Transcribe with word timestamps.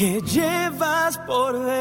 que 0.00 0.22
llevas 0.22 1.18
por 1.26 1.52
dentro. 1.62 1.76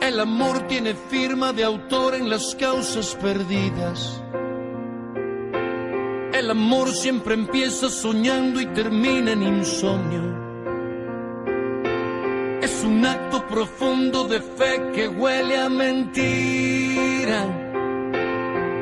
El 0.00 0.20
amor 0.20 0.68
tiene 0.68 0.94
firma 0.94 1.52
de 1.52 1.64
autor 1.64 2.14
en 2.14 2.30
las 2.30 2.54
causas 2.54 3.16
perdidas. 3.16 4.22
El 6.32 6.52
amor 6.52 6.88
siempre 6.90 7.34
empieza 7.34 7.90
soñando 7.90 8.60
y 8.60 8.66
termina 8.66 9.32
en 9.32 9.42
insomnio. 9.42 10.31
Un 12.92 13.06
acto 13.06 13.46
profundo 13.46 14.24
de 14.28 14.38
fe 14.42 14.90
que 14.94 15.08
huele 15.08 15.56
a 15.56 15.70
mentira. 15.70 17.40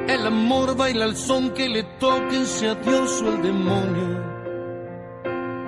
El 0.09 0.27
amor 0.27 0.77
baila 0.77 1.05
al 1.05 1.17
son 1.17 1.51
que 1.51 1.69
le 1.69 1.85
toquen, 2.01 2.45
sea 2.45 2.75
Dios 2.75 3.23
o 3.23 3.29
el 3.33 3.41
demonio. 3.41 4.09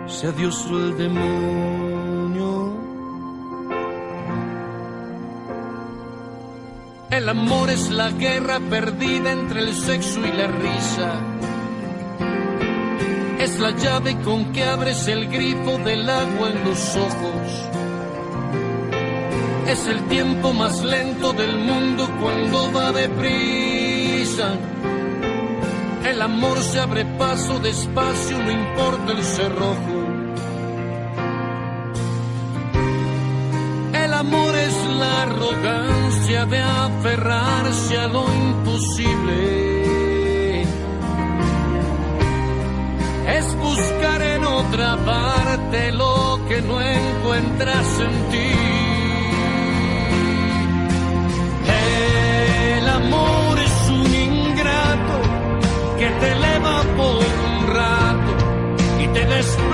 Sea 0.09 0.33
Dios 0.33 0.67
o 0.73 0.77
el 0.77 0.99
demonio. 0.99 2.77
El 7.11 7.29
amor 7.29 7.71
es 7.71 7.91
la 7.91 8.11
guerra 8.11 8.59
perdida 8.59 9.31
entre 9.31 9.61
el 9.61 9.73
sexo 9.73 10.19
y 10.19 10.33
la 10.33 10.49
risa. 10.49 11.11
Es 13.39 13.61
la 13.61 13.71
llave 13.71 14.21
con 14.23 14.53
que 14.53 14.65
abres 14.65 15.07
el 15.07 15.29
grifo 15.29 15.79
del 15.79 16.11
agua 16.11 16.51
en 16.51 16.65
los 16.65 16.97
ojos. 16.97 17.82
Es 19.67 19.87
el 19.87 20.03
tiempo 20.09 20.53
más 20.53 20.83
lento 20.83 21.33
del 21.33 21.57
mundo 21.57 22.09
cuando 22.21 22.73
va 22.73 22.93
deprisa. 22.93 24.55
El 26.05 26.21
amor 26.21 26.59
se 26.63 26.81
abre 26.81 27.05
paso 27.05 27.59
despacio, 27.61 28.39
no 28.39 28.51
importa 28.51 29.13
el 29.13 29.25
cerrojo. 29.25 30.03
El 33.95 34.13
amor 34.15 34.55
es 34.57 34.87
la 34.99 35.23
arrogancia 35.23 36.45
de 36.47 36.61
aferrarse 36.61 37.99
a 37.99 38.09
lo 38.09 38.25
imposible. 38.35 39.83
Es 43.39 43.57
buscar 43.57 44.23
en 44.23 44.45
otra 44.45 44.97
parte 45.05 45.93
lo 45.93 46.41
que 46.49 46.61
no 46.63 46.81
encuentras 46.81 48.01
en 48.01 48.31
ti. 48.31 48.82
Amor 52.93 53.59
es 53.59 53.91
un 53.91 54.15
ingrato 54.15 55.17
que 55.99 56.09
te 56.21 56.33
eleva 56.33 56.83
por 56.97 57.25
un 57.49 57.67
rato 57.67 58.33
y 59.03 59.07
te 59.09 59.27
desploma 59.27 59.72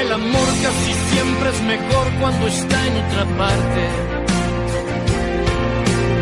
El 0.00 0.12
amor 0.12 0.48
casi 0.62 0.92
siempre 1.10 1.48
es 1.48 1.62
mejor 1.62 2.12
cuando 2.20 2.46
está 2.46 2.86
en 2.86 2.96
otra 2.98 3.24
parte. 3.38 3.88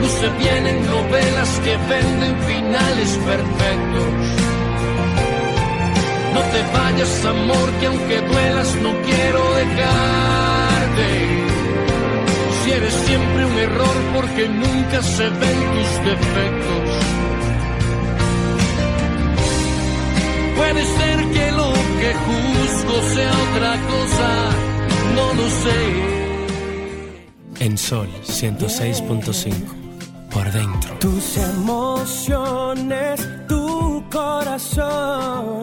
Luce 0.01 0.29
bien 0.39 0.67
en 0.69 0.87
novelas 0.87 1.61
que 1.65 1.77
venden 1.89 2.39
finales 2.47 3.19
perfectos. 3.27 4.13
No 6.33 6.41
te 6.53 6.63
vayas, 6.79 7.25
amor, 7.25 7.71
que 7.81 7.87
aunque 7.87 8.21
duelas 8.21 8.77
no 8.77 8.93
quiero 9.03 9.55
dejarte. 9.55 11.50
Eres 12.77 12.95
siempre 13.07 13.45
un 13.45 13.59
error 13.59 13.97
porque 14.15 14.49
nunca 14.49 15.03
se 15.03 15.29
ven 15.29 15.59
tus 15.75 15.91
defectos. 16.11 16.89
Puede 20.57 20.85
ser 20.85 21.19
que 21.35 21.53
lo 21.53 21.73
que 22.01 22.11
juzgo 22.27 22.97
sea 23.15 23.33
otra 23.49 23.73
cosa, 23.93 24.31
no 25.17 25.27
lo 25.35 25.47
sé. 25.65 25.81
En 27.61 27.77
Sol 27.77 28.09
106.5. 28.25 29.53
Por 30.31 30.53
dentro. 30.53 30.95
Tus 31.01 31.37
emociones, 31.39 33.29
tu 33.49 34.05
corazón, 34.11 35.63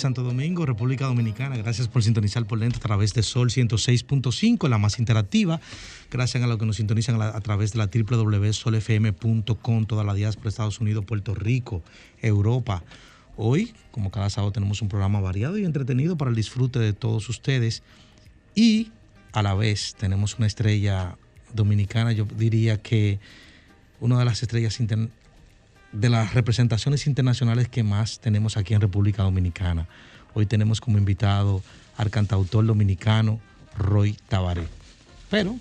Santo 0.00 0.22
Domingo, 0.22 0.64
República 0.64 1.04
Dominicana, 1.04 1.56
gracias 1.58 1.86
por 1.86 2.02
sintonizar 2.02 2.46
por 2.46 2.58
dentro 2.58 2.78
a 2.78 2.82
través 2.82 3.12
de 3.12 3.22
Sol 3.22 3.50
106.5, 3.50 4.68
la 4.68 4.78
más 4.78 4.98
interactiva. 4.98 5.60
Gracias 6.10 6.42
a 6.42 6.46
los 6.46 6.56
que 6.56 6.64
nos 6.64 6.76
sintonizan 6.76 7.20
a, 7.20 7.38
través 7.42 7.72
de 7.72 7.78
la 7.78 7.90
www.solfm.com, 7.92 9.84
toda 9.84 10.02
la 10.02 10.14
diáspora, 10.14 10.48
Estados 10.48 10.80
Unidos, 10.80 11.04
Puerto 11.04 11.34
Rico, 11.34 11.82
Europa. 12.22 12.82
Hoy, 13.36 13.74
como 13.90 14.10
cada 14.10 14.30
sábado, 14.30 14.52
tenemos 14.52 14.80
un 14.80 14.88
programa 14.88 15.20
variado 15.20 15.58
y 15.58 15.66
entretenido 15.66 16.16
para 16.16 16.30
el 16.30 16.36
disfrute 16.36 16.78
de 16.78 16.94
todos 16.94 17.28
ustedes. 17.28 17.82
Y 18.54 18.90
a 19.32 19.42
la 19.42 19.54
vez 19.54 19.94
tenemos 19.98 20.38
una 20.38 20.46
estrella 20.46 21.18
dominicana, 21.52 22.12
yo 22.12 22.24
diría 22.24 22.80
que 22.80 23.20
una 24.00 24.18
de 24.18 24.24
las 24.24 24.42
estrellas 24.42 24.80
de 25.92 26.08
las 26.08 26.34
representaciones 26.34 27.06
internacionales 27.06 27.68
que 27.68 27.82
más 27.82 28.20
tenemos 28.20 28.56
aquí 28.56 28.74
en 28.74 28.80
República 28.80 29.22
Dominicana. 29.22 29.86
Hoy 30.34 30.46
tenemos 30.46 30.80
como 30.80 30.98
invitado 30.98 31.62
al 31.96 32.10
cantautor 32.10 32.64
dominicano 32.64 33.40
Roy 33.76 34.16
Tabaré. 34.28 34.66
Pero, 35.28 35.56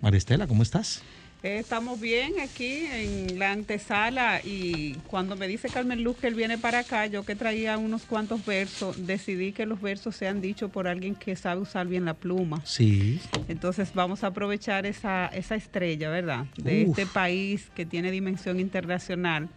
Maristela, 0.00 0.46
¿cómo 0.46 0.62
estás? 0.62 1.02
Estamos 1.42 1.98
bien 1.98 2.34
aquí 2.40 2.86
en 2.92 3.36
la 3.36 3.50
antesala 3.50 4.40
y 4.44 4.94
cuando 5.08 5.34
me 5.34 5.48
dice 5.48 5.68
Carmen 5.68 6.04
Luz 6.04 6.16
que 6.16 6.28
él 6.28 6.36
viene 6.36 6.56
para 6.56 6.80
acá, 6.80 7.06
yo 7.06 7.24
que 7.24 7.34
traía 7.34 7.78
unos 7.78 8.02
cuantos 8.02 8.46
versos, 8.46 9.08
decidí 9.08 9.50
que 9.50 9.66
los 9.66 9.80
versos 9.80 10.14
sean 10.14 10.40
dichos 10.40 10.70
por 10.70 10.86
alguien 10.86 11.16
que 11.16 11.34
sabe 11.34 11.60
usar 11.60 11.88
bien 11.88 12.04
la 12.04 12.14
pluma. 12.14 12.62
Sí. 12.64 13.20
Entonces 13.48 13.92
vamos 13.92 14.22
a 14.22 14.28
aprovechar 14.28 14.86
esa, 14.86 15.26
esa 15.26 15.56
estrella, 15.56 16.10
¿verdad? 16.10 16.46
De 16.56 16.84
Uf. 16.84 16.96
este 16.96 17.12
país 17.12 17.70
que 17.74 17.86
tiene 17.86 18.12
dimensión 18.12 18.60
internacional 18.60 19.48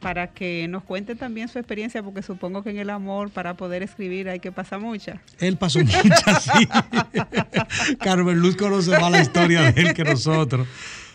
para 0.00 0.28
que 0.28 0.66
nos 0.68 0.84
cuente 0.84 1.16
también 1.16 1.48
su 1.48 1.58
experiencia, 1.58 2.02
porque 2.02 2.22
supongo 2.22 2.62
que 2.62 2.70
en 2.70 2.78
el 2.78 2.88
amor, 2.88 3.30
para 3.30 3.54
poder 3.54 3.82
escribir, 3.82 4.30
hay 4.30 4.40
que 4.40 4.52
pasar 4.52 4.80
muchas. 4.80 5.18
Él 5.38 5.58
pasó 5.58 5.80
muchas, 5.80 6.44
sí. 6.44 6.68
Carmen 8.00 8.38
Luz 8.38 8.56
conoce 8.56 8.98
más 8.98 9.10
la 9.10 9.20
historia 9.20 9.70
de 9.70 9.82
él 9.82 9.94
que 9.94 10.04
nosotros. 10.04 10.66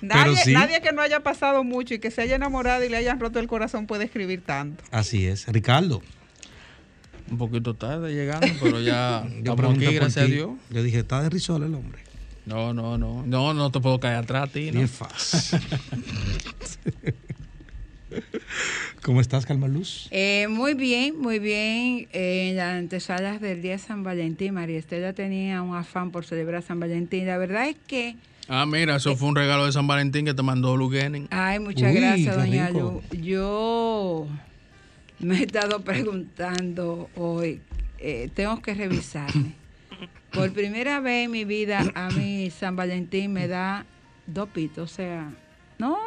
Nadie, 0.02 0.36
sí, 0.38 0.54
nadie 0.54 0.82
que 0.82 0.92
no 0.92 1.02
haya 1.02 1.22
pasado 1.22 1.64
mucho 1.64 1.94
y 1.94 2.00
que 2.00 2.12
se 2.12 2.22
haya 2.22 2.36
enamorado 2.36 2.84
y 2.84 2.90
le 2.90 2.98
hayan 2.98 3.20
roto 3.20 3.40
el 3.40 3.48
corazón 3.48 3.88
puede 3.88 4.06
escribir 4.06 4.42
tanto. 4.42 4.84
así 4.92 5.26
es. 5.28 5.48
Ricardo, 5.48 6.02
Un 7.30 7.38
poquito 7.38 7.76
tarde 7.76 8.14
llegando, 8.14 8.48
pero 8.62 8.82
ya 8.82 9.28
yo 9.44 9.54
aquí, 9.54 9.86
gracias 9.94 10.26
a. 10.26 10.28
Dios. 10.28 10.52
Yo 10.70 10.84
dije, 10.84 11.00
está 11.00 11.22
de 11.22 11.30
risol 11.30 11.64
el 11.64 11.76
hombre. 11.76 12.02
No, 12.46 12.74
no, 12.74 12.98
no. 12.98 13.24
No, 13.26 13.54
no 13.54 13.72
te 13.72 13.80
puedo 13.80 14.00
caer 14.00 14.18
atrás 14.18 14.50
a 14.50 14.52
ti, 14.52 14.70
es 14.74 14.92
fácil. 14.92 15.60
¿Cómo 19.04 19.22
estás, 19.22 19.46
Carmen 19.46 19.74
Luz? 19.74 20.08
Eh, 20.12 20.48
muy 20.50 20.74
bien, 20.74 21.18
muy 21.20 21.40
bien. 21.40 22.08
Eh, 22.12 22.50
en 22.50 22.58
las 22.58 22.76
antesalas 22.76 23.42
del 23.42 23.62
día 23.62 23.74
de 23.74 23.78
San 23.80 24.04
Valentín, 24.04 24.54
María 24.54 24.78
Estela 24.78 25.14
tenía 25.14 25.62
un 25.62 25.76
afán 25.76 26.12
por 26.12 26.26
celebrar 26.26 26.62
San 26.62 26.80
Valentín. 26.80 27.26
La 27.26 27.38
verdad 27.38 27.68
es 27.68 27.78
que, 27.88 28.16
Ah, 28.48 28.66
mira, 28.66 28.96
eso 28.98 29.16
fue 29.16 29.30
un 29.30 29.36
regalo 29.36 29.66
de 29.66 29.72
San 29.72 29.88
Valentín 29.88 30.26
que 30.26 30.34
te 30.34 30.42
mandó 30.44 30.76
Lugenin. 30.76 31.28
ay, 31.32 31.60
muchas 31.60 31.94
Uy, 31.94 32.00
gracias, 32.00 32.36
qué 32.36 32.42
doña 32.42 32.68
rico. 32.68 33.02
Lu. 33.12 33.18
Yo 33.22 34.28
me 35.20 35.38
he 35.40 35.44
estado 35.44 35.82
preguntando 35.84 37.10
hoy, 37.16 37.62
eh, 38.00 38.30
tengo 38.34 38.62
que 38.62 38.74
revisarme. 38.74 39.54
Por 40.32 40.52
primera 40.54 41.00
vez 41.00 41.26
en 41.26 41.32
mi 41.32 41.46
vida, 41.46 41.86
a 41.96 42.10
mí 42.10 42.50
San 42.52 42.76
Valentín 42.76 43.32
me 43.34 43.48
da 43.48 43.86
dos 44.28 44.50
pitos, 44.50 44.92
o 44.92 44.94
sea, 44.96 45.30
no, 45.78 45.98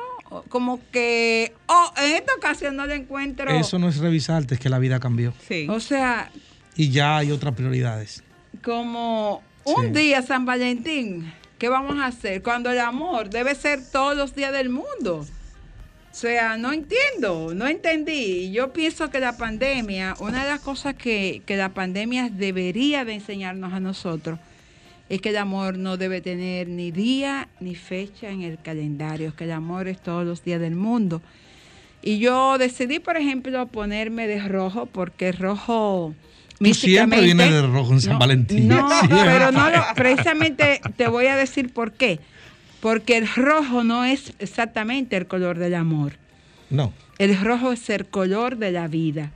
como 0.49 0.81
que, 0.91 1.53
oh, 1.67 1.93
en 1.99 2.17
esta 2.17 2.35
ocasión 2.35 2.75
no 2.77 2.87
le 2.87 2.95
encuentro, 2.97 3.51
Eso 3.51 3.79
no 3.79 3.89
es 3.89 3.99
revisarte, 3.99 4.55
es 4.55 4.61
que 4.61 4.69
la 4.71 4.79
vida 4.79 4.99
cambió. 4.99 5.33
Sí. 5.47 5.67
o 5.69 5.79
sea, 5.81 6.31
Y 6.77 6.91
ya 6.91 7.19
hay 7.19 7.31
otras 7.33 7.55
prioridades. 7.55 8.23
como 8.65 9.43
un 9.65 9.87
Sí. 9.87 9.91
día 9.93 10.23
San 10.23 10.45
Valentín, 10.47 11.31
¿qué 11.64 11.70
vamos 11.70 11.96
a 11.96 12.08
hacer? 12.08 12.43
Cuando 12.43 12.70
el 12.70 12.78
amor 12.78 13.31
debe 13.31 13.55
ser 13.55 13.81
todos 13.90 14.14
los 14.14 14.34
días 14.34 14.52
del 14.52 14.69
mundo. 14.69 15.20
O 15.20 16.14
sea, 16.14 16.58
no 16.58 16.75
entiendo, 16.75 17.55
no 17.55 17.66
entendí. 17.66 18.52
Yo 18.52 18.75
pienso 18.75 19.08
que 19.08 19.19
la 19.19 19.38
pandemia, 19.38 20.14
una 20.19 20.44
de 20.44 20.50
las 20.50 20.61
cosas 20.61 20.94
que, 20.94 21.40
que 21.46 21.56
la 21.56 21.70
pandemia 21.70 22.28
debería 22.28 23.06
de 23.06 23.14
enseñarnos 23.14 23.72
a 23.72 23.81
nosotros, 23.81 24.38
es 25.08 25.22
que 25.22 25.31
el 25.31 25.38
amor 25.38 25.78
no 25.78 25.96
debe 25.96 26.20
tener 26.20 26.69
ni 26.69 26.90
día 26.90 27.49
ni 27.61 27.75
fecha 27.76 28.28
en 28.28 28.43
el 28.43 28.58
calendario, 28.61 29.34
que 29.34 29.44
el 29.44 29.52
amor 29.52 29.88
es 29.88 29.99
todos 30.02 30.26
los 30.26 30.44
días 30.44 30.61
del 30.61 30.76
mundo. 30.76 31.22
Y 32.02 32.19
yo 32.19 32.58
decidí, 32.58 32.99
por 32.99 33.16
ejemplo, 33.16 33.69
ponerme 33.69 34.26
de 34.26 34.46
rojo, 34.46 34.84
porque 34.84 35.32
rojo 35.32 36.14
Tú 36.72 36.75
siempre 36.75 37.20
vienes 37.20 37.50
de 37.50 37.62
rojo 37.62 37.93
en 37.93 38.00
San 38.00 38.14
no, 38.14 38.19
Valentín. 38.19 38.69
No, 38.69 38.88
pero 39.08 39.52
no, 39.52 39.70
lo- 39.70 39.84
precisamente 39.94 40.81
te 40.96 41.08
voy 41.08 41.26
a 41.26 41.37
decir 41.37 41.72
por 41.72 41.93
qué. 41.93 42.20
Porque 42.81 43.16
el 43.16 43.26
rojo 43.34 43.82
no 43.84 44.05
es 44.05 44.34
exactamente 44.38 45.16
el 45.16 45.26
color 45.26 45.58
del 45.58 45.75
amor. 45.75 46.12
No, 46.70 46.93
El 47.19 47.38
rojo 47.40 47.72
es 47.72 47.88
el 47.90 48.06
color 48.06 48.56
de 48.56 48.72
la 48.72 48.88
vida. 48.88 49.31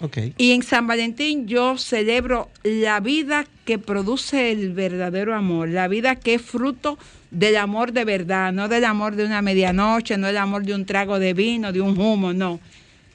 ok. 0.00 0.18
Y 0.38 0.52
en 0.52 0.62
San 0.62 0.86
Valentín 0.86 1.46
yo 1.46 1.76
celebro 1.78 2.48
la 2.64 2.98
vida 3.00 3.44
que 3.64 3.78
produce 3.78 4.50
el 4.52 4.72
verdadero 4.72 5.34
amor, 5.34 5.68
la 5.68 5.86
vida 5.88 6.16
que 6.16 6.34
es 6.34 6.42
fruto 6.42 6.98
del 7.30 7.56
amor 7.56 7.92
de 7.92 8.04
verdad, 8.04 8.52
no 8.52 8.68
del 8.68 8.84
amor 8.84 9.14
de 9.16 9.24
una 9.26 9.42
medianoche, 9.42 10.16
no 10.16 10.28
del 10.28 10.38
amor 10.38 10.64
de 10.64 10.74
un 10.74 10.86
trago 10.86 11.18
de 11.18 11.34
vino, 11.34 11.72
de 11.72 11.80
un 11.80 11.98
humo, 11.98 12.32
no. 12.32 12.58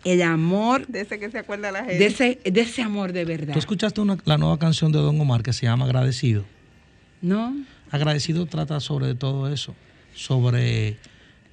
El 0.06 0.22
amor 0.22 0.86
De 0.88 1.02
ese 1.02 1.18
que 1.20 1.32
se 1.32 1.38
acuerda 1.38 1.72
la 1.72 1.80
gente. 1.86 1.98
de 1.98 2.06
ese, 2.06 2.40
de 2.44 2.62
ese 2.62 2.82
amor 2.82 3.14
de 3.14 3.24
verdad. 3.26 3.54
¿Tú 3.54 3.60
escuchaste 3.60 4.02
una- 4.02 4.18
la 4.26 4.38
nueva 4.38 4.60
canción 4.60 4.92
de 4.92 5.00
Don 5.00 5.20
Omar 5.22 5.44
que 5.44 5.54
se 5.54 5.66
llama 5.66 5.86
Agradecido? 5.86 6.44
¿No? 7.22 7.56
Agradecido 7.92 8.46
trata 8.46 8.80
sobre 8.80 9.16
todo 9.16 9.52
eso, 9.54 9.74
sobre 10.14 10.98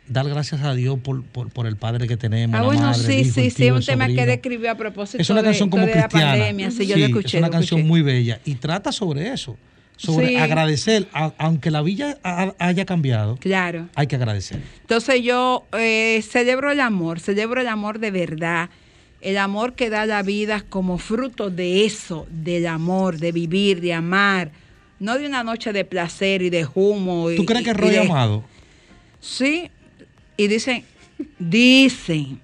dar 0.09 0.29
gracias 0.29 0.63
a 0.63 0.75
Dios 0.75 0.99
por, 0.99 1.23
por, 1.23 1.51
por 1.51 1.67
el 1.67 1.77
padre 1.77 2.09
que 2.09 2.17
tenemos. 2.17 2.55
Ah, 2.57 2.61
la 2.63 2.67
bueno, 2.67 2.83
madre, 2.83 2.99
el 3.01 3.07
sí, 3.07 3.21
hijo, 3.21 3.35
sí, 3.35 3.41
el 3.43 3.51
sí, 3.53 3.57
tío, 3.63 3.73
un 3.75 3.79
el 3.81 3.87
tema 3.87 4.07
que 4.07 4.11
sobrino. 4.15 4.23
él 4.25 4.31
escribió 4.31 4.71
a 4.73 4.75
propósito 4.75 5.23
Es 5.23 5.31
una 5.31 5.43
de, 5.43 5.49
canción 5.49 5.71
como 5.71 5.87
de 5.87 5.95
la 5.95 6.09
cristiana. 6.09 6.33
pandemia. 6.33 6.71
Sí, 6.73 6.87
yo 6.87 6.97
lo 6.97 7.05
escuché. 7.07 7.29
Es 7.29 7.35
una 7.43 7.47
lo 7.47 7.53
canción 7.53 7.81
escuché. 7.81 7.89
muy 7.89 8.03
bella 8.03 8.41
y 8.45 8.55
trata 8.57 8.91
sobre 8.91 9.33
eso, 9.33 9.57
sobre 10.01 10.29
Sí. 10.29 10.37
agradecer, 10.37 11.09
a- 11.13 11.33
aunque 11.37 11.71
la 11.71 11.83
vida 11.83 12.17
ha- 12.25 12.55
haya 12.59 12.87
cambiado, 12.87 13.37
Claro. 13.37 13.89
hay 13.95 14.07
que 14.07 14.17
agradecer. 14.17 14.63
Entonces 14.81 15.23
yo 15.23 15.67
eh, 15.79 16.23
celebro 16.27 16.71
el 16.71 16.81
amor, 16.81 17.21
celebro 17.21 17.61
el 17.61 17.69
amor 17.69 17.99
de 17.99 18.11
verdad, 18.11 18.71
el 19.21 19.37
amor 19.37 19.75
que 19.75 19.91
da 19.91 20.07
la 20.07 20.23
vida 20.23 20.65
como 20.69 20.97
fruto 20.97 21.51
de 21.51 21.85
eso, 21.85 22.27
del 22.31 22.67
amor, 22.67 23.19
de 23.19 23.33
vivir, 23.33 23.83
de 23.83 23.93
amar, 23.93 24.53
no 24.99 25.19
de 25.19 25.27
una 25.27 25.45
noche 25.45 25.73
de 25.75 25.85
placer 25.85 26.41
y 26.41 26.49
de 26.49 26.67
humo. 26.75 27.31
y- 27.31 27.37
¿Tú 27.37 27.45
crees 27.45 27.63
que 27.65 27.71
y 27.71 27.73
es 27.73 27.77
rollo 27.77 27.93
de- 27.93 27.99
amado? 28.01 28.45
Sí, 29.21 29.71
y 30.39 30.49
dicen, 30.49 30.85
dicen, 31.39 32.41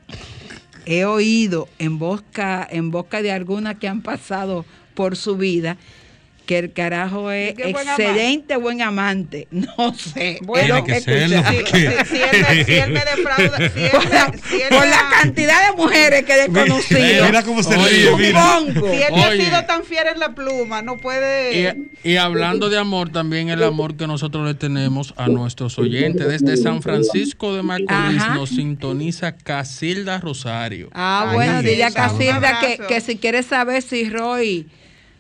he 0.85 1.05
oído 1.07 1.69
en 1.79 1.99
boca, 1.99 2.67
en 2.71 2.91
boca 2.91 3.23
de 3.23 3.33
algunas 3.33 3.77
que 3.79 3.89
han 3.89 4.03
pasado 4.03 4.67
por 4.95 5.17
su 5.17 5.37
vida 5.39 5.77
que 6.47 6.59
el 6.59 6.73
carajo 6.73 7.31
es 7.31 7.53
¿Y 7.53 7.55
qué 7.57 7.73
buen 7.73 7.89
excelente 7.89 8.57
buen 8.57 8.81
amante. 8.83 9.49
No 9.77 9.93
sé. 9.95 10.39
Bueno, 10.43 10.85
que 10.85 11.01
Tiene 11.01 11.05
que 11.05 11.29
serlo, 11.29 11.37
escuché. 11.37 11.79
Si, 11.81 11.87
porque- 11.87 12.05
si- 12.05 12.17
si 12.17 12.23
él 12.23 12.47
me, 12.49 12.65
si 12.65 12.73
él 12.75 12.91
me 12.93 13.01
defrauda, 13.17 13.59
si 13.59 13.83
él 13.83 13.91
Por 13.91 14.09
la, 14.09 14.29
me- 14.29 14.39
si 14.39 14.55
él 14.63 14.69
por 14.71 14.81
me 14.81 14.87
la 14.87 15.01
ha- 15.01 15.11
cantidad 15.23 15.71
de 15.71 15.77
mujeres 15.77 16.25
que 16.25 16.45
he 16.45 16.47
conocido. 16.47 17.27
Mira 17.27 17.43
cómo 17.43 17.63
se 17.63 17.77
Oye, 17.77 17.89
ríe, 17.91 18.17
mira. 18.17 18.59
Supongo. 18.59 18.89
si 18.93 19.03
él 19.03 19.13
me 19.13 19.25
ha 19.25 19.33
sido 19.33 19.65
tan 19.67 19.85
fiel 19.85 20.07
en 20.15 20.21
la 20.21 20.35
pluma, 20.35 20.83
no 20.83 20.97
puede. 20.97 21.87
Y, 22.05 22.11
y 22.13 22.17
hablando 22.17 22.69
de 22.71 22.79
amor, 22.79 23.11
también 23.11 23.49
el 23.51 23.63
amor 23.63 23.97
que 23.97 24.07
nosotros 24.07 24.47
le 24.47 24.55
tenemos 24.55 25.13
a 25.17 25.27
nuestros 25.29 25.79
oyentes. 25.79 26.27
Desde 26.29 26.57
San 26.57 26.81
Francisco 26.83 27.55
de 27.55 27.63
Macorís 27.63 28.23
Ajá. 28.23 28.35
nos 28.35 28.51
sintoniza 28.51 29.33
Casilda 29.37 30.19
Rosario. 30.21 30.91
Ah, 30.93 31.27
Ay, 31.29 31.35
bueno, 31.35 31.63
dile 31.63 31.85
a 31.85 31.91
Casilda 31.91 32.61
que, 32.61 32.79
que 32.87 33.01
si 33.01 33.17
quiere 33.17 33.43
saber 33.43 33.83
si 33.83 34.09
Roy 34.09 34.67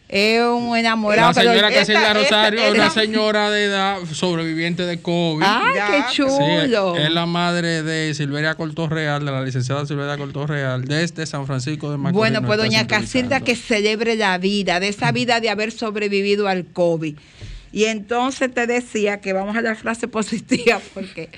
es 0.09 0.41
un 0.41 0.77
enamorado. 0.77 1.29
La 1.29 1.35
señora 1.35 1.69
pero- 1.69 1.81
esta- 1.81 2.15
Rosario 2.15 2.61
es 2.63 2.75
una 2.75 2.91
señora 2.91 3.51
de 3.51 3.65
edad 3.65 3.99
sobreviviente 4.13 4.85
de 4.85 5.01
COVID. 5.01 5.45
¡Ay, 5.47 5.75
Ya, 5.75 5.87
qué 5.89 6.03
Sí, 6.11 6.17
chulo! 6.23 6.97
es 6.97 7.11
la 7.11 7.27
madre 7.27 7.83
de 7.83 8.15
Silveria 8.15 8.55
Cortorreal, 8.55 9.25
de 9.25 9.33
la 9.33 9.43
licenciada 9.43 9.85
Silveria 9.85 10.17
Cortorreal, 10.17 10.85
desde 10.85 11.27
San 11.27 11.47
Francisco 11.47 11.91
de 11.91 11.97
Macorís. 11.97 12.17
Bueno, 12.17 12.43
pues 12.43 12.59
doña. 12.59 12.87
Casilda 12.87 13.41
que 13.41 13.57
celebre 13.57 14.15
la 14.17 14.39
vida, 14.39 14.79
de 14.81 14.89
esa 14.89 15.11
vida 15.13 15.41
de 15.41 15.51
haber 15.51 15.73
sobrevivido 15.73 16.47
al 16.49 16.65
COVID. 16.67 17.17
Y 17.73 17.85
entonces 17.87 18.55
te 18.55 18.67
decía 18.67 19.21
que 19.21 19.33
vamos 19.33 19.57
a 19.57 19.61
la 19.61 19.75
frase 19.75 20.07
positiva, 20.09 20.81
porque 20.95 21.29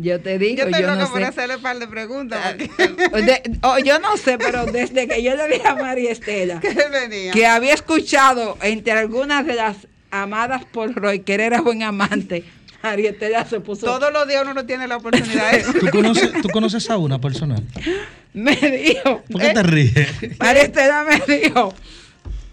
yo 0.00 0.20
te 0.20 0.38
digo, 0.38 0.58
yo 0.58 0.62
yo, 0.64 0.70
estoy 0.70 0.82
loca 0.82 0.94
no 0.96 1.10
por 1.10 1.20
sé. 1.20 1.26
hacerle 1.26 1.56
un 1.56 1.62
par 1.62 1.78
de 1.78 1.88
preguntas. 1.88 2.54
porque- 2.54 3.22
De- 3.22 3.58
oh, 3.62 3.78
yo 3.80 3.98
no 3.98 4.16
sé, 4.16 4.38
pero 4.38 4.64
desde 4.66 5.08
que 5.08 5.22
yo 5.22 5.34
le 5.34 5.48
dije 5.48 5.66
a 5.66 5.74
María 5.74 6.12
Estela 6.12 6.60
que 6.60 6.68
él 6.68 6.78
venía. 6.92 7.32
que 7.32 7.46
había 7.46 7.74
escuchado 7.74 8.56
entre 8.62 8.92
algunas 8.92 9.44
de 9.44 9.54
las 9.54 9.76
amadas 10.12 10.64
por 10.64 10.94
Roy 10.94 11.20
que 11.20 11.34
él 11.34 11.40
era 11.40 11.60
buen 11.60 11.82
amante, 11.82 12.44
María 12.82 13.10
Estela 13.10 13.44
se 13.44 13.58
puso. 13.60 13.86
Todos 13.86 14.12
los 14.12 14.28
días 14.28 14.42
uno 14.44 14.54
no 14.54 14.64
tiene 14.64 14.86
la 14.86 14.98
oportunidad 14.98 15.50
de 15.50 15.80
¿Tú 15.80 15.86
conoces, 15.90 16.30
¿Tú 16.42 16.48
conoces 16.48 16.88
a 16.90 16.96
una 16.96 17.20
personal? 17.20 17.64
Me 18.34 18.54
dijo, 18.54 19.24
¿Por 19.32 19.40
qué 19.40 19.48
te 19.52 19.62
ríes? 19.64 20.08
María 20.38 20.62
Estela 20.62 21.02
me 21.04 21.18
dijo, 21.38 21.74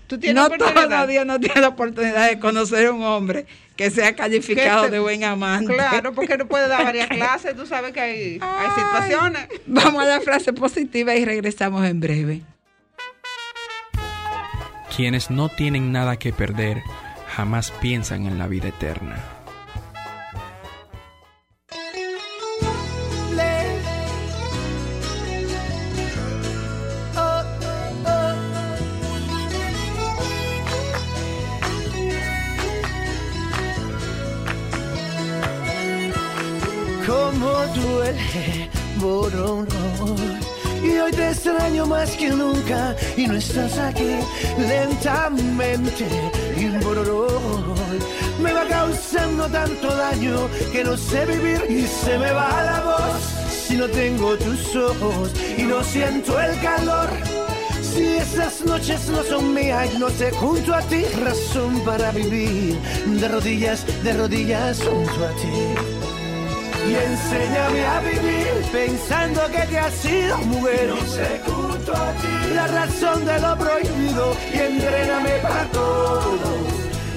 Tú 0.07 0.17
tienes 0.19 0.35
no 0.41 0.49
todos 0.49 0.89
los 0.89 1.07
días 1.07 1.25
no 1.25 1.39
tiene 1.39 1.61
la 1.61 1.67
oportunidad 1.69 2.27
de 2.27 2.39
conocer 2.39 2.87
a 2.87 2.91
un 2.91 3.03
hombre 3.03 3.45
que 3.75 3.91
sea 3.91 4.15
calificado 4.15 4.83
Que 4.83 4.87
se- 4.87 4.93
de 4.93 4.99
buen 4.99 5.23
amante. 5.23 5.73
Claro, 5.73 6.13
porque 6.13 6.37
no 6.37 6.47
puede 6.47 6.67
dar 6.67 6.83
varias 6.83 7.07
clases. 7.09 7.55
Tú 7.55 7.65
sabes 7.65 7.91
que 7.91 7.99
hay, 7.99 8.19
hay 8.33 8.39
Ay. 8.41 8.67
situaciones. 8.75 9.47
Vamos 9.65 10.03
a 10.03 10.05
la 10.07 10.21
frase 10.21 10.53
positiva 10.53 11.13
y 11.15 11.25
regresamos 11.25 11.85
en 11.85 11.99
breve. 11.99 12.41
Quienes 14.95 15.29
no 15.29 15.49
tienen 15.49 15.91
nada 15.91 16.17
que 16.17 16.31
perder 16.31 16.81
jamás 17.35 17.71
piensan 17.81 18.25
en 18.27 18.37
la 18.37 18.47
vida 18.47 18.69
eterna. 18.69 19.17
Como 37.25 37.65
duele, 37.73 38.69
borón. 38.97 39.67
Y 40.83 40.97
hoy 40.99 41.11
te 41.11 41.31
extraño 41.31 41.87
más 41.87 42.11
que 42.11 42.29
nunca 42.29 42.95
y 43.17 43.25
no 43.25 43.35
estás 43.35 43.79
aquí 43.79 44.19
lentamente. 44.59 46.05
Y 46.55 46.65
me 48.41 48.53
va 48.53 48.65
causando 48.69 49.47
tanto 49.47 49.87
daño 49.95 50.47
que 50.71 50.83
no 50.83 50.95
sé 50.95 51.25
vivir 51.25 51.65
y 51.67 51.87
se 51.87 52.15
me 52.19 52.31
va 52.31 52.63
la 52.63 52.81
voz. 52.81 53.23
si 53.49 53.75
no 53.75 53.87
tengo 53.87 54.35
tus 54.37 54.75
ojos 54.75 55.31
y 55.57 55.63
no 55.63 55.83
siento 55.83 56.39
el 56.39 56.61
calor? 56.61 57.09
Si 57.81 58.03
esas 58.17 58.61
noches 58.65 59.09
no 59.09 59.23
son 59.23 59.51
mías, 59.51 59.97
no 59.97 60.09
sé 60.11 60.29
junto 60.29 60.75
a 60.75 60.81
ti 60.81 61.03
razón 61.23 61.83
para 61.83 62.11
vivir 62.11 62.77
de 63.19 63.27
rodillas, 63.27 63.83
de 64.03 64.13
rodillas 64.13 64.79
junto 64.83 65.25
a 65.25 65.31
ti. 65.41 65.94
Y 66.87 66.93
enséñame 66.93 67.85
a 67.85 67.99
vivir 67.99 68.65
pensando 68.71 69.41
que 69.47 69.61
te 69.67 69.77
has 69.79 69.93
sido 69.93 70.37
mujer. 70.37 70.89
No 70.89 71.01
sé 71.07 71.41
junto 71.45 71.93
a 71.95 72.11
ti 72.13 72.53
la 72.53 72.67
razón 72.67 73.25
de 73.25 73.39
lo 73.39 73.57
prohibido 73.57 74.35
y 74.53 74.57
entréname 74.59 75.31
para 75.41 75.65
todo. 75.71 76.55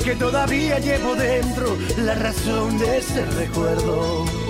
Que 0.02 0.14
todavía 0.14 0.78
llevo 0.78 1.14
dentro 1.14 1.76
la 1.98 2.14
razón 2.14 2.78
de 2.78 2.98
ese 2.98 3.24
recuerdo. 3.26 4.47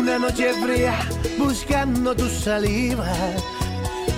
Una 0.00 0.18
noche 0.18 0.54
fría, 0.54 0.98
buscando 1.38 2.16
tu 2.16 2.26
saliva. 2.26 3.12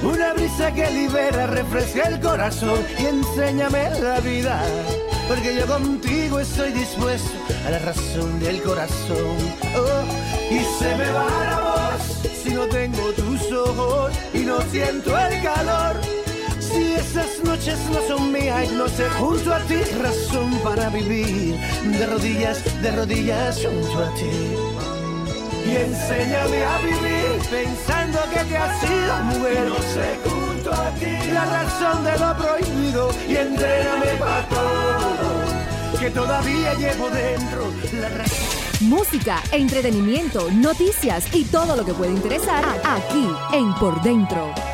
Una 0.03 0.33
brisa 0.33 0.73
que 0.73 0.89
libera, 0.91 1.47
refresca 1.49 2.09
el 2.09 2.21
corazón 2.21 2.79
y 3.01 3.07
enséñame 3.07 3.91
la 4.01 4.21
vida. 4.21 4.63
Porque 5.27 5.57
yo 5.57 5.67
contigo 5.67 6.39
estoy 6.39 6.71
dispuesto 6.73 7.33
a 7.67 7.71
la 7.71 7.79
razón 7.81 8.39
del 8.39 8.63
corazón. 8.63 9.37
Oh, 9.77 10.55
y 10.55 10.61
se 10.79 10.97
me 10.97 11.11
va 11.11 11.27
la 11.51 11.61
voz 11.61 12.23
si 12.43 12.51
no 12.51 12.67
tengo 12.67 13.13
tus 13.13 13.53
ojos 13.53 14.13
y 14.33 14.39
no 14.39 14.61
siento 14.71 15.19
el 15.19 15.43
calor. 15.43 15.97
Si 16.61 16.95
esas 16.95 17.43
noches 17.45 17.79
no 17.91 18.01
son 18.07 18.33
mías, 18.33 18.71
no 18.71 18.89
sé 18.89 19.09
junto 19.19 19.53
a 19.53 19.59
ti 19.61 19.83
razón 20.01 20.59
para 20.63 20.89
vivir 20.91 21.57
de 21.83 22.07
rodillas, 22.07 22.63
de 22.83 22.91
rodillas 22.93 23.61
junto 23.65 23.99
a 23.99 24.15
ti. 24.15 24.72
Y 25.65 25.77
enséñame 25.77 26.65
a 26.65 26.79
vivir 26.79 27.41
pensando 27.51 28.19
que 28.33 28.45
te 28.45 28.57
has 28.57 28.81
sido 28.81 29.17
mujer. 29.25 29.69
No 29.69 29.77
sé 29.77 30.19
junto 30.25 30.73
a 30.73 30.91
ti 30.95 31.31
la 31.33 31.45
razón 31.45 32.05
de 32.05 32.19
lo 32.19 32.37
prohibido 32.37 33.11
y 33.29 33.37
entréname 33.37 34.07
para 34.19 34.49
todo. 34.49 35.99
Que 35.99 36.11
todavía 36.11 36.75
llevo 36.75 37.09
dentro 37.11 37.73
la 38.01 38.09
razón. 38.09 38.63
Música, 38.81 39.41
entretenimiento, 39.53 40.51
noticias 40.51 41.33
y 41.33 41.45
todo 41.45 41.77
lo 41.77 41.85
que 41.85 41.95
puede 41.95 42.11
interesar 42.11 42.65
aquí 42.85 43.29
en 43.53 43.73
Por 43.75 44.03
Dentro. 44.03 44.72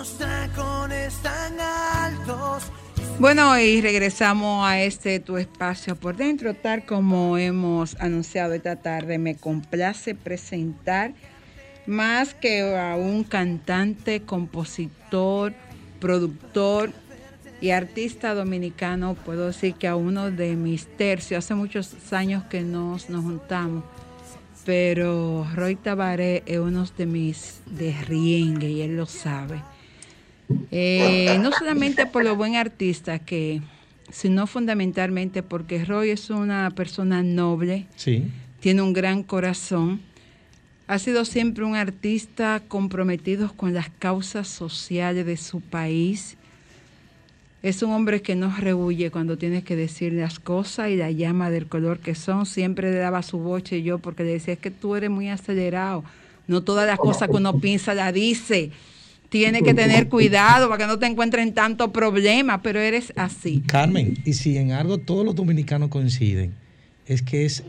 Unos 0.00 0.16
tacones 0.16 1.14
tan 1.16 1.60
altos. 1.60 2.64
Bueno, 3.18 3.58
y 3.58 3.82
regresamos 3.82 4.66
a 4.66 4.80
este 4.80 5.20
tu 5.20 5.36
espacio 5.36 5.94
por 5.94 6.16
dentro, 6.16 6.54
tal 6.54 6.86
como 6.86 7.36
hemos 7.36 8.00
anunciado 8.00 8.54
esta 8.54 8.76
tarde. 8.76 9.18
Me 9.18 9.36
complace 9.36 10.14
presentar 10.14 11.12
más 11.86 12.32
que 12.32 12.74
a 12.78 12.96
un 12.96 13.24
cantante, 13.24 14.22
compositor, 14.22 15.52
productor 16.00 16.92
y 17.60 17.70
artista 17.70 18.32
dominicano, 18.32 19.14
puedo 19.14 19.48
decir 19.48 19.74
que 19.74 19.86
a 19.86 19.96
uno 19.96 20.30
de 20.30 20.56
mis 20.56 20.86
tercios, 20.96 21.44
hace 21.44 21.54
muchos 21.54 21.94
años 22.14 22.44
que 22.44 22.62
nos, 22.62 23.10
nos 23.10 23.22
juntamos, 23.22 23.84
pero 24.64 25.46
Roy 25.54 25.76
Tabaré 25.76 26.42
es 26.46 26.58
uno 26.58 26.86
de 26.96 27.04
mis 27.04 27.60
de 27.66 27.94
y 28.10 28.80
él 28.80 28.96
lo 28.96 29.04
sabe. 29.04 29.60
Eh, 30.70 31.38
no 31.40 31.50
solamente 31.52 32.06
por 32.06 32.24
lo 32.24 32.36
buen 32.36 32.56
artista 32.56 33.18
que, 33.18 33.60
sino 34.10 34.46
fundamentalmente 34.46 35.42
porque 35.42 35.84
Roy 35.84 36.10
es 36.10 36.30
una 36.30 36.70
persona 36.70 37.22
noble, 37.22 37.86
Sí. 37.96 38.24
tiene 38.60 38.82
un 38.82 38.92
gran 38.92 39.22
corazón, 39.22 40.00
ha 40.86 40.98
sido 40.98 41.24
siempre 41.24 41.64
un 41.64 41.76
artista 41.76 42.62
comprometido 42.66 43.52
con 43.52 43.74
las 43.74 43.90
causas 43.90 44.48
sociales 44.48 45.24
de 45.24 45.36
su 45.36 45.60
país. 45.60 46.36
Es 47.62 47.82
un 47.82 47.92
hombre 47.92 48.22
que 48.22 48.34
no 48.34 48.52
rehuye 48.56 49.10
cuando 49.10 49.36
tiene 49.36 49.62
que 49.62 49.76
decir 49.76 50.12
las 50.14 50.38
cosas 50.40 50.88
y 50.88 50.96
la 50.96 51.10
llama 51.10 51.50
del 51.50 51.66
color 51.66 51.98
que 52.00 52.14
son. 52.14 52.46
Siempre 52.46 52.90
le 52.90 52.96
daba 52.96 53.22
su 53.22 53.38
boche 53.38 53.82
yo 53.82 53.98
porque 53.98 54.24
le 54.24 54.32
decía, 54.32 54.54
es 54.54 54.60
que 54.60 54.70
tú 54.70 54.96
eres 54.96 55.10
muy 55.10 55.28
acelerado. 55.28 56.02
No 56.48 56.62
todas 56.62 56.86
las 56.86 56.98
cosas 56.98 57.28
que 57.28 57.36
uno 57.36 57.60
piensa 57.60 57.94
la 57.94 58.10
dice. 58.12 58.70
Tiene 59.30 59.62
que 59.62 59.72
tener 59.74 60.08
cuidado 60.08 60.68
para 60.68 60.84
que 60.84 60.86
no 60.88 60.98
te 60.98 61.06
encuentren 61.06 61.54
tanto 61.54 61.92
problema, 61.92 62.60
pero 62.62 62.80
eres 62.80 63.12
así. 63.16 63.62
Carmen, 63.66 64.18
y 64.24 64.34
si 64.34 64.58
en 64.58 64.72
algo 64.72 64.98
todos 64.98 65.24
los 65.24 65.34
dominicanos 65.34 65.88
coinciden, 65.88 66.52
es 67.06 67.22
que 67.22 67.44
es 67.46 67.62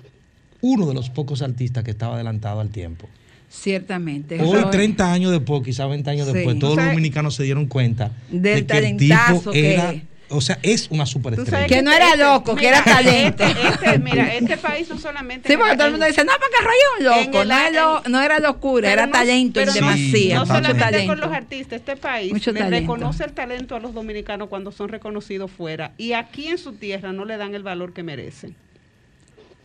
uno 0.60 0.86
de 0.88 0.94
los 0.94 1.10
pocos 1.10 1.42
artistas 1.42 1.84
que 1.84 1.92
estaba 1.92 2.16
adelantado 2.16 2.60
al 2.60 2.70
tiempo. 2.70 3.08
Ciertamente. 3.50 4.40
Hoy, 4.42 4.60
Roy- 4.62 4.72
30 4.72 5.12
años 5.12 5.32
después, 5.32 5.62
quizás 5.64 5.88
20 5.90 6.10
años 6.10 6.28
Sí. 6.28 6.34
después, 6.34 6.58
todos 6.58 6.78
los 6.78 6.86
dominicanos 6.86 7.36
se 7.36 7.44
dieron 7.44 7.66
cuenta 7.68 8.12
Del 8.32 8.42
de 8.42 8.52
que 8.52 8.58
el 8.60 8.66
talentazo 8.68 9.36
tipo 9.40 9.52
que 9.52 9.74
era. 9.74 9.96
O 10.32 10.42
sea, 10.42 10.58
es 10.64 10.88
una 10.90 11.06
superestrella. 11.06 11.68
Que 11.68 11.82
no 11.82 11.92
era 11.92 12.16
loco, 12.16 12.56
que 12.56 12.68
era 12.68 12.84
talento. 12.84 13.44
Este, 13.44 13.68
este- 13.68 14.00
mira, 14.00 14.34
este 14.34 14.58
país 14.58 14.90
no 14.90 14.98
solamente. 14.98 15.50
Sí, 15.50 15.58
porque 15.58 15.76
todo 15.76 15.86
el 15.88 15.92
mundo 15.92 16.06
dice, 16.08 16.24
no, 16.26 16.32
porque 16.34 16.64
Roy 16.66 16.76
es 16.76 17.00
un 17.00 17.06
loco. 17.28 17.42
el- 17.44 17.48
No, 17.50 17.72
lo- 17.72 18.10
no 18.10 18.22
era 18.22 18.40
locura, 18.40 18.92
era 18.92 19.06
no- 19.06 19.12
talento 19.12 19.60
en 19.60 19.66
pero 19.68 19.80
no- 19.82 19.88
demasía. 19.88 20.36
No 20.36 20.42
mucho 20.42 20.54
solamente 20.56 20.80
talento. 20.84 21.12
con 21.12 21.20
los 21.20 21.32
artistas, 21.32 21.80
este 21.80 21.96
país 21.98 22.32
Mucho 22.34 22.52
le 22.52 22.60
talento. 22.62 22.80
reconoce 22.94 23.24
el 23.24 23.34
talento 23.34 23.76
a 23.76 23.80
los 23.80 23.94
dominicanos 23.94 24.48
cuando 24.50 24.72
son 24.72 24.90
reconocidos 24.90 25.52
fuera. 25.52 25.92
Y 25.98 26.14
aquí 26.14 26.48
en 26.48 26.58
su 26.58 26.74
tierra 26.74 27.12
no 27.14 27.26
le 27.26 27.38
dan 27.38 27.54
el 27.56 27.64
valor 27.64 27.94
que 27.94 28.04
merecen. 28.04 28.56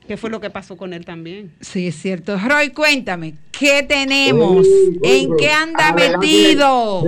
Que 0.06 0.16
fue 0.16 0.30
lo 0.30 0.40
que 0.40 0.50
pasó 0.50 0.76
con 0.76 0.92
él 0.92 1.04
también. 1.04 1.50
Sí, 1.60 1.88
es 1.88 1.96
cierto. 2.00 2.38
Roy, 2.38 2.70
cuéntame, 2.70 3.34
¿qué 3.50 3.82
tenemos? 3.82 4.64
Uy, 4.64 5.00
¿En 5.02 5.36
qué 5.36 5.50
anda 5.50 5.92
metido? 5.92 7.02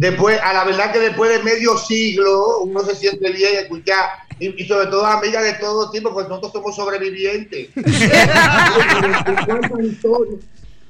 Después, 0.00 0.40
a 0.42 0.54
la 0.54 0.64
verdad 0.64 0.92
que 0.94 0.98
después 0.98 1.30
de 1.30 1.42
medio 1.44 1.76
siglo, 1.76 2.60
uno 2.60 2.80
se 2.82 2.94
siente 2.94 3.30
bien 3.32 3.56
escuchar, 3.56 4.08
y, 4.38 4.62
y 4.62 4.66
sobre 4.66 4.86
todo 4.86 5.04
amiga 5.04 5.42
de 5.42 5.52
todo 5.54 5.90
tipo, 5.90 6.10
pues 6.14 6.26
nosotros 6.26 6.52
somos 6.54 6.74
sobrevivientes. 6.74 7.68
¿Y 7.76 9.44
cuántas 9.44 9.80
historias- 9.80 10.40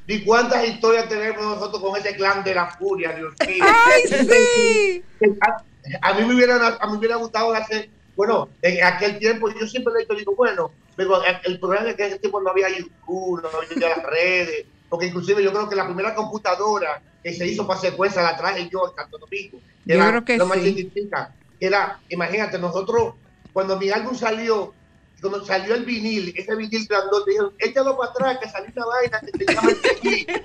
¿Y 0.07 0.25
cuántas 0.25 0.65
historias 0.69 1.09
tenemos 1.09 1.45
nosotros 1.45 1.83
con 1.83 1.97
ese 1.97 2.15
clan 2.15 2.45
de 2.45 2.55
la 2.55 2.67
furia, 2.69 3.11
Dios 3.13 3.35
mío? 3.49 3.65
¡Ay, 3.67 4.03
sí! 4.07 5.03
A, 5.41 6.09
a 6.09 6.15
mí 6.15 6.25
me 6.27 6.35
hubiera, 6.37 6.55
a 6.81 6.87
mí 6.87 6.93
me 6.93 6.99
hubiera 6.99 7.17
gustado 7.17 7.53
hacer, 7.53 7.91
bueno, 8.15 8.49
en 8.63 8.85
aquel 8.85 9.19
tiempo, 9.19 9.49
yo 9.51 9.67
siempre 9.67 9.93
le 9.93 9.99
he 9.99 10.03
dicho, 10.03 10.15
digo, 10.15 10.37
bueno, 10.37 10.71
el, 10.97 11.09
el 11.53 11.59
problema 11.59 11.91
es 11.91 11.97
que 11.97 12.03
en 12.05 12.09
ese 12.11 12.19
tiempo 12.21 12.41
no 12.41 12.51
había 12.51 12.69
YouTube, 12.69 13.43
no 13.43 13.49
había 13.49 13.89
las 13.89 14.05
redes, 14.05 14.67
porque 14.89 15.07
inclusive 15.07 15.43
yo 15.43 15.53
creo 15.53 15.69
que 15.69 15.75
la 15.75 15.87
primera 15.87 16.15
computadora 16.15 17.03
que 17.23 17.35
se 17.35 17.47
hizo 17.47 17.67
para 17.67 17.81
secuencia 17.81 18.23
la 18.23 18.37
traje 18.37 18.69
yo 18.71 18.89
en 18.89 18.97
Santo 18.97 19.19
Domingo. 19.19 19.61
Yo 19.85 19.95
Era 19.95 20.09
creo 20.09 20.25
que 20.25 20.37
lo 20.39 20.47
más 20.47 20.59
sí. 20.59 20.91
Era, 21.61 22.01
imagínate, 22.09 22.59
nosotros, 22.59 23.15
cuando 23.53 23.79
mi 23.79 23.91
álbum 23.91 24.15
salió, 24.15 24.73
cuando 25.21 25.45
salió 25.45 25.75
el 25.75 25.85
vinil, 25.85 26.33
ese 26.35 26.57
vinil 26.57 26.87
grandote, 26.87 27.33
dijeron, 27.33 27.53
échalo 27.59 27.99
para 27.99 28.11
atrás, 28.11 28.39
que 28.39 28.49
salió 28.49 28.71
una 28.75 28.87
vaina 28.87 29.21
que 29.21 29.45
se 29.45 29.55
llama 29.55 29.71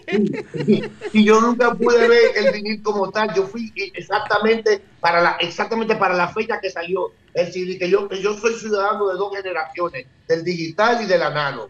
el 0.07 0.91
y 1.13 1.23
yo 1.23 1.39
nunca 1.39 1.73
pude 1.73 2.07
ver 2.09 2.31
el 2.35 2.51
vinil 2.51 2.83
como 2.83 3.09
tal. 3.09 3.33
Yo 3.33 3.47
fui 3.47 3.71
exactamente 3.93 4.81
para 4.99 5.21
la, 5.21 5.31
exactamente 5.39 5.95
para 5.95 6.15
la 6.15 6.27
fecha 6.27 6.59
que 6.59 6.69
salió 6.69 7.13
el 7.33 7.53
CD, 7.53 7.77
que 7.77 7.89
yo, 7.89 8.09
que 8.09 8.21
yo 8.21 8.37
soy 8.37 8.53
ciudadano 8.55 9.07
de 9.07 9.15
dos 9.15 9.33
generaciones, 9.33 10.05
del 10.27 10.43
digital 10.43 11.01
y 11.01 11.05
del 11.05 11.23
analo. 11.23 11.69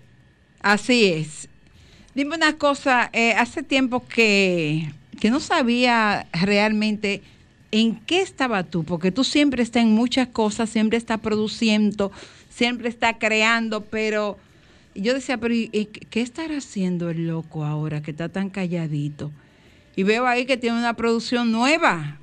Así 0.61 1.13
es. 1.13 1.47
Dime 2.15 2.35
una 2.35 2.57
cosa, 2.57 3.09
eh, 3.13 3.33
hace 3.33 3.61
tiempo 3.61 4.05
que, 4.07 4.89
que 5.19 5.29
no 5.29 5.39
sabía 5.41 6.27
realmente 6.31 7.21
en 7.71 7.99
qué 8.05 8.21
estaba 8.21 8.63
tú, 8.63 8.85
porque 8.85 9.11
tú 9.11 9.23
siempre 9.25 9.61
estás 9.61 9.83
en 9.83 9.91
muchas 9.91 10.29
cosas, 10.29 10.69
siempre 10.69 10.97
estás 10.97 11.19
produciendo, 11.19 12.11
siempre 12.49 12.87
estás 12.87 13.17
creando, 13.19 13.81
pero 13.81 14.37
yo 14.93 15.13
decía, 15.13 15.37
pero 15.37 15.53
¿y- 15.53 15.69
y 15.73 15.87
¿qué 15.87 16.21
estará 16.21 16.57
haciendo 16.57 17.09
el 17.09 17.27
loco 17.27 17.65
ahora 17.65 18.01
que 18.01 18.11
está 18.11 18.29
tan 18.29 18.49
calladito? 18.49 19.31
Y 19.97 20.03
veo 20.03 20.25
ahí 20.25 20.45
que 20.45 20.55
tiene 20.55 20.77
una 20.79 20.93
producción 20.93 21.51
nueva. 21.51 22.17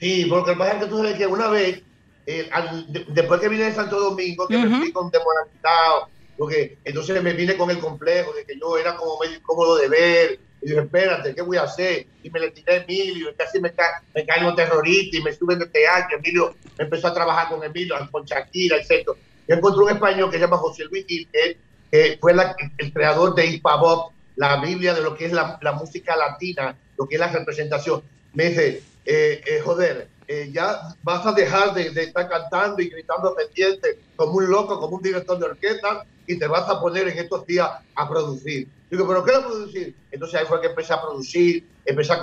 Sí, 0.00 0.26
porque 0.28 0.54
pasa 0.54 0.80
que 0.80 0.86
tú 0.86 0.96
sabes 0.98 1.16
que 1.16 1.26
una 1.28 1.46
vez, 1.48 1.80
eh, 2.26 2.48
al- 2.52 2.92
de- 2.92 3.06
después 3.10 3.40
que 3.40 3.48
vine 3.48 3.64
de 3.64 3.72
Santo 3.74 4.00
Domingo, 4.00 4.48
que 4.48 4.58
me 4.58 4.68
fui 4.80 4.90
con 4.92 5.10
demoralizado, 5.12 6.08
porque 6.36 6.78
entonces 6.84 7.22
me 7.22 7.32
vine 7.32 7.56
con 7.56 7.70
el 7.70 7.78
complejo 7.78 8.32
de 8.34 8.44
que 8.44 8.54
yo 8.60 8.76
era 8.78 8.96
como 8.96 9.18
medio 9.18 9.36
incómodo 9.38 9.76
de 9.76 9.88
ver, 9.88 10.40
y 10.60 10.68
dije, 10.70 10.80
espérate, 10.80 11.34
¿qué 11.34 11.42
voy 11.42 11.56
a 11.58 11.62
hacer? 11.62 12.08
Y 12.22 12.30
me 12.30 12.40
le 12.40 12.50
tiré 12.50 12.74
a 12.74 12.76
Emilio, 12.82 13.30
y 13.30 13.34
casi 13.36 13.60
me, 13.60 13.74
ca 13.74 13.84
me 14.14 14.24
caen 14.26 14.44
los 14.44 14.56
terroristas 14.56 15.20
y 15.20 15.22
me 15.22 15.32
suben 15.32 15.58
de 15.58 15.66
teatro. 15.68 16.18
Emilio 16.18 16.56
empezó 16.76 17.08
a 17.08 17.14
trabajar 17.14 17.48
con 17.48 17.62
Emilio, 17.64 17.94
con 18.10 18.24
Shakira, 18.24 18.76
etc. 18.76 19.18
Yo 19.46 19.54
encontré 19.56 19.84
un 19.84 19.90
español 19.90 20.30
que 20.30 20.36
se 20.38 20.42
llama 20.44 20.56
José 20.58 20.84
Luis 20.90 21.04
Gil, 21.06 21.28
que 21.32 21.60
que 21.90 22.18
fue 22.20 22.34
la- 22.34 22.54
el 22.78 22.92
creador 22.92 23.34
de 23.34 23.46
Hip 23.46 23.62
Hop, 23.64 24.12
la 24.34 24.60
Biblia 24.60 24.92
de 24.92 25.02
lo 25.02 25.14
que 25.16 25.26
es 25.26 25.32
la, 25.32 25.56
la 25.62 25.72
música 25.72 26.16
latina, 26.16 26.78
lo 26.96 27.06
que 27.06 27.14
es 27.14 27.20
la 27.20 27.28
representación. 27.28 28.02
Me 28.32 28.46
dice, 28.50 28.88
eh, 29.04 29.40
eh, 29.46 29.60
joder, 29.64 30.10
eh, 30.26 30.50
ya 30.52 30.78
vas 31.02 31.24
a 31.26 31.32
dejar 31.32 31.74
de, 31.74 31.90
de 31.90 32.02
estar 32.04 32.28
cantando 32.28 32.82
y 32.82 32.88
gritando 32.88 33.34
pendiente 33.34 33.88
como 34.14 34.34
un 34.34 34.50
loco, 34.50 34.78
como 34.80 34.96
un 34.96 35.02
director 35.02 35.38
de 35.38 35.46
orquesta, 35.46 36.04
y 36.26 36.38
te 36.38 36.46
vas 36.46 36.68
a 36.68 36.80
poner 36.80 37.08
en 37.08 37.18
estos 37.18 37.46
días 37.46 37.70
a 37.94 38.08
producir. 38.08 38.68
Digo, 38.90 39.06
¿pero 39.06 39.24
qué 39.24 39.32
es 39.32 39.38
producir? 39.38 39.96
Entonces 40.10 40.40
ahí 40.40 40.46
fue 40.46 40.60
que 40.60 40.68
empecé 40.68 40.92
a 40.92 41.00
producir, 41.02 41.68
empecé 41.84 42.12
a, 42.12 42.20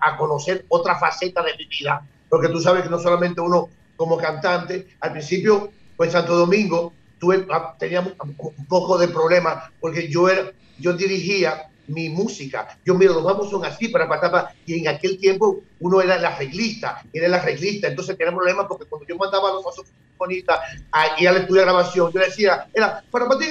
a- 0.00 0.16
conocer 0.16 0.64
otra 0.68 0.98
faceta 0.98 1.42
de 1.42 1.52
mi 1.56 1.66
vida, 1.66 2.08
porque 2.28 2.48
tú 2.48 2.60
sabes 2.60 2.82
que 2.82 2.88
no 2.90 2.98
solamente 2.98 3.40
uno 3.40 3.70
como 3.96 4.16
cantante, 4.16 4.86
al 5.00 5.12
principio, 5.12 5.74
pues 5.96 6.12
Santo 6.12 6.36
Domingo, 6.36 6.98
tuve, 7.18 7.46
ah, 7.50 7.76
teníamos 7.78 8.14
un 8.18 8.66
poco 8.66 8.98
de 8.98 9.08
problema, 9.08 9.62
porque 9.78 10.08
yo, 10.10 10.28
era, 10.28 10.52
yo 10.76 10.94
dirigía 10.94 11.62
mi 11.86 12.08
música. 12.08 12.66
Yo, 12.84 12.94
mira, 12.94 13.12
los 13.12 13.24
vamos 13.24 13.50
son 13.50 13.64
así 13.64 13.88
para 13.88 14.08
patapa. 14.08 14.54
Y 14.64 14.80
en 14.80 14.88
aquel 14.88 15.18
tiempo 15.18 15.64
uno 15.78 16.00
era 16.00 16.16
el 16.16 16.24
arreglista, 16.24 17.02
era 17.12 17.26
el 17.26 17.34
arreglista. 17.34 17.88
Entonces 17.88 18.16
tenía 18.16 18.34
problemas 18.34 18.66
porque 18.68 18.86
cuando 18.86 19.06
yo 19.08 19.16
mandaba 19.16 19.50
a 19.50 19.52
los 19.52 19.64
saxofonistas 19.64 20.60
a 20.92 21.20
ir 21.20 21.28
al 21.28 21.36
estudio 21.38 21.60
de 21.60 21.66
grabación, 21.66 22.12
yo 22.12 22.20
le 22.20 22.26
decía, 22.26 22.68
era 22.72 23.04
para 23.10 23.28
ti". 23.38 23.46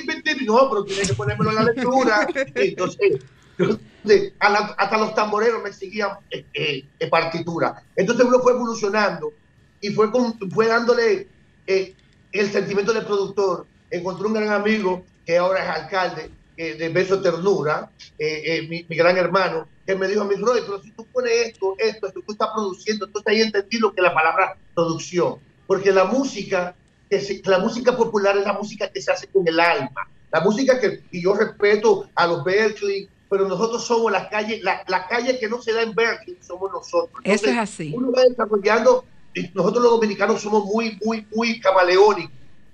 no, 0.45 0.69
pero 0.69 0.85
tienes 0.85 1.07
que 1.09 1.13
ponérmelo 1.15 1.49
en 1.51 1.55
la 1.55 1.63
lectura. 1.63 2.27
Entonces, 2.55 3.21
entonces, 3.57 4.33
a 4.39 4.49
la- 4.49 4.75
hasta 4.77 4.97
los 4.97 5.13
tamboreros 5.13 5.61
me 5.63 5.71
seguían 5.71 6.09
eh, 6.31 6.45
eh, 6.53 6.89
eh, 6.99 7.07
partitura. 7.09 7.83
Entonces 7.95 8.25
uno 8.25 8.39
fue 8.39 8.53
evolucionando 8.53 9.33
y 9.79 9.89
fue, 9.91 10.11
con- 10.11 10.37
fue 10.51 10.67
dándole 10.67 11.29
eh, 11.67 11.95
el 12.31 12.51
sentimiento 12.51 12.93
del 12.93 13.05
productor. 13.05 13.67
Encontré 13.89 14.25
un 14.25 14.33
gran 14.33 14.49
amigo 14.49 15.05
que 15.23 15.37
ahora 15.37 15.63
es 15.63 15.69
alcalde 15.69 16.31
eh, 16.57 16.75
de 16.75 16.89
Beso 16.89 17.21
Ternura, 17.21 17.89
eh, 18.17 18.41
eh, 18.45 18.67
mi, 18.67 18.85
mi 18.87 18.95
gran 18.95 19.17
hermano, 19.17 19.67
que 19.85 19.95
me 19.95 20.07
dijo 20.07 20.21
a 20.21 20.25
mi 20.25 20.35
Roy, 20.35 20.61
pero 20.65 20.81
si 20.81 20.91
tú 20.91 21.05
pones 21.07 21.31
esto, 21.47 21.75
esto, 21.77 22.07
esto, 22.07 22.21
tú 22.25 22.31
estás 22.33 22.49
produciendo, 22.53 23.07
tú 23.09 23.19
estás 23.19 23.33
ahí 23.33 23.41
entendí 23.41 23.79
lo 23.79 23.93
que 23.93 24.01
la 24.01 24.13
palabra 24.13 24.55
producción. 24.73 25.37
Porque 25.67 25.91
la 25.91 26.05
música, 26.05 26.75
que 27.09 27.19
se- 27.19 27.41
la 27.45 27.59
música 27.59 27.95
popular 27.95 28.37
es 28.37 28.45
la 28.45 28.53
música 28.53 28.89
que 28.89 29.01
se 29.01 29.11
hace 29.11 29.27
con 29.27 29.47
el 29.47 29.59
alma. 29.59 30.07
La 30.31 30.41
música 30.41 30.79
que, 30.79 31.03
y 31.11 31.21
yo 31.23 31.33
respeto 31.33 32.09
a 32.15 32.27
los 32.27 32.43
Berkeley, 32.43 33.07
pero 33.29 33.47
nosotros 33.47 33.85
somos 33.85 34.11
la 34.11 34.29
calle, 34.29 34.59
la, 34.63 34.83
la 34.87 35.07
calle 35.07 35.39
que 35.39 35.47
no 35.49 35.61
se 35.61 35.73
da 35.73 35.81
en 35.81 35.93
Berkeley, 35.93 36.37
somos 36.41 36.71
nosotros. 36.71 37.19
Eso 37.23 37.33
es 37.33 37.41
Entonces, 37.51 37.57
así. 37.59 37.93
Uno 37.95 38.11
va 38.11 38.23
desarrollando, 38.23 39.05
nosotros 39.53 39.83
los 39.83 39.91
dominicanos 39.93 40.41
somos 40.41 40.65
muy, 40.65 40.97
muy, 41.03 41.25
muy 41.35 41.59
camaleónicos. 41.59 42.31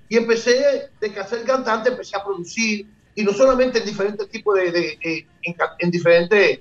Y 0.10 0.18
empecé, 0.18 0.90
de 1.00 1.14
que 1.14 1.24
ser 1.24 1.44
cantante, 1.44 1.90
empecé 1.90 2.16
a 2.18 2.24
producir, 2.24 2.88
y 3.20 3.24
no 3.26 3.34
solamente 3.34 3.80
en 3.80 3.86
diferentes 3.86 4.30
tipos 4.30 4.56
de, 4.56 4.72
de- 4.72 5.28
en, 5.80 5.92
diferentes, 5.92 6.60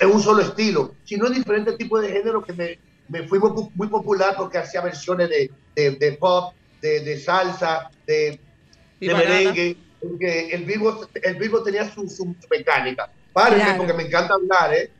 en 0.00 0.08
un 0.08 0.22
solo 0.22 0.42
estilo, 0.42 0.94
sino 1.04 1.26
en 1.26 1.34
diferentes 1.34 1.76
tipos 1.76 2.00
de 2.00 2.10
género 2.12 2.44
que 2.44 2.52
me, 2.52 2.78
me 3.08 3.26
fui 3.26 3.40
muy, 3.40 3.50
pu- 3.50 3.72
muy 3.74 3.88
popular 3.88 4.34
porque 4.36 4.58
hacía 4.58 4.82
versiones 4.82 5.28
de, 5.28 5.50
de, 5.74 5.90
de 5.96 6.12
pop, 6.12 6.54
de, 6.80 7.00
de 7.00 7.18
salsa, 7.18 7.90
de, 8.06 8.38
merengue, 9.00 9.76
porque 10.00 10.50
el 10.50 10.64
vivo, 10.64 11.08
el 11.14 11.34
vivo 11.36 11.62
tenía 11.64 11.92
su, 11.92 12.08
su 12.08 12.36
mecánica. 12.50 13.10
Párenme, 13.32 13.64
Claro. 13.64 13.78
porque 13.78 13.92
me 13.94 14.04
encanta 14.04 14.34
hablar, 14.34 14.74
¿eh? 14.74 14.90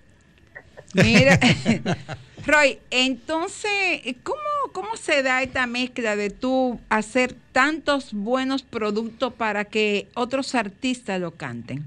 Mira, 0.95 1.39
Roy, 2.47 2.79
entonces, 2.91 4.01
¿cómo, 4.23 4.39
¿cómo 4.73 4.97
se 4.97 5.25
da 5.25 5.43
esta 5.43 5.67
mezcla 5.67 6.15
de 6.15 6.31
tú 6.31 6.79
hacer 6.89 7.35
tantos 7.51 8.13
buenos 8.13 8.63
productos 8.63 9.33
para 9.33 9.65
que 9.65 10.07
otros 10.15 10.55
artistas 10.55 11.21
lo 11.21 11.33
canten? 11.33 11.85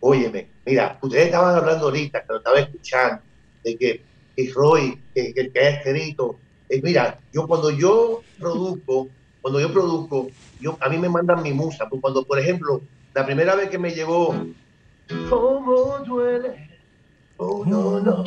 Óyeme, 0.00 0.46
mira, 0.66 0.98
ustedes 1.00 1.26
estaban 1.26 1.56
hablando 1.56 1.86
ahorita, 1.86 2.20
que 2.20 2.26
lo 2.28 2.36
estaba 2.36 2.60
escuchando, 2.60 3.22
de 3.64 3.78
que, 3.78 4.02
que 4.36 4.52
Roy, 4.52 4.98
que, 5.14 5.32
que, 5.32 5.50
que 5.50 5.58
ha 5.58 5.68
escrito. 5.70 6.36
Eh, 6.68 6.82
mira, 6.82 7.18
yo 7.32 7.46
cuando 7.46 7.70
yo 7.70 8.22
produzco, 8.38 9.08
cuando 9.40 9.58
yo 9.58 9.72
produzco, 9.72 10.28
yo, 10.60 10.76
a 10.80 10.90
mí 10.90 10.98
me 10.98 11.08
mandan 11.08 11.42
mi 11.42 11.54
musa. 11.54 11.88
Pues 11.88 12.02
cuando, 12.02 12.26
por 12.26 12.38
ejemplo, 12.38 12.82
la 13.14 13.24
primera 13.24 13.54
vez 13.54 13.70
que 13.70 13.78
me 13.78 13.92
llevó, 13.92 14.34
¿cómo 15.30 15.98
duele? 16.00 16.68
Oh, 17.38 17.64
no, 17.64 18.00
no. 18.00 18.24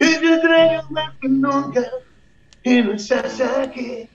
Y 0.00 0.04
te 0.18 0.34
extraño 0.34 0.82
más 0.90 1.14
que 1.20 1.28
nunca, 1.28 1.84
y 2.62 2.82
no 2.82 2.92
estás 2.92 3.40
aquí, 3.40 4.08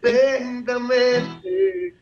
lentamente. 0.00 1.94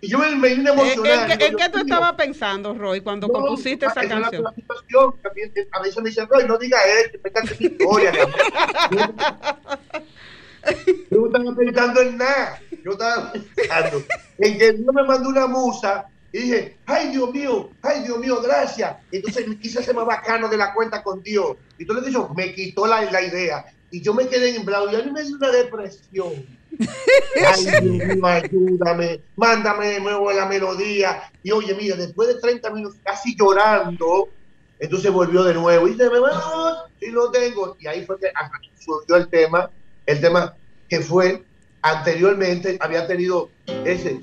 Y 0.00 0.08
yo 0.10 0.18
me, 0.18 0.30
vine 0.34 0.70
¿En, 0.70 0.78
emocionado. 0.78 1.32
en 1.32 1.38
qué- 1.38 1.46
en 1.46 1.56
qué 1.56 1.68
tú 1.70 1.78
estabas 1.78 2.12
pensando, 2.14 2.74
Roy, 2.74 3.00
cuando 3.00 3.26
No, 3.28 3.32
compusiste 3.32 3.86
esa 3.86 4.02
la- 4.02 4.08
canción? 4.08 4.42
la 4.44 4.50
a 5.72 5.82
veces 5.82 6.02
me 6.02 6.10
dicen, 6.10 6.28
Roy, 6.28 6.44
no 6.46 6.58
diga 6.58 6.78
esto, 7.04 7.18
pétate 7.22 7.56
mi 7.58 7.66
historia. 7.66 8.12
mi 8.12 8.18
amor". 8.20 8.34
Yo 11.10 11.18
no 11.18 11.26
estaba 11.26 11.56
pensando 11.56 12.00
en 12.02 12.16
nada. 12.18 12.60
Yo 12.84 12.90
estaba 12.92 13.32
pensando 13.32 14.02
en 14.38 14.58
que 14.58 14.72
Dios 14.72 14.94
me 14.94 15.02
mandó 15.04 15.28
una 15.30 15.46
musa 15.46 16.06
y 16.36 16.40
dije, 16.40 16.76
ay 16.84 17.12
Dios 17.12 17.32
mío, 17.32 17.70
ay 17.80 18.02
Dios 18.02 18.18
mío, 18.18 18.42
gracias. 18.42 18.94
Entonces 19.10 19.48
me 19.48 19.58
quise 19.58 19.78
hacer 19.78 19.94
más 19.94 20.04
bacano 20.04 20.50
de 20.50 20.58
la 20.58 20.74
cuenta 20.74 21.02
con 21.02 21.22
Dios. 21.22 21.56
Y 21.78 21.86
que 21.86 22.10
hizo, 22.10 22.28
me 22.36 22.52
quitó 22.52 22.86
la, 22.86 23.10
la 23.10 23.22
idea. 23.22 23.64
Y 23.90 24.02
yo 24.02 24.12
me 24.12 24.28
quedé 24.28 24.54
en 24.54 24.66
blanco 24.66 24.92
y 24.92 24.96
a 24.96 25.02
mí 25.02 25.10
me 25.10 25.22
dio 25.22 25.36
una 25.36 25.50
depresión. 25.50 26.44
Ay, 27.46 27.64
Dios 27.64 27.82
mío, 27.82 28.26
ayúdame, 28.26 29.22
mándame 29.34 29.92
de 29.92 30.00
nuevo 30.00 30.30
la 30.30 30.44
melodía. 30.44 31.22
Y 31.42 31.52
oye, 31.52 31.74
mira, 31.74 31.96
después 31.96 32.28
de 32.28 32.34
30 32.34 32.68
minutos 32.68 32.98
casi 33.02 33.34
llorando, 33.34 34.28
entonces 34.78 35.10
volvió 35.10 35.42
de 35.42 35.54
nuevo 35.54 35.88
y 35.88 35.92
dice, 35.92 36.10
me 36.10 36.20
vamos, 36.20 36.82
y 37.00 37.12
lo 37.12 37.30
tengo. 37.30 37.78
Y 37.80 37.86
ahí 37.86 38.04
fue 38.04 38.20
que 38.20 38.30
surgió 38.78 39.16
el 39.16 39.28
tema, 39.28 39.70
el 40.04 40.20
tema 40.20 40.54
que 40.86 41.00
fue 41.00 41.45
anteriormente, 41.94 42.76
había 42.80 43.06
tenido 43.06 43.50
ese. 43.84 44.20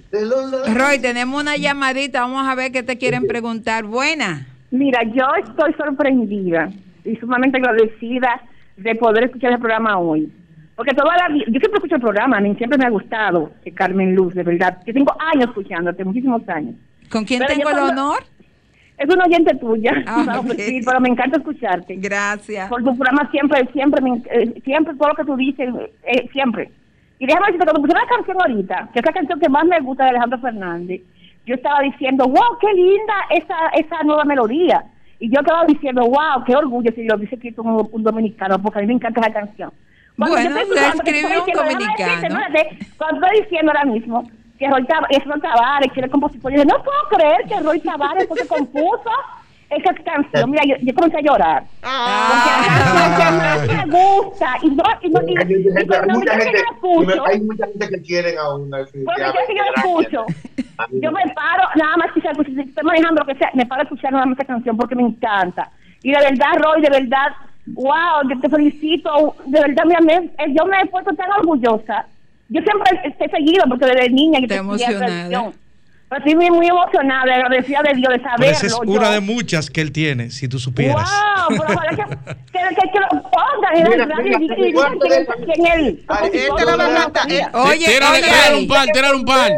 Roy, 0.74 1.00
tenemos 1.00 1.42
una 1.42 1.56
llamadita, 1.58 2.22
vamos 2.22 2.46
a 2.48 2.56
ver 2.56 2.72
qué 2.72 2.84
te 2.84 2.98
quieren 2.98 3.26
preguntar. 3.28 3.86
Buena. 3.86 4.48
Mira, 4.72 5.02
yo 5.04 5.26
estoy 5.48 5.74
sorprendida 5.74 6.70
y 7.06 7.16
sumamente 7.18 7.58
agradecida 7.58 8.42
de 8.78 8.96
poder 8.96 9.26
escuchar 9.26 9.52
el 9.54 9.60
programa 9.60 9.98
hoy. 10.00 10.32
Porque 10.76 10.94
toda 10.96 11.16
la 11.16 11.28
vida, 11.30 11.46
yo 11.48 11.60
siempre 11.60 11.74
escucho 11.76 11.96
el 11.96 12.02
programa, 12.02 12.38
a 12.38 12.42
mí 12.42 12.56
siempre 12.56 12.80
me 12.80 12.86
ha 12.86 12.90
gustado, 12.90 13.52
eh, 13.64 13.72
Carmen 13.72 14.16
Luz, 14.16 14.34
de 14.34 14.42
verdad. 14.44 14.80
Yo 14.86 14.94
tengo 14.94 15.16
años 15.34 15.46
escuchándote, 15.50 16.04
muchísimos 16.04 16.48
años. 16.50 16.76
¿Con 17.12 17.24
quién 17.26 17.40
Pero 17.46 17.54
tengo 17.54 17.70
el 17.70 17.78
honor? 17.78 18.24
Es 18.98 19.14
una 19.14 19.26
oyente 19.26 19.56
tuya, 19.58 19.92
Ah, 20.08 20.42
pero 20.86 21.00
me 21.00 21.10
encanta 21.10 21.38
escucharte. 21.38 21.96
Gracias. 21.98 22.70
Por 22.70 22.84
tu 22.84 22.96
programa 22.98 23.30
siempre, 23.30 23.68
siempre, 23.72 24.02
me- 24.02 24.24
eh, 24.32 24.62
siempre, 24.64 24.96
todo 24.96 25.10
lo 25.10 25.16
que 25.16 25.24
tú 25.26 25.36
dices, 25.36 25.70
eh, 26.08 26.28
siempre. 26.32 26.72
Y 27.24 27.26
déjame 27.26 27.46
decirte, 27.48 27.66
cuando 27.66 27.82
puse 27.88 27.94
la 27.98 28.06
canción 28.08 28.38
ahorita, 28.42 28.90
que 28.92 29.00
es 29.00 29.06
la 29.06 29.14
canción 29.14 29.40
que 29.40 29.48
más 29.48 29.64
me 29.64 29.80
gusta 29.80 30.04
de 30.04 30.10
Alejandro 30.10 30.40
Fernández, 30.40 31.02
yo 31.46 31.56
estaba 31.56 31.80
diciendo, 31.80 32.26
wow, 32.28 32.58
qué 32.60 32.68
linda 32.74 33.14
esa, 33.30 33.56
esa 33.76 34.04
nueva 34.04 34.26
melodía. 34.26 34.84
Y 35.20 35.30
yo 35.34 35.40
estaba 35.40 35.64
diciendo, 35.66 36.02
wow, 36.02 36.44
qué 36.46 36.54
orgullo 36.54 36.92
si 36.94 37.06
lo 37.06 37.16
dice 37.18 37.36
escrito 37.36 37.62
un, 37.62 37.88
un 37.94 38.04
dominicano, 38.04 38.60
porque 38.62 38.80
a 38.80 38.82
mí 38.82 38.88
me 38.90 38.96
encanta 38.96 39.22
esa 39.22 39.32
canción. 39.32 39.72
Cuando 40.18 40.36
Bueno, 40.36 40.50
yo 40.50 40.76
la 40.76 40.92
que 40.92 40.98
escribió 41.12 41.40
un 41.40 41.46
decirte, 41.46 41.64
dominicano. 41.64 42.40
Cuando 42.98 43.26
estoy 43.26 43.42
diciendo 43.42 43.72
ahora 43.72 43.86
mismo 43.86 44.30
que 44.60 44.70
Roy 44.70 44.84
Tab- 44.84 45.08
es 45.10 45.24
Roy 45.24 45.40
Tavares, 45.40 45.92
que 45.94 46.00
era 46.02 46.06
el 46.08 46.12
compositor, 46.12 46.52
yo 46.52 46.62
dije, 46.62 46.68
no 46.78 46.84
puedo 46.84 47.00
creer 47.10 47.46
que 47.48 47.60
Roy 47.62 47.80
Tavares 47.80 48.28
fue 48.28 48.38
que 48.38 48.48
compuso 48.48 49.12
esa 49.78 49.94
canción. 50.04 50.52
Mira, 50.52 50.64
yo, 50.68 50.76
yo 50.82 50.94
comencé 50.94 51.18
a 51.18 51.22
llorar. 51.22 51.64
Porque 52.30 52.50
la 52.52 52.78
canción 52.78 53.18
que 53.18 53.32
más 53.38 53.68
me 53.68 53.86
gusta 53.98 54.58
y 54.62 54.70
no, 54.70 54.84
y 55.02 55.10
no, 55.10 55.22
y, 55.28 55.38
Hay, 55.38 55.54
y, 55.54 55.64
gente- 55.64 55.96
hay 55.98 56.08
mucha 56.10 56.34
yo 56.34 56.44
gente, 56.44 56.52
la 56.54 56.76
escucho, 56.76 57.26
hay 57.26 57.40
mucha 57.42 57.66
gente 57.68 57.90
que 57.90 58.02
quieren 58.02 58.38
a 58.38 58.56
una. 58.56 58.78
porque 58.78 59.00
yo 59.24 59.32
que 59.48 59.54
la 59.54 59.66
escucho, 59.78 60.26
yo 60.92 61.12
me 61.12 61.22
paro, 61.34 61.64
nada 61.76 61.98
más 61.98 62.08
quizás, 62.14 62.34
pues, 62.36 62.48
si 62.48 62.60
estoy 62.60 62.84
manejando 62.84 63.22
lo 63.22 63.26
que 63.28 63.36
sea, 63.38 63.50
me 63.54 63.66
paro 63.66 63.82
a 63.82 63.84
escuchar 63.84 64.12
nada 64.12 64.26
más 64.26 64.38
esa 64.38 64.48
canción 64.48 64.78
porque 64.78 64.96
me 64.96 65.04
encanta. 65.04 65.70
Y 66.02 66.12
de 66.12 66.20
verdad, 66.20 66.54
Roy, 66.62 66.82
de 66.82 66.90
verdad, 66.90 67.28
wow, 67.68 68.28
yo 68.30 68.40
te 68.40 68.50
felicito, 68.50 69.36
de 69.46 69.60
verdad, 69.62 69.84
mira, 69.86 70.02
me- 70.02 70.26
eh, 70.38 70.54
yo 70.58 70.66
me 70.66 70.82
he 70.82 70.86
puesto 70.88 71.14
tan 71.16 71.30
orgullosa. 71.32 72.06
Yo 72.50 72.62
siempre 72.62 73.14
te 73.18 73.26
he 73.26 73.30
seguido 73.30 73.64
porque 73.70 73.86
desde 73.86 74.10
niña 74.10 74.40
yo 74.40 74.48
te 74.48 74.56
seguía 74.60 74.88
emocionada. 74.90 75.54
Estoy 76.18 76.36
muy, 76.36 76.68
emocionada, 76.68 77.34
agradecida 77.36 77.82
de 77.84 77.94
Dios 77.96 78.10
de 78.14 78.20
Pero 78.20 78.30
saberlo. 78.30 78.46
esa 78.58 78.66
es 78.68 78.74
yo. 78.74 78.80
una 78.92 79.10
de 79.12 79.20
muchas 79.20 79.70
que 79.70 79.82
él 79.82 79.92
tiene, 79.92 80.30
si 80.32 80.48
tú 80.48 80.60
supieras. 80.60 81.10
¡Wow! 81.10 81.58
Pero 81.58 81.74
ojalá 81.74 81.90
que, 81.90 82.04
que, 82.06 82.76
que, 82.76 82.92
que 82.92 83.00
lo 83.00 83.22
pongan 83.30 83.76
en 83.76 83.84
Mira, 83.84 84.04
el 84.04 84.10
radio 84.10 84.24
mira, 84.40 84.40
y- 84.40 84.44
y 84.62 84.66
digan 84.68 84.74
¿cuánto 84.74 85.06
quién 85.08 85.10
de- 85.10 85.22
es 85.22 85.46
quién 85.46 85.66
es 85.68 85.74
él. 85.76 86.06
Ay, 86.08 86.18
Porque 86.22 86.48
todo 86.48 86.58
lo 86.60 86.70
el 86.72 86.80
va 86.80 86.84
a 86.84 86.88
mundo 86.88 87.02
cantar. 87.02 87.22
sabía. 87.24 87.52
Oye, 87.54 87.86
Tírale, 87.86 88.22
tírale 88.22 88.58
un 88.58 88.68
par, 88.68 88.88
tírale 88.94 89.16
un 89.16 89.26
par. 89.26 89.52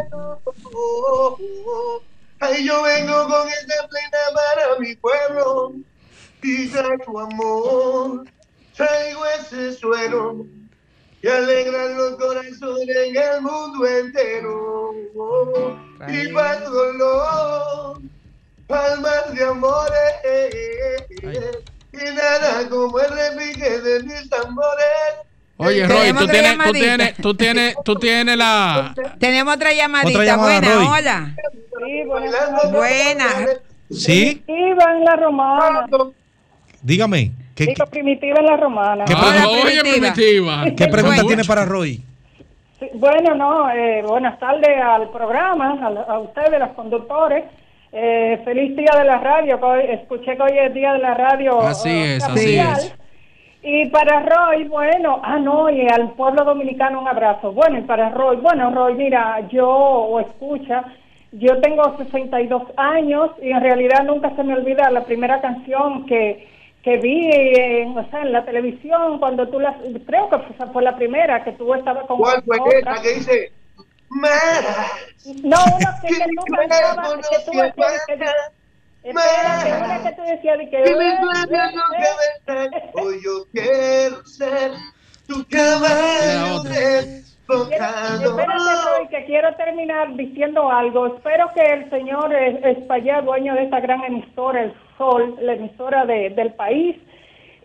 Ay, 2.40 2.64
yo 2.66 2.82
vengo 2.82 3.28
con 3.28 3.48
esta 3.48 3.88
plena 3.88 4.18
para 4.34 4.78
mi 4.80 4.94
pueblo. 4.96 5.72
Y 6.42 6.68
traigo 6.68 7.20
amor, 7.20 8.24
traigo 8.76 9.20
ese 9.40 9.72
suero 9.72 10.46
que 11.20 11.28
alegra 11.30 11.86
los 11.88 12.16
corazones 12.18 12.96
en 13.08 13.16
el 13.16 13.40
mundo 13.40 13.84
entero. 13.86 14.92
Y 16.08 16.28
tu 16.28 16.70
dolor, 16.70 18.00
palmas 18.66 19.34
de 19.34 19.44
amores. 19.44 19.90
Y 21.92 22.14
nada 22.14 22.68
como 22.68 22.98
el 23.00 23.08
repique 23.10 23.80
de 23.80 24.02
mis 24.02 24.28
tambores. 24.28 24.86
Oye, 25.58 25.86
Roy, 25.86 26.12
tú 26.12 26.26
tienes, 26.28 26.58
tú 26.66 26.72
tienes, 26.72 27.14
tú 27.16 27.34
tienes, 27.34 27.74
tú 27.84 27.96
tienes 27.96 28.36
la. 28.36 28.94
Tenemos 29.18 29.54
otra 29.56 29.72
llamadita. 29.72 30.10
Otra 30.18 30.24
llamada, 30.24 30.60
Buena, 30.60 30.74
Roy. 30.74 30.86
hola. 30.86 31.34
Bailando 32.08 32.70
Buena. 32.78 33.24
¿Sí? 33.90 34.42
Primitiva 34.44 34.92
en 34.92 35.04
la 35.04 35.16
romana. 35.16 35.86
Dígame, 36.82 37.32
¿qué, 37.54 37.66
Digo, 37.66 37.86
primitiva 37.86 38.38
en 38.40 38.46
la 38.46 38.56
romana. 38.56 39.04
¿Qué 39.06 39.14
Ah, 39.16 39.32
pregunta- 39.32 39.48
oye, 39.66 39.80
primitiva. 39.80 40.64
qué 40.76 40.88
pregunta 40.88 41.16
Bueno. 41.22 41.26
tiene 41.28 41.44
para 41.44 41.64
Roy? 41.64 42.02
Sí, 42.78 42.90
bueno, 42.94 43.34
no, 43.34 43.70
eh, 43.70 44.02
buenas 44.06 44.38
tardes 44.38 44.78
al 44.82 45.08
programa, 45.08 45.78
a, 45.80 46.12
a 46.12 46.18
ustedes, 46.18 46.60
los 46.60 46.70
conductores. 46.70 47.44
Eh, 47.92 48.42
feliz 48.44 48.76
día 48.76 48.92
de 48.98 49.04
la 49.04 49.18
radio. 49.18 49.58
escuché 49.76 50.36
que 50.36 50.42
hoy 50.42 50.58
es 50.58 50.74
día 50.74 50.92
de 50.92 50.98
la 50.98 51.14
radio. 51.14 51.60
Así 51.60 51.88
eh, 51.88 52.16
es, 52.16 52.24
así 52.24 52.58
es. 52.58 52.94
Y 53.62 53.86
para 53.86 54.20
Roy, 54.20 54.64
bueno, 54.64 55.20
ah, 55.22 55.38
no, 55.38 55.70
y 55.70 55.88
al 55.88 56.10
pueblo 56.12 56.44
dominicano 56.44 57.00
un 57.00 57.08
abrazo. 57.08 57.52
Bueno, 57.52 57.78
y 57.78 57.82
para 57.82 58.10
Roy, 58.10 58.36
bueno, 58.36 58.70
Roy, 58.70 58.94
mira, 58.94 59.40
yo, 59.48 59.68
o 59.68 60.20
escucha, 60.20 60.84
yo 61.32 61.58
tengo 61.60 61.96
62 61.96 62.62
años 62.76 63.30
y 63.40 63.50
en 63.50 63.62
realidad 63.62 64.04
nunca 64.04 64.30
se 64.36 64.44
me 64.44 64.54
olvida 64.54 64.90
la 64.90 65.04
primera 65.04 65.40
canción 65.40 66.04
que, 66.04 66.46
que 66.86 66.98
vi 66.98 67.28
en, 67.32 67.98
o 67.98 68.10
sea, 68.10 68.22
en 68.22 68.30
la 68.30 68.44
televisión 68.44 69.18
cuando 69.18 69.48
tú 69.48 69.58
la, 69.58 69.76
creo 70.06 70.30
que 70.30 70.38
fue, 70.38 70.66
fue 70.68 70.82
la 70.84 70.94
primera 70.96 71.42
que 71.42 71.50
tú 71.54 71.74
estabas 71.74 72.06
con 72.06 72.16
¿Cuál 72.18 72.40
fue 72.44 72.58
esa 72.78 73.02
que 73.02 73.14
dice? 73.14 73.52
Mara, 74.08 74.86
No, 75.42 75.56
una 75.74 75.98
que, 76.00 76.08
que 76.14 76.24
tú 76.36 76.44
cantabas, 76.56 77.28
que 77.28 77.36
tú 77.44 77.58
decías 77.58 78.06
que, 78.06 78.14
espérate, 79.02 79.84
una 79.84 80.02
que 80.04 80.12
tú 80.14 80.22
decías 80.22 80.58
de 80.58 80.70
que, 80.70 80.82
que 80.84 80.94
me 80.94 81.18
sueña 81.18 81.72
lo 81.72 81.82
que 81.90 82.04
vendrá. 82.46 82.90
Hoy 83.02 83.16
yo 83.24 83.46
quiero 83.52 84.24
ser 84.24 84.70
tu 85.26 85.44
caballo 85.50 86.62
desbocado. 86.62 88.30
Espérate, 88.30 88.84
Roy, 88.84 89.08
que 89.10 89.24
quiero 89.26 89.56
terminar 89.56 90.14
diciendo 90.14 90.70
algo. 90.70 91.16
Espero 91.16 91.50
que 91.52 91.62
el 91.62 91.90
señor 91.90 92.32
es- 92.32 92.64
Espaillat, 92.78 93.24
dueño 93.24 93.54
de 93.54 93.64
esta 93.64 93.80
gran 93.80 94.04
emisora, 94.04 94.62
El 94.62 94.74
Sol, 94.98 95.36
la 95.40 95.54
emisora 95.54 96.04
de- 96.06 96.30
del 96.30 96.52
país, 96.54 96.96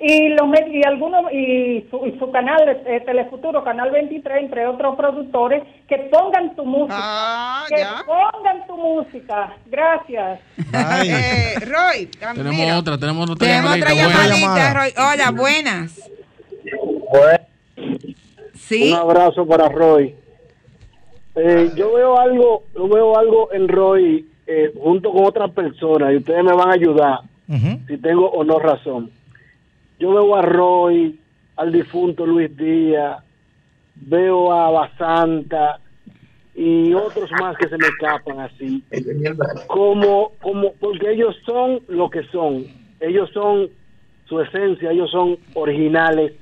y 0.03 0.29
los 0.29 0.47
y 0.71 0.81
algunos 0.87 1.31
y 1.31 1.85
su, 1.91 2.03
y 2.07 2.17
su 2.17 2.31
canal 2.31 2.81
eh, 2.87 3.01
Telefuturo, 3.05 3.63
Canal 3.63 3.91
23, 3.91 4.43
entre 4.45 4.65
otros 4.65 4.95
productores, 4.95 5.61
que 5.87 5.97
pongan 6.11 6.55
tu 6.55 6.65
música. 6.65 6.95
Ah, 6.99 7.65
que 7.69 7.77
ya. 7.77 8.03
pongan 8.07 8.65
tu 8.65 8.77
música. 8.77 9.53
Gracias. 9.67 10.39
Eh, 10.57 11.53
Roy, 11.67 12.09
ah, 12.23 12.31
Tenemos 12.33 12.55
mira, 12.55 12.79
otra, 12.79 12.97
tenemos 12.97 13.29
otra 13.29 13.47
Tenemos 13.47 13.75
otra 13.77 13.93
llamadita. 13.93 14.03
buena. 14.03 14.25
llamadita, 14.25 14.39
llamada. 14.39 14.73
Roy. 14.73 14.93
Hola, 14.97 15.31
buenas. 15.31 16.11
Un 17.77 18.15
Sí. 18.55 18.93
abrazo 18.93 19.45
para 19.45 19.69
Roy. 19.69 20.15
Eh, 21.35 21.71
yo 21.75 21.93
veo 21.93 22.19
algo, 22.19 22.63
yo 22.75 22.87
veo 22.87 23.17
algo 23.17 23.49
en 23.53 23.67
Roy 23.67 24.25
eh, 24.53 24.73
junto 24.77 25.13
con 25.13 25.23
otras 25.23 25.49
personas 25.51 26.11
y 26.11 26.17
ustedes 26.17 26.43
me 26.43 26.53
van 26.53 26.71
a 26.71 26.73
ayudar 26.73 27.19
si 27.87 27.97
tengo 27.97 28.29
o 28.29 28.43
no 28.43 28.59
razón. 28.59 29.09
Yo 29.99 30.11
veo 30.11 30.35
a 30.35 30.41
Roy, 30.41 31.19
al 31.55 31.71
difunto 31.71 32.25
Luis 32.25 32.55
Díaz, 32.57 33.23
veo 33.95 34.51
a 34.51 34.69
Basanta 34.71 35.79
y 36.53 36.93
otros 36.93 37.29
más 37.39 37.55
que 37.57 37.69
se 37.69 37.77
me 37.77 37.87
escapan 37.87 38.39
así. 38.41 38.83
Como, 39.67 40.33
como, 40.41 40.73
porque 40.79 41.11
ellos 41.11 41.35
son 41.45 41.79
lo 41.87 42.09
que 42.09 42.23
son. 42.23 42.65
Ellos 42.99 43.29
son 43.33 43.69
su 44.27 44.39
esencia, 44.41 44.91
ellos 44.91 45.11
son 45.11 45.37
originales. 45.53 46.33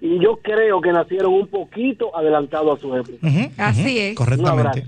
Y 0.00 0.18
yo 0.18 0.40
creo 0.42 0.80
que 0.80 0.92
nacieron 0.92 1.32
un 1.34 1.48
poquito 1.48 2.14
adelantado 2.16 2.72
a 2.72 2.78
su 2.78 2.94
época. 2.96 3.26
Así 3.56 3.98
es. 3.98 4.14
Correctamente. 4.14 4.84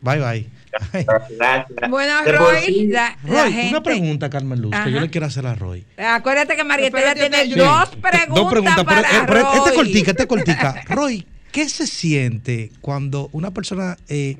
Bye, 0.00 0.20
bye. 0.20 0.57
Gracias. 0.92 1.90
Bueno, 1.90 2.12
Roy, 2.24 2.62
sí, 2.66 2.86
la, 2.88 3.16
la 3.24 3.42
Roy, 3.44 3.52
gente. 3.52 3.68
una 3.70 3.82
pregunta, 3.82 4.30
Carmen 4.30 4.60
Luz, 4.60 4.74
que 4.84 4.92
yo 4.92 5.00
le 5.00 5.10
quiero 5.10 5.26
hacer 5.26 5.46
a 5.46 5.54
Roy. 5.54 5.84
Acuérdate 5.96 6.56
que 6.56 6.64
Marietela 6.64 7.12
Espérate, 7.12 7.30
tiene 7.44 7.48
yo- 7.56 7.64
dos 7.64 7.88
preguntas, 7.96 8.34
Dos 8.34 8.50
preguntas, 8.50 8.74
pero, 8.76 8.86
para 8.86 9.00
eh, 9.02 9.22
pero 9.26 9.42
Roy. 9.42 9.58
esta 9.58 9.72
cortica, 9.74 10.10
esta 10.10 10.26
cortica. 10.26 10.82
Roy, 10.88 11.26
¿qué 11.52 11.68
se 11.68 11.86
siente 11.86 12.70
cuando 12.80 13.28
una 13.32 13.52
persona 13.52 13.96
eh, 14.08 14.36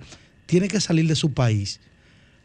tiene 0.47 0.69
que 0.69 0.81
salir 0.81 1.07
de 1.09 1.15
su 1.17 1.33
país, 1.33 1.81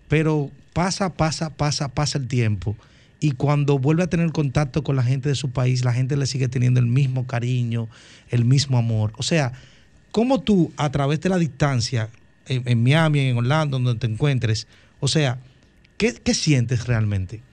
pero 0.08 0.50
pasa, 0.74 1.14
pasa, 1.14 1.50
pasa, 1.52 1.90
pasa 1.90 2.18
el 2.18 2.28
tiempo 2.28 2.76
y 3.20 3.32
cuando 3.32 3.80
vuelve 3.80 4.04
a 4.04 4.08
tener 4.08 4.32
contacto 4.32 4.84
con 4.84 4.96
la 4.98 5.04
gente 5.04 5.30
de 5.30 5.36
su 5.36 5.52
país, 5.52 5.86
la 5.86 5.94
gente 5.94 6.18
le 6.18 6.26
sigue 6.26 6.50
teniendo 6.50 6.80
el 6.82 6.88
mismo 6.88 7.26
cariño, 7.26 7.88
el 8.30 8.44
mismo 8.44 8.78
amor? 8.78 9.14
O 9.18 9.24
sea, 9.24 9.54
¿cómo 10.12 10.42
tú, 10.42 10.74
a 10.76 10.92
través 10.92 11.22
de 11.22 11.30
la 11.30 11.38
distancia, 11.38 12.10
en, 12.48 12.68
en 12.68 12.84
Miami, 12.84 13.22
en 13.22 13.38
Orlando, 13.38 13.80
donde 13.80 14.00
te 14.00 14.12
encuentres, 14.12 14.68
o 15.00 15.08
sea, 15.08 15.42
¿qué, 15.98 16.14
qué 16.16 16.34
sientes 16.34 16.88
realmente? 16.88 17.44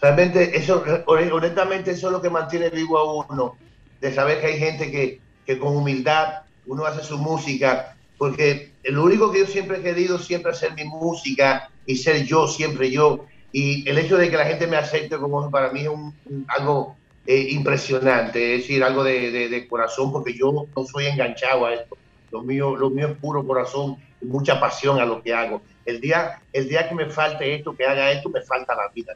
Realmente, 0.00 0.56
eso, 0.56 0.82
honestamente, 1.06 1.92
eso 1.92 2.08
es 2.08 2.12
lo 2.12 2.20
que 2.20 2.30
mantiene 2.30 2.70
vivo 2.70 2.98
a 2.98 3.24
uno, 3.26 3.60
de 4.00 4.12
saber 4.12 4.40
que 4.40 4.46
hay 4.48 4.58
gente 4.58 4.90
que, 4.90 5.22
que 5.44 5.58
con 5.58 5.76
humildad 5.76 6.28
uno 6.64 6.84
hace 6.86 7.04
su 7.04 7.18
música, 7.18 7.96
porque 8.16 8.78
lo 8.84 9.04
único 9.04 9.30
que 9.30 9.40
yo 9.40 9.46
siempre 9.46 9.78
he 9.78 9.82
querido 9.82 10.18
siempre 10.18 10.50
hacer 10.52 10.74
mi 10.74 10.84
música 10.84 11.68
y 11.84 11.96
ser 11.96 12.24
yo, 12.26 12.48
siempre 12.48 12.90
yo, 12.90 13.26
y 13.52 13.88
el 13.88 13.98
hecho 13.98 14.16
de 14.16 14.28
que 14.30 14.36
la 14.36 14.46
gente 14.46 14.66
me 14.66 14.76
acepte 14.76 15.18
como 15.18 15.50
para 15.52 15.70
mí 15.72 15.82
es 15.82 15.88
un, 15.88 16.20
algo 16.48 17.00
eh, 17.24 17.46
impresionante, 17.50 18.56
es 18.56 18.62
decir, 18.62 18.82
algo 18.82 19.04
de, 19.04 19.30
de- 19.30 19.48
de 19.48 19.68
corazón, 19.68 20.10
porque 20.12 20.34
yo 20.36 20.52
no 20.74 20.84
soy 20.84 21.06
enganchado 21.06 21.66
a 21.66 21.74
esto, 21.74 21.96
lo 22.32 22.42
mío, 22.42 22.74
lo 22.74 22.90
mío 22.90 23.08
es 23.08 23.16
puro 23.18 23.46
corazón 23.46 23.98
y 24.20 24.24
mucha 24.24 24.58
pasión 24.58 24.98
a 24.98 25.04
lo 25.04 25.22
que 25.22 25.34
hago. 25.34 25.62
El 25.84 26.00
día, 26.00 26.40
el 26.52 26.68
día 26.68 26.88
que 26.88 26.94
me 26.94 27.06
falte 27.06 27.54
esto, 27.54 27.76
que 27.76 27.84
haga 27.84 28.10
esto, 28.10 28.30
me 28.30 28.40
falta 28.40 28.74
la 28.74 28.88
vida. 28.88 29.14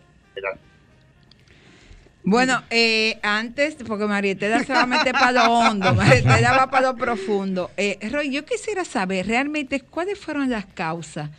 Bueno, 2.22 2.62
eh, 2.70 3.18
antes, 3.22 3.76
porque 3.86 4.04
Marietela 4.04 4.62
se 4.64 4.72
va 4.72 4.82
a 4.82 4.86
meter 4.86 5.12
para 5.12 5.32
lo 5.32 5.52
hondo, 5.52 5.94
Marietela 5.94 6.56
va 6.56 6.70
para 6.70 6.88
lo 6.88 6.96
profundo. 6.96 7.70
Eh, 7.76 7.98
Roy, 8.10 8.30
yo 8.30 8.44
quisiera 8.44 8.84
saber 8.84 9.26
realmente 9.26 9.80
cuáles 9.80 10.18
fueron 10.18 10.50
las 10.50 10.66
causas 10.66 11.30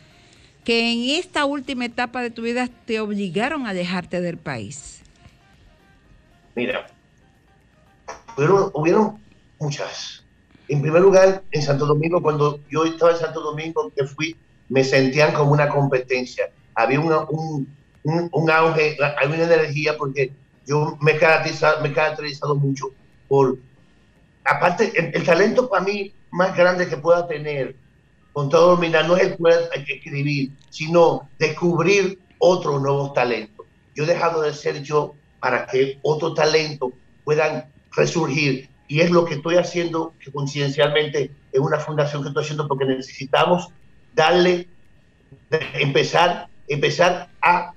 que 0.64 0.92
en 0.92 1.18
esta 1.18 1.44
última 1.44 1.84
etapa 1.84 2.20
de 2.20 2.30
tu 2.30 2.42
vida 2.42 2.68
te 2.86 3.00
obligaron 3.00 3.66
a 3.66 3.70
alejarte 3.70 4.20
del 4.20 4.36
país. 4.36 5.02
Mira, 6.54 6.86
hubieron, 8.36 8.70
hubieron 8.74 9.18
muchas. 9.58 10.24
En 10.68 10.82
primer 10.82 11.02
lugar, 11.02 11.44
en 11.50 11.62
Santo 11.62 11.86
Domingo, 11.86 12.22
cuando 12.22 12.60
yo 12.68 12.84
estaba 12.84 13.12
en 13.12 13.18
Santo 13.18 13.40
Domingo, 13.40 13.92
que 13.96 14.04
fui, 14.06 14.36
me 14.68 14.84
sentían 14.84 15.32
como 15.32 15.52
una 15.52 15.68
competencia. 15.68 16.44
Había 16.74 17.00
una- 17.00 17.24
un, 17.30 17.76
un, 18.02 18.28
un 18.32 18.50
auge, 18.50 18.96
había 19.18 19.36
una 19.44 19.54
energía, 19.54 19.96
porque 19.96 20.36
yo 20.66 20.96
me 21.00 21.12
he 21.12 21.18
caracterizado, 21.18 21.80
me 21.82 21.88
he 21.88 21.92
caracterizado 21.94 22.54
mucho 22.56 22.94
por, 23.26 23.58
aparte, 24.44 24.92
el, 24.96 25.14
el 25.14 25.24
talento 25.24 25.68
para 25.68 25.84
mí 25.84 26.14
más 26.30 26.56
grande 26.56 26.88
que 26.88 26.96
pueda 26.98 27.26
tener, 27.26 27.76
con 28.32 28.48
todo 28.48 28.70
dominar, 28.76 29.06
no 29.06 29.16
es 29.16 29.24
el 29.24 29.36
poder 29.36 29.70
escribir, 29.88 30.52
sino 30.70 31.32
descubrir 31.38 32.20
otros 32.38 32.80
nuevos 32.82 33.12
talentos. 33.14 33.66
Yo 33.94 34.04
he 34.04 34.06
dejado 34.06 34.42
de 34.42 34.54
ser 34.54 34.82
yo 34.82 35.14
para 35.40 35.66
que 35.66 35.98
otros 36.02 36.34
talentos 36.34 36.92
puedan 37.24 37.72
resurgir. 37.96 38.70
Y 38.88 39.00
es 39.00 39.10
lo 39.10 39.24
que 39.26 39.34
estoy 39.34 39.56
haciendo, 39.56 40.14
que 40.18 40.32
coincidencialmente 40.32 41.30
es 41.52 41.60
una 41.60 41.78
fundación 41.78 42.22
que 42.22 42.28
estoy 42.28 42.42
haciendo 42.44 42.66
porque 42.66 42.86
necesitamos 42.86 43.68
darle, 44.14 44.66
empezar, 45.74 46.48
empezar 46.66 47.28
a, 47.42 47.72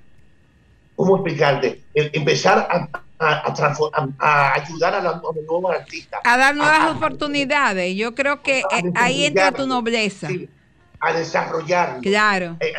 ¿cómo 0.95 1.17
explicarte? 1.17 1.81
Em- 1.93 2.09
Empezar 2.13 2.59
a, 2.59 2.89
a, 3.19 3.33
a 3.47 3.75
a- 4.19 4.53
ayudar 4.53 4.95
a, 4.95 5.01
los 5.01 5.21
nuevos 5.47 5.75
artistas. 5.75 6.21
A 6.23 6.37
dar 6.37 6.55
nuevas 6.55 6.95
oportunidades. 6.95 7.95
Yo 7.95 8.15
creo 8.15 8.41
que 8.41 8.59
eh, 8.59 8.91
ahí 8.95 9.25
entra 9.25 9.51
tu 9.51 9.67
nobleza. 9.67 10.27
Sí. 10.27 10.49
a 11.03 11.13
desarrollarlo. 11.13 11.99
Claro. 12.01 12.57
Eh, 12.59 12.73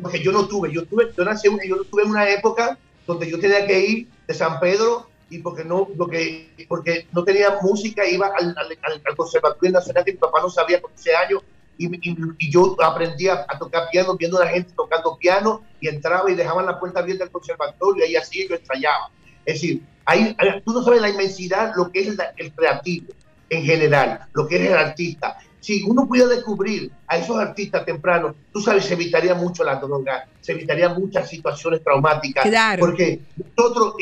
porque 0.00 0.22
yo 0.22 0.30
no 0.32 0.46
tuve, 0.46 0.72
yo 0.72 0.84
tuve, 0.86 1.10
yo 1.16 1.24
nací, 1.24 1.48
yo 1.68 1.82
tuve 1.84 2.04
en 2.04 2.10
una 2.10 2.28
época 2.30 2.78
donde 3.06 3.28
yo 3.30 3.38
tenía 3.40 3.66
que 3.66 3.80
ir 3.86 4.08
de 4.26 4.32
San 4.34 4.60
Pedro 4.60 5.10
y 5.34 5.38
porque 5.40 5.64
no, 5.64 5.88
porque, 5.98 6.54
porque 6.68 7.06
no 7.12 7.24
tenía 7.24 7.58
música, 7.62 8.06
iba 8.06 8.28
al, 8.28 8.54
al, 8.56 8.78
al- 9.06 9.16
Conservatorio 9.16 9.72
Nacional 9.72 10.04
que 10.04 10.12
mi 10.12 10.18
papá 10.18 10.40
no 10.40 10.48
sabía 10.50 10.80
con 10.80 10.92
11 10.92 11.16
años 11.16 11.42
y, 11.76 11.86
y- 12.10 12.16
y 12.38 12.50
yo 12.52 12.76
aprendí 12.82 13.26
a, 13.28 13.44
a 13.48 13.58
tocar 13.58 13.88
piano 13.90 14.16
viendo 14.16 14.38
a 14.40 14.44
la 14.44 14.50
gente 14.52 14.72
tocando 14.76 15.16
piano 15.18 15.62
y 15.80 15.88
entraba 15.88 16.30
y 16.30 16.34
dejaban 16.34 16.66
la 16.66 16.78
puerta 16.78 17.00
abierta 17.00 17.24
del 17.24 17.32
conservatorio 17.32 18.06
y 18.06 18.16
así 18.16 18.46
yo 18.48 18.54
ensayaba. 18.54 19.10
Es 19.44 19.54
decir, 19.54 19.82
hay- 20.04 20.36
tú 20.64 20.72
no 20.72 20.82
sabes 20.82 21.00
la 21.00 21.08
inmensidad, 21.10 21.72
lo 21.76 21.90
que 21.90 22.00
es 22.00 22.16
la- 22.16 22.32
el 22.36 22.52
creativo 22.52 23.12
en 23.50 23.64
general, 23.64 24.20
lo 24.32 24.46
que 24.46 24.56
es 24.56 24.70
el 24.70 24.76
artista. 24.76 25.36
Si 25.60 25.82
uno 25.82 26.06
pudiera 26.06 26.28
descubrir 26.28 26.90
a 27.06 27.16
esos 27.16 27.38
artistas 27.38 27.84
tempranos, 27.86 28.36
tú 28.52 28.60
sabes, 28.60 28.84
se 28.84 28.94
evitaría 28.94 29.34
mucho 29.34 29.64
la 29.64 29.76
droga, 29.76 30.28
se 30.42 30.52
evitaría 30.52 30.90
muchas 30.90 31.28
situaciones 31.30 31.82
traumáticas. 31.82 32.44
Claro. 32.44 32.80
Porque 32.80 33.20
nosotros, 33.56 33.94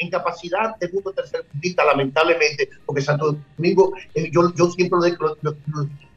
en, 0.00 0.10
cuan- 0.10 0.10
en 0.10 0.10
capacidad 0.10 0.76
de 0.78 0.88
mundo 0.88 1.12
tercermundista, 1.12 1.84
lamentablemente, 1.84 2.68
porque 2.86 3.02
Santo 3.02 3.36
Domingo, 3.56 3.92
eh, 4.14 4.30
yo, 4.32 4.52
yo 4.54 4.70
siempre 4.70 4.98
lo, 4.98 5.06
he- 5.06 5.16
lo- 5.42 5.56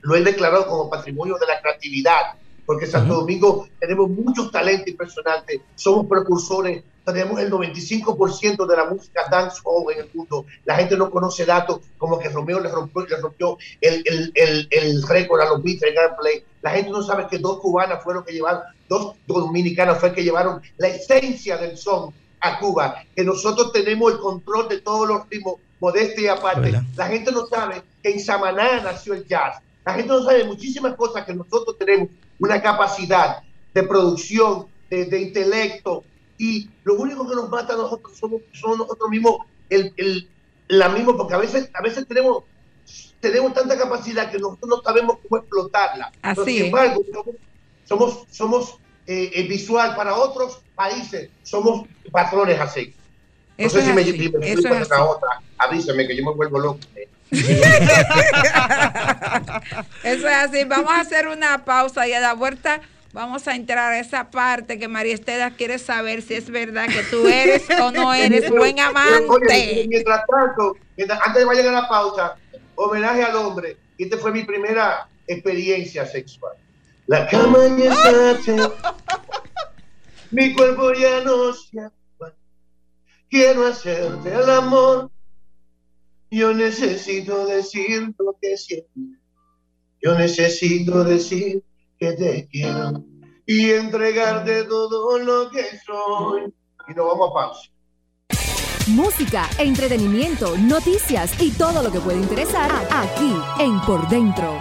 lo- 0.02 0.16
he 0.16 0.22
declarado 0.24 0.68
como 0.68 0.90
patrimonio 0.90 1.38
de 1.40 1.46
la 1.48 1.62
creatividad, 1.62 2.22
porque 2.66 2.86
Santo 2.88 3.16
Domingo 3.16 3.68
tenemos 3.80 4.10
muchos 4.10 4.52
talentos 4.52 4.88
impresionantes, 4.88 5.62
somos 5.76 6.08
precursores, 6.08 6.84
tenemos 7.06 7.40
el 7.42 7.52
95% 7.52 8.66
de 8.66 8.78
la 8.78 8.86
música 8.86 9.22
dancehall 9.30 9.92
en 9.94 10.00
el 10.06 10.10
mundo. 10.14 10.46
La 10.64 10.76
gente 10.76 10.96
no 10.96 11.12
conoce 11.12 11.46
datos 11.46 11.82
como 11.98 12.18
que 12.18 12.30
Romeo 12.30 12.62
le 12.62 12.70
rompió, 12.70 13.06
le 13.06 13.18
rompió 13.18 13.58
el, 13.82 14.02
el, 14.06 14.32
el, 14.36 14.68
el 14.72 15.04
récord 15.04 15.42
a 15.42 15.46
los 15.50 15.62
Beatles 15.62 15.92
en 15.92 15.98
Airplay. 15.98 16.44
La 16.62 16.72
gente 16.72 16.92
no 16.92 17.04
sabe 17.04 17.28
que 17.30 17.40
dos 17.40 17.60
cubanas 17.60 18.02
fueron 18.02 18.24
que 18.24 18.32
llevaron, 18.32 18.62
dos 18.88 19.16
dominicanas 19.28 20.00
fue 20.00 20.14
que 20.14 20.24
llevaron 20.24 20.62
la 20.78 20.88
esencia 20.88 21.58
del 21.58 21.78
son 21.78 22.14
a 22.44 22.60
Cuba, 22.60 23.04
que 23.16 23.24
nosotros 23.24 23.72
tenemos 23.72 24.12
el 24.12 24.20
control 24.20 24.68
de 24.68 24.82
todos 24.82 25.08
los 25.08 25.30
ritmos, 25.30 25.56
modestia 25.80 26.24
y 26.24 26.28
aparte. 26.28 26.74
La 26.96 27.08
gente 27.08 27.32
no 27.32 27.48
sabe 27.48 27.82
que 28.02 28.12
en 28.12 28.20
Samaná 28.20 28.82
nació 28.82 29.14
el 29.14 29.26
jazz. 29.26 29.58
La 29.86 29.94
gente 29.94 30.10
no 30.10 30.24
sabe 30.24 30.44
muchísimas 30.44 30.96
cosas 30.96 31.26
que 31.26 31.34
nosotros 31.34 31.78
tenemos 31.78 32.10
una 32.40 32.62
capacidad 32.62 33.38
de 33.74 33.84
producción, 33.84 34.68
de, 34.90 35.06
de 35.06 35.22
intelecto, 35.22 36.04
y 36.38 36.70
lo 36.84 36.96
único 36.96 37.28
que 37.28 37.36
nos 37.36 37.50
mata 37.50 37.74
a 37.74 37.78
nosotros 37.78 38.18
somos, 38.18 38.42
somos 38.52 38.78
nosotros 38.80 39.10
mismos, 39.10 39.38
el, 39.70 39.94
el- 39.98 40.30
la 40.68 40.90
misma, 40.90 41.16
porque 41.18 41.34
a 41.36 41.38
veces, 41.38 41.70
a 41.74 41.82
veces 41.82 42.08
tenemos, 42.08 42.44
tenemos 43.20 43.54
tanta 43.54 43.78
capacidad 43.78 44.30
que 44.32 44.40
nosotros 44.40 44.70
no 44.70 44.82
sabemos 44.82 45.18
cómo 45.22 45.38
explotarla. 45.42 46.12
Pero, 46.22 46.42
Así 46.42 46.52
sin 46.54 46.62
es. 46.62 46.66
embargo, 46.68 47.02
somos, 47.14 47.36
somos, 47.86 48.26
somos, 48.32 48.80
eh, 49.08 49.32
eh, 49.34 49.44
visual 49.48 49.96
para 49.96 50.16
otros 50.16 50.62
países, 50.76 51.30
somos 51.44 51.88
patrones 52.12 52.60
así. 52.60 52.94
No 53.58 53.66
Eso 53.68 53.78
sé 53.78 53.80
es 53.82 53.86
si 53.86 53.94
me, 53.94 54.04
si 54.04 54.12
me 54.12 54.18
eso 54.26 54.36
explico 54.46 54.76
es 54.76 54.82
esa 54.82 54.96
así. 54.96 55.04
otra. 55.08 55.30
Avísame 55.58 56.08
que 56.08 56.16
yo 56.18 56.26
me 56.26 56.32
vuelvo 56.34 56.60
loco. 56.60 56.80
Eso 60.04 60.28
es 60.28 60.36
así. 60.36 60.64
Vamos 60.66 60.92
a 60.92 61.00
hacer 61.02 61.28
una 61.28 61.64
pausa 61.66 62.08
y 62.08 62.14
a 62.14 62.20
la 62.20 62.34
vuelta 62.34 62.82
vamos 63.12 63.48
a 63.48 63.56
entrar 63.56 63.92
a 63.94 64.00
esa 64.00 64.30
parte 64.32 64.80
que 64.80 64.88
María 64.88 65.14
Estela 65.14 65.52
quiere 65.52 65.78
saber 65.80 66.22
si 66.22 66.34
es 66.36 66.50
verdad 66.50 66.88
que 66.88 67.04
tú 67.04 67.28
eres 67.28 67.64
o 67.82 67.92
no 67.92 68.14
eres 68.16 68.50
buen 68.50 68.80
amante. 68.80 69.28
oye, 69.30 69.86
mientras 69.88 70.22
tanto, 70.28 70.78
mientras- 70.98 71.20
antes 71.22 71.40
de 71.42 71.46
vayan 71.46 71.68
a 71.68 71.82
la 71.82 71.88
pausa, 71.88 72.36
homenaje 72.76 73.24
al 73.24 73.36
hombre. 73.36 73.78
Esta 73.98 74.18
fue 74.18 74.32
mi 74.32 74.44
primera 74.44 75.08
experiencia 75.28 76.06
sexual. 76.06 76.54
La 77.08 77.28
cama 77.28 77.60
ya 77.78 77.94
está 77.94 78.72
mi 80.34 80.52
cuerpo 80.56 80.92
ya 80.94 81.24
no 81.24 81.54
se 81.54 81.80
aguanta. 81.80 82.38
Quiero 83.30 83.68
hacerte 83.68 84.34
el 84.34 84.50
amor. 84.50 85.12
Yo 86.32 86.56
necesito 86.56 87.46
decir 87.46 88.16
lo 88.18 88.36
que 88.42 88.58
siento. 88.58 89.20
Yo 90.02 90.18
necesito 90.18 91.04
decir 91.04 91.64
que 92.00 92.14
te 92.14 92.48
quiero 92.48 93.04
y 93.46 93.70
entregarte 93.72 94.64
todo 94.64 95.20
lo 95.20 95.52
que 95.52 95.64
soy. 95.86 96.52
Y 96.88 96.94
nos 96.96 97.06
vamos 97.06 97.30
a 97.30 97.34
pausa. 97.34 97.70
Música, 98.88 99.48
entretenimiento, 99.60 100.58
noticias 100.58 101.40
y 101.40 101.52
todo 101.52 101.84
lo 101.84 101.92
que 101.92 102.00
puede 102.00 102.18
interesar 102.18 102.72
aquí 102.90 103.34
en 103.60 103.80
Por 103.82 104.10
Dentro. 104.10 104.60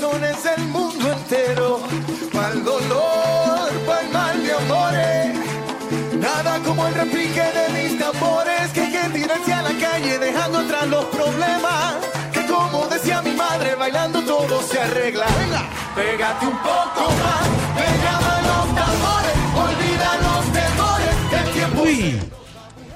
Corazones 0.00 0.42
del 0.42 0.66
mundo 0.68 1.12
entero. 1.12 1.80
Pa'l 2.32 2.64
dolor, 2.64 3.70
pa'l 3.86 4.08
mal 4.12 4.42
de 4.42 4.52
amores. 4.52 5.36
Nada 6.18 6.58
como 6.64 6.86
el 6.86 6.94
repique 6.94 7.42
de 7.42 7.68
mis 7.74 7.98
tambores 7.98 8.70
que 8.72 8.80
hay 8.80 8.92
que 8.92 9.18
tirarse 9.18 9.52
a 9.52 9.62
la 9.62 9.74
calle 9.78 10.18
dejando 10.18 10.58
atrás 10.58 10.86
los 10.88 11.04
problemas. 11.06 11.94
Que 12.32 12.46
como 12.46 12.86
decía 12.86 13.22
mi 13.22 13.32
madre, 13.32 13.74
bailando 13.74 14.22
todo 14.22 14.62
se 14.62 14.80
arregla. 14.80 15.26
Venga, 15.38 15.62
pégate 15.94 16.46
un 16.46 16.58
poco 16.58 17.02
más, 17.22 17.44
me 17.76 17.88
llaman 18.04 18.42
los 18.50 18.66
tambores, 18.80 19.36
olvida 19.64 20.10
los 20.26 20.44
temores, 20.60 21.14
el 21.38 21.52
tiempo. 21.52 22.39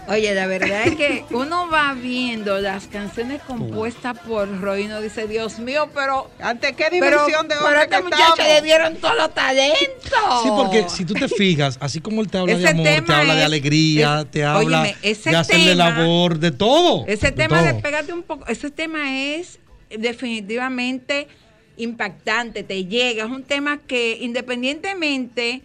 Oye, 0.07 0.35
la 0.35 0.47
verdad 0.47 0.87
es 0.87 0.97
que 0.97 1.25
uno 1.31 1.69
va 1.71 1.95
viendo 1.95 2.61
las 2.61 2.87
canciones 2.89 3.41
compuestas 3.43 4.19
por 4.19 4.61
Roy 4.61 4.83
y 4.83 4.87
uno 4.87 5.01
dice, 5.01 5.27
Dios 5.27 5.59
mío, 5.59 5.89
pero... 5.95 6.31
¿Ante 6.41 6.75
qué 6.75 6.87
pero, 6.91 7.25
dimensión 7.25 7.49
de 7.49 7.55
pero 7.55 7.67
hombre 7.67 7.79
a 7.81 7.83
este 7.85 7.97
que 7.97 8.03
muchacho 8.03 8.43
le 8.43 8.63
dieron 8.63 8.97
todo 8.97 9.15
los 9.15 9.33
talentos. 9.33 10.43
Sí, 10.43 10.49
porque 10.55 10.87
si 10.91 11.05
tú 11.07 11.15
te 11.15 11.27
fijas, 11.29 11.79
así 11.81 12.01
como 12.01 12.21
él 12.21 12.29
te 12.29 12.37
habla 12.39 12.57
de 12.59 12.69
amor, 12.69 12.85
te 12.85 13.13
habla 13.15 13.35
de 13.35 13.45
alegría, 13.45 14.21
es- 14.21 14.31
te 14.31 14.45
habla 14.45 14.83
óyeme, 14.83 14.97
ese 15.03 15.31
de 15.31 15.37
hacerle 15.37 15.71
tema- 15.71 15.91
labor, 15.91 16.39
de 16.39 16.51
todo. 16.51 17.05
Ese 17.07 17.27
de 17.27 17.33
tema 17.33 17.63
de 17.63 17.75
pégate 17.75 18.13
un 18.13 18.23
poco, 18.25 18.47
ese 18.47 18.71
tema 18.71 19.19
es 19.35 19.59
definitivamente 19.91 21.29
impactante, 21.77 22.63
te 22.63 22.85
llega, 22.85 23.25
es 23.25 23.31
un 23.31 23.43
tema 23.43 23.79
que 23.79 24.19
independientemente 24.21 25.63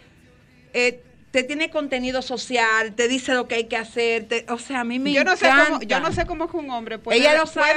eh, 0.74 1.02
te 1.32 1.44
tiene 1.44 1.70
contenido 1.70 2.24
social, 2.24 2.94
te 2.96 3.08
dice 3.08 3.34
lo 3.34 3.48
que 3.48 3.54
hay 3.56 3.64
que 3.66 3.78
hacer, 3.78 4.28
te- 4.28 4.46
o 4.50 4.58
sea, 4.58 4.80
a 4.80 4.84
mí 4.84 4.98
me 4.98 5.14
yo 5.14 5.24
no 5.24 5.38
sé 5.38 5.46
encanta. 5.46 5.68
cómo 5.74 5.82
yo 5.84 6.00
no 6.00 6.12
sé 6.12 6.26
cómo 6.26 6.46
es 6.46 6.52
que 6.52 6.58
un 6.58 6.72
hombre 6.72 6.98
puede, 6.98 7.20
Ella 7.20 7.36
lo 7.38 7.46
sabe 7.46 7.76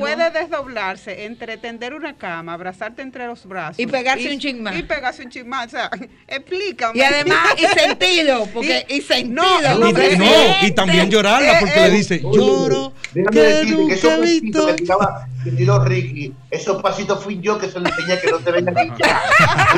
puede, 0.00 0.30
desdoblarse 0.32 1.24
entre 1.24 1.58
tender 1.58 1.94
una 1.94 2.16
cama 2.16 2.54
abrazarte 2.54 3.02
entre 3.02 3.26
los 3.26 3.46
brazos 3.46 3.78
Y 3.78 3.86
pegarse 3.86 4.32
un 4.32 4.40
chin 4.40 4.64
más. 4.64 4.76
y 4.76 4.82
pegarse 4.82 5.22
un 5.22 5.30
chin 5.30 5.48
más 5.48 5.68
o 5.68 5.70
sea 5.70 5.90
explícame 6.26 6.98
Y 6.98 7.02
además, 7.02 7.54
y 7.56 7.66
sentido, 7.80 8.48
porque- 8.52 8.84
y 8.88 9.00
sentido, 9.00 9.78
no, 9.78 9.88
y, 9.90 10.16
no, 10.16 10.66
y 10.66 10.72
también 10.72 11.08
llorarla 11.08 11.60
porque 11.60 11.80
le 11.82 11.90
dice, 11.90 12.20
lloro 12.20 12.92
Déjame 13.12 13.34
que 13.36 13.42
decirte 13.42 13.86
que 13.86 13.94
esos 13.94 14.10
nunca 14.12 14.16
he 14.16 14.20
pasitos 14.22 14.42
visto. 14.42 14.66
que 14.66 14.72
tiraba, 14.74 15.26
que 15.44 15.50
tiró 15.52 15.84
Ricky, 15.84 16.34
esos 16.50 16.82
pasitos 16.82 17.22
fui 17.22 17.38
yo 17.40 17.58
que 17.58 17.68
se 17.70 17.78
lo 17.78 17.86
enseñé 17.88 18.18
que 18.20 18.30
no 18.30 18.38
te 18.38 18.50
vengan 18.50 18.76
a 18.78 18.82
hinchar. 18.84 19.20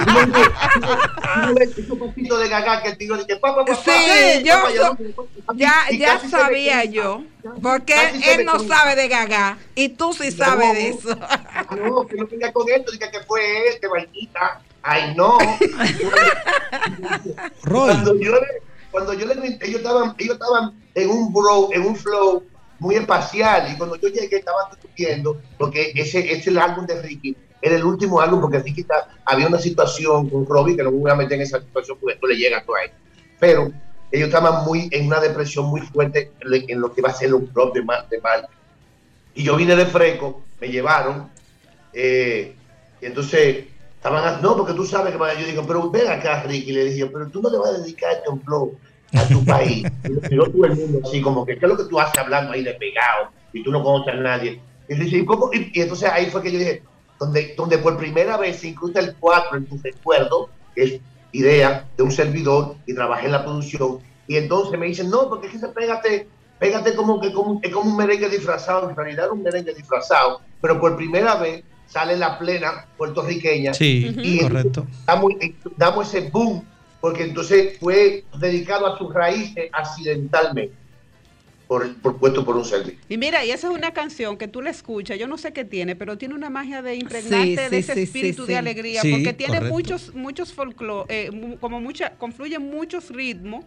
Esos 1.77 1.99
pasitos 1.99 2.41
de 2.41 2.49
gaga 2.49 2.83
que 2.83 2.94
tiró, 2.97 3.17
de 3.17 3.27
que 3.27 3.37
papá, 3.37 3.65
papá, 3.65 3.81
Sí, 3.85 4.43
yo 4.45 4.55
papá, 4.55 4.69
so- 4.77 4.97
ya, 5.57 5.73
ya 5.97 6.19
sabía 6.29 6.85
yo, 6.85 7.25
porque 7.63 7.95
él 8.25 8.45
no 8.45 8.59
sabe 8.61 8.97
de 8.97 9.09
gaga 9.09 9.59
y 9.75 9.91
tú 9.91 10.13
sí 10.13 10.31
sabes 10.31 10.73
de 10.75 10.89
eso. 10.89 11.17
No, 11.77 12.07
que 12.07 12.17
no 12.17 12.27
venga 12.27 12.53
con 12.53 12.69
esto, 12.69 12.93
diga 12.93 13.11
que 13.11 13.21
fue 13.21 13.69
él, 13.69 13.75
que 13.81 13.89
vainita. 13.89 14.61
Ay, 14.83 15.15
no. 15.17 15.39
Cuando 17.63 18.15
yo 18.21 18.33
le, 18.33 18.41
cuando 18.91 19.15
yo 19.15 19.27
le 19.27 19.59
ellos 19.63 19.77
estaban, 19.81 20.15
ellos 20.19 20.35
estaban 20.35 20.83
en 20.95 21.11
un 21.11 21.33
bro, 21.33 21.69
en 21.73 21.83
un 21.87 21.97
flow 21.97 22.45
muy 22.79 22.97
espacial 22.97 23.73
y 23.73 23.77
cuando 23.79 23.97
yo 23.97 24.09
llegué 24.09 24.37
estaban 24.37 24.67
discutiendo 24.71 25.41
porque 25.59 25.93
ese 25.95 26.19
ese 26.21 26.33
es 26.33 26.47
el 26.49 26.59
álbum 26.59 26.87
de 26.87 27.01
Ricky 27.03 27.37
era 27.65 27.77
el 27.77 27.85
último 27.85 28.21
álbum 28.21 28.41
porque 28.41 28.59
Ricky 28.59 28.83
está- 28.83 29.09
había 29.25 29.47
una 29.47 29.59
situación 29.59 30.29
con 30.29 30.47
Robbie 30.47 30.77
que 30.77 30.83
no 30.83 30.91
me 30.91 30.99
voy 30.99 31.11
a 31.11 31.15
meter 31.15 31.35
en 31.35 31.43
esa 31.43 31.61
situación 31.61 31.97
porque 32.01 32.15
esto 32.15 32.27
le 32.27 32.37
llega 32.37 32.59
a 32.59 32.65
todo 32.65 32.77
ahí 32.77 32.91
pero 33.41 33.73
ellos 34.13 34.29
estaban 34.29 34.65
muy 34.65 34.89
en 34.93 35.07
una 35.07 35.19
depresión 35.19 35.67
muy 35.67 35.81
fuerte 35.81 36.33
en 36.43 36.81
lo 36.81 36.93
que 36.93 37.03
va 37.03 37.09
a 37.09 37.15
ser 37.15 37.35
un 37.35 37.47
club 37.47 37.73
de 37.73 37.83
mal 37.83 38.07
de 38.11 38.21
mal 38.21 38.47
y 39.35 39.43
yo 39.43 39.57
vine 39.57 39.75
de 39.75 39.87
fresco 39.87 40.43
me 40.61 40.69
llevaron 40.69 41.31
eh, 41.93 42.55
y 43.01 43.07
entonces 43.07 43.65
estaban, 43.97 44.43
no, 44.43 44.57
porque 44.57 44.75
tú 44.75 44.85
sabes 44.85 45.13
que 45.13 45.19
van 45.19 45.37
a-". 45.37 45.41
yo 45.41 45.47
digo, 45.47 45.65
pero 45.67 45.91
ven 45.91 46.09
acá, 46.09 46.43
Ricky, 46.43 46.73
le 46.73 46.85
dije, 46.85 47.07
pero 47.07 47.29
tú 47.29 47.41
no 47.41 47.51
le 47.51 47.59
vas 47.59 47.71
a 47.71 47.79
dedicar 47.79 48.13
este 48.13 48.29
un 48.29 48.41
flow 48.43 48.79
a 49.15 49.29
tu 49.29 49.45
país. 49.47 49.87
Y 50.31 50.35
yo 50.37 50.45
todo 50.51 50.65
el 50.67 50.77
mundo 50.77 51.01
así, 51.05 51.21
como 51.23 51.47
que, 51.47 51.57
¿qué 51.59 51.65
es 51.65 51.71
lo 51.71 51.77
que 51.77 51.85
tú 51.85 51.99
haces 51.99 52.19
hablando 52.19 52.53
ahí 52.53 52.63
de 52.63 52.75
pegado? 52.75 53.31
Y 53.53 53.63
tú 53.63 53.71
no 53.71 53.83
conoces 53.83 54.15
a 54.15 54.17
nadie. 54.17 54.61
Y, 54.89 54.95
dice, 54.95 55.19
¿y, 55.19 55.25
cómo? 55.25 55.51
Y 55.53 55.81
entonces 55.81 56.11
ahí 56.11 56.27
fue 56.27 56.43
que 56.43 56.53
yo 56.53 56.59
dije, 56.59 56.83
donde, 57.25 57.55
donde 57.57 57.79
por 57.79 57.97
primera 57.97 58.37
vez 58.37 58.61
se 58.61 58.69
incluye 58.69 58.99
el 59.01 59.15
4 59.17 59.57
en 59.57 59.67
tu 59.67 59.79
recuerdo, 59.83 60.51
que 60.75 60.83
es 60.83 61.01
idea 61.33 61.89
de 61.97 62.03
un 62.03 62.13
servidor, 62.13 62.77
y 62.87 62.95
trabajé 62.95 63.27
en 63.27 63.33
la 63.33 63.43
producción, 63.43 63.99
y 64.27 64.37
entonces 64.37 64.79
me 64.79 64.87
dicen, 64.87 65.11
no, 65.11 65.29
porque 65.29 65.47
es 65.47 65.53
que 65.55 65.59
se 65.59 65.69
pégate, 65.69 66.29
pégate 66.59 66.95
como 66.95 67.21
que 67.21 67.33
como, 67.33 67.61
es 67.63 67.73
como 67.73 67.91
un 67.91 67.97
merengue 67.97 68.29
disfrazado, 68.29 68.89
en 68.89 68.97
realidad 68.97 69.27
era 69.27 69.33
un 69.33 69.43
merengue 69.43 69.75
disfrazado, 69.75 70.41
pero 70.61 70.81
por 70.81 70.97
primera 70.97 71.37
vez 71.37 71.65
sale 71.87 72.17
la 72.17 72.39
plena 72.39 72.87
puertorriqueña. 72.97 73.75
Sí, 73.75 74.15
y 74.17 74.41
correcto. 74.41 74.87
damos, 75.07 75.33
damos 75.77 76.15
ese 76.15 76.31
boom, 76.31 76.65
porque 77.01 77.25
entonces 77.25 77.79
fue 77.79 78.25
dedicado 78.39 78.87
a 78.87 78.97
sus 78.97 79.13
raíces 79.13 79.69
accidentalmente, 79.73 80.75
por, 81.67 81.95
por 81.97 82.19
puesto 82.19 82.45
por 82.45 82.57
un 82.57 82.65
servidor. 82.65 82.95
Y 83.09 83.17
mira, 83.19 83.45
y 83.45 83.51
esa 83.51 83.69
es 83.69 83.75
una 83.75 83.93
canción 83.93 84.37
que 84.37 84.49
tú 84.49 84.61
la 84.63 84.71
escuchas, 84.71 85.19
yo 85.19 85.27
no 85.27 85.39
sé 85.39 85.53
qué 85.53 85.65
tiene, 85.65 85.97
pero 85.97 86.19
tiene 86.19 86.35
una 86.35 86.51
magia 86.51 86.83
de 86.83 86.97
impregnarte 86.97 87.47
Sí, 87.47 87.57
de 87.57 87.69
sí, 87.69 87.77
ese 87.77 87.95
sí, 87.95 88.01
espíritu 88.03 88.43
sí, 88.43 88.49
de 88.49 88.55
sí. 88.55 88.59
alegría, 88.59 89.01
Sí, 89.03 89.11
porque 89.11 89.33
tiene 89.33 89.55
correcto. 89.59 89.75
muchos 89.75 90.15
muchos 90.15 90.53
folclore, 90.53 91.31
como 91.61 91.81
mucha, 91.81 92.11
confluyen 92.19 92.63
muchos 92.63 93.11
ritmos, 93.11 93.65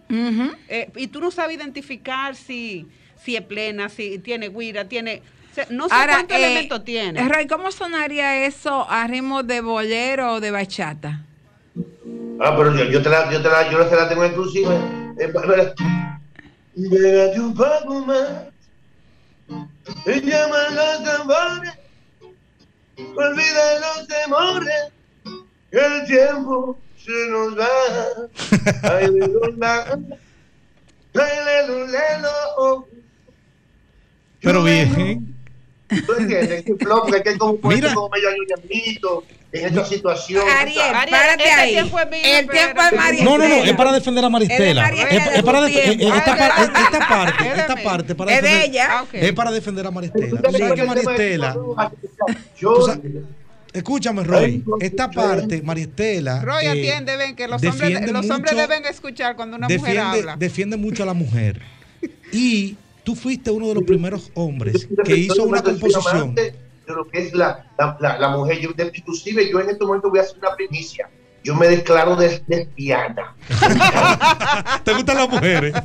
eh, 0.68 0.92
y 0.96 1.08
tú 1.08 1.20
no 1.20 1.32
sabes 1.32 1.58
identificar 1.58 2.36
si, 2.36 2.88
si 3.24 3.36
es 3.36 3.42
plena, 3.42 3.90
si 3.90 4.20
tiene 4.20 4.50
guira, 4.50 4.88
tiene... 4.88 5.22
o 5.52 5.56
sea, 5.56 5.68
no 5.70 5.90
sé 5.90 5.96
Ahora, 5.96 6.14
cuántos 6.18 6.38
eh, 6.38 6.46
elementos 6.46 6.84
tiene. 6.84 7.28
Roy, 7.28 7.48
¿cómo 7.48 7.72
sonaría 7.72 8.46
eso 8.46 8.86
a 8.90 9.08
ritmo 9.08 9.44
de 9.44 9.62
bolero 9.62 10.34
o 10.34 10.40
de 10.40 10.52
bachata? 10.52 11.24
Ah, 12.40 12.56
pero 12.56 12.76
yo, 12.76 12.86
yo 12.86 13.02
te 13.02 13.10
la, 13.10 13.32
yo 13.32 13.42
te 13.42 13.50
la, 13.50 13.72
yo 13.72 13.86
te 13.88 13.96
la 13.96 14.08
tengo 14.08 14.26
inclusive. 14.26 14.68
Pégate 16.78 17.40
un 17.40 17.54
poco 17.56 18.06
más. 18.06 18.30
Y 20.06 20.22
llama 20.22 20.70
los 20.70 21.04
tambores. 21.04 21.74
Olvida 22.98 23.80
los 23.80 24.08
temores. 24.08 24.94
Que 25.72 25.80
el 25.80 26.06
tiempo 26.06 26.78
se 27.04 27.30
nos 27.30 27.58
va. 27.58 27.68
Ay, 28.96 29.08
lelula. 29.08 30.00
Ay, 31.16 31.46
lelulelo. 31.46 32.88
Pero 34.42 34.64
bien. 34.64 35.36
¿Tú 36.06 36.14
entiendes? 36.14 36.64
Que 36.64 36.74
es 37.32 37.38
como, 37.38 37.60
Mira. 37.64 37.94
como 37.94 38.10
medio 38.10 38.30
en 39.52 39.66
esta 39.66 39.86
situación. 39.86 40.44
Ariel, 40.60 40.80
Ariel, 40.94 41.10
párate 41.12 41.44
este 41.44 41.52
ahí. 41.62 41.72
tiempo 41.74 42.00
es 42.00 42.10
mío, 42.10 42.20
el 42.24 42.50
tiempo 42.50 42.82
es. 42.82 42.98
María 42.98 43.24
No, 43.24 43.38
no, 43.38 43.48
no, 43.48 43.56
es 43.64 43.74
para 43.76 43.92
defender 43.94 44.26
a 44.26 44.30
Maristela. 44.30 44.90
Es 44.90 45.44
para 45.44 45.68
eh, 45.68 45.98
esta, 46.00 46.36
par- 46.38 46.72
de- 46.74 46.80
esta 46.82 47.08
parte, 47.08 47.48
esta 47.56 47.76
parte 47.78 48.16
para 48.16 48.32
Es 48.36 48.42
de 48.42 48.48
defender, 48.50 48.70
ella. 48.70 48.88
Ah, 48.92 49.06
es 49.14 49.34
para 49.34 49.52
defender 49.52 49.88
a 49.88 49.92
Maristela. 49.92 50.42
Tú 50.42 50.52
sabes 50.58 50.74
que 50.74 50.84
Maristela, 50.84 51.58
Yo, 52.60 52.76
escúchame 53.74 54.24
Roy, 54.24 54.64
esta 54.80 55.10
parte 55.12 55.62
Maristela 55.62 56.42
Roy, 56.42 56.66
eh, 56.66 56.70
atiende, 56.70 57.16
ven, 57.18 57.36
que 57.36 57.48
los 57.48 57.64
hombres, 57.64 58.12
los 58.12 58.30
hombres 58.30 58.54
mucho- 58.54 58.68
deben 58.68 58.86
escuchar 58.86 59.36
cuando 59.36 59.56
una 59.58 59.68
mujer 59.68 59.82
defiende, 59.82 60.20
habla. 60.20 60.36
defiende 60.38 60.78
mucho 60.78 61.04
a 61.04 61.06
la 61.06 61.14
mujer. 61.14 61.62
Y 62.32 62.76
tú 63.04 63.16
fuiste 63.16 63.50
uno 63.52 63.70
de 63.70 63.76
los 63.76 63.84
primeros 63.86 64.30
hombres 64.34 64.88
que 65.06 65.16
hizo 65.16 65.44
una 65.44 65.62
composición. 65.64 66.36
De 66.88 66.96
lo 66.96 67.08
que 67.08 67.20
es 67.20 67.34
la, 67.34 67.66
la, 68.00 68.30
mujer. 68.30 68.60
Yo, 68.60 68.70
inclusive 68.94 69.50
yo 69.52 69.60
en 69.60 69.70
este 69.70 69.86
momento 69.86 70.10
voy 70.10 70.20
a 70.20 70.22
hacer 70.24 70.38
una 70.38 70.56
primicia. 70.56 71.10
Yo 71.44 71.56
me 71.56 71.68
declaro 71.68 72.18
lesbiana. 72.18 73.36
¿Te 74.84 74.94
gustan 74.94 75.18
las 75.18 75.30
mujeres? 75.30 75.74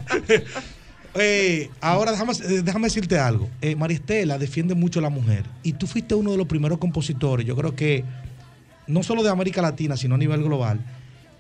Eh, 1.14 1.68
ahora 1.82 2.10
déjame, 2.10 2.32
eh, 2.32 2.62
déjame 2.62 2.86
decirte 2.86 3.18
algo. 3.18 3.46
Eh, 3.60 3.76
Maristela 3.76 4.38
defiende 4.38 4.74
mucho 4.74 4.98
a 4.98 5.02
la 5.02 5.10
mujer. 5.10 5.44
Y 5.62 5.74
tú 5.74 5.86
fuiste 5.86 6.14
uno 6.14 6.30
de 6.30 6.38
los 6.38 6.46
primeros 6.46 6.78
compositores, 6.78 7.46
yo 7.46 7.54
creo 7.54 7.76
que 7.76 8.02
no 8.86 9.02
solo 9.02 9.22
de 9.22 9.28
América 9.28 9.60
Latina, 9.60 9.94
sino 9.98 10.14
a 10.14 10.18
nivel 10.18 10.42
global, 10.42 10.80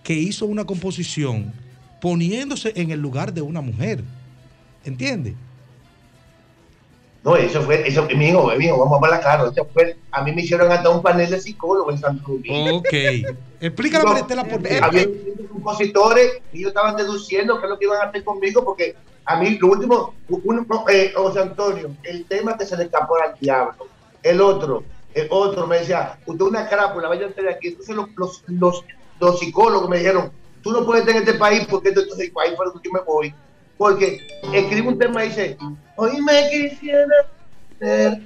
que 0.04 0.12
hizo 0.12 0.44
una 0.44 0.66
composición 0.66 1.54
poniéndose 2.02 2.74
en 2.76 2.90
el 2.90 3.00
lugar 3.00 3.32
de 3.32 3.40
una 3.40 3.62
mujer. 3.62 4.04
¿Entiendes? 4.84 5.36
No, 7.24 7.36
eso 7.36 7.62
fue, 7.62 7.86
eso, 7.86 8.06
mi 8.16 8.28
hijo, 8.28 8.50
mi 8.56 8.64
hijo, 8.64 8.78
vamos 8.78 8.94
a 8.94 9.06
hablar 9.06 9.20
claro. 9.20 9.50
Eso 9.50 9.66
fue, 9.72 9.96
a 10.10 10.22
mí 10.22 10.32
me 10.32 10.42
hicieron 10.42 10.72
hasta 10.72 10.90
un 10.90 11.02
panel 11.02 11.30
de 11.30 11.40
psicólogos 11.40 11.94
en 11.94 12.00
Santo 12.00 12.32
Domingo. 12.32 12.78
Ok. 12.78 12.92
Explícale 13.60 14.02
a 14.02 14.06
No, 14.06 14.12
Maristela 14.14 14.44
por 14.44 14.62
qué. 14.62 14.80
Había 14.82 15.06
compositores 15.48 16.40
y 16.52 16.58
ellos 16.58 16.70
estaban 16.70 16.96
deduciendo 16.96 17.58
qué 17.60 17.66
es 17.66 17.70
lo 17.70 17.78
que 17.78 17.84
iban 17.84 18.00
a 18.00 18.08
hacer 18.08 18.24
conmigo, 18.24 18.64
porque 18.64 18.96
a 19.24 19.36
mí, 19.36 19.56
lo 19.60 19.68
último, 19.68 20.14
uno, 20.28 20.66
eh, 20.88 21.12
José 21.14 21.40
Antonio, 21.40 21.94
el 22.02 22.24
tema 22.26 22.58
que 22.58 22.66
se 22.66 22.76
le 22.76 22.84
escapó 22.84 23.14
al 23.16 23.38
diablo, 23.38 23.86
el 24.22 24.40
otro, 24.40 24.82
el 25.14 25.28
otro 25.30 25.66
me 25.68 25.78
decía, 25.78 26.18
usted 26.26 26.44
es 26.44 26.50
una 26.50 26.68
crápula, 26.68 27.08
vaya 27.08 27.28
usted 27.28 27.44
de 27.44 27.50
aquí. 27.50 27.68
Entonces 27.68 27.94
los, 27.94 28.08
los, 28.16 28.42
los, 28.48 28.84
los 29.20 29.38
psicólogos 29.38 29.88
me 29.88 29.98
dijeron, 29.98 30.32
tú 30.62 30.72
no 30.72 30.84
puedes 30.84 31.02
estar 31.02 31.16
en 31.16 31.28
este 31.28 31.38
país 31.38 31.66
porque 31.70 31.90
entonces 31.90 32.18
ahí 32.18 32.54
donde 32.56 32.80
yo 32.82 32.92
me 32.92 33.00
voy. 33.00 33.34
Porque 33.82 34.24
escribe 34.54 34.90
un 34.90 34.96
tema 34.96 35.24
y 35.24 35.28
dice, 35.28 35.56
hoy 35.96 36.22
me 36.22 36.48
quisiera 36.50 37.26
ser 37.80 38.22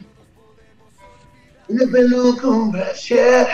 una 1.69 1.91
peluca, 1.91 2.47
un 2.47 2.73
brasier, 2.73 3.49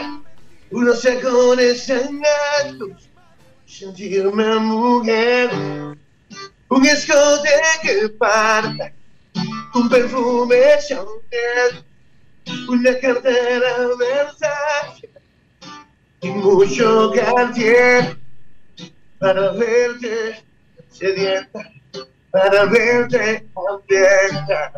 unos 0.73 1.01
sacones 1.01 1.85
sangrados, 1.85 3.09
sentirme 3.67 4.59
mujer, 4.59 5.51
un 6.71 6.87
escote 6.87 7.51
que 7.83 8.09
parta, 8.09 8.93
un 9.73 9.89
perfume 9.89 10.57
Chanel, 10.85 11.85
una 12.69 12.99
cartera 12.99 13.77
Versace 13.97 15.09
y 16.21 16.31
mucho 16.31 17.13
Cartier 17.15 18.19
para 19.21 19.53
verte 19.53 20.43
sedienta, 20.91 21.71
para 22.33 22.65
verte 22.65 23.47
hambrienta, 23.55 24.73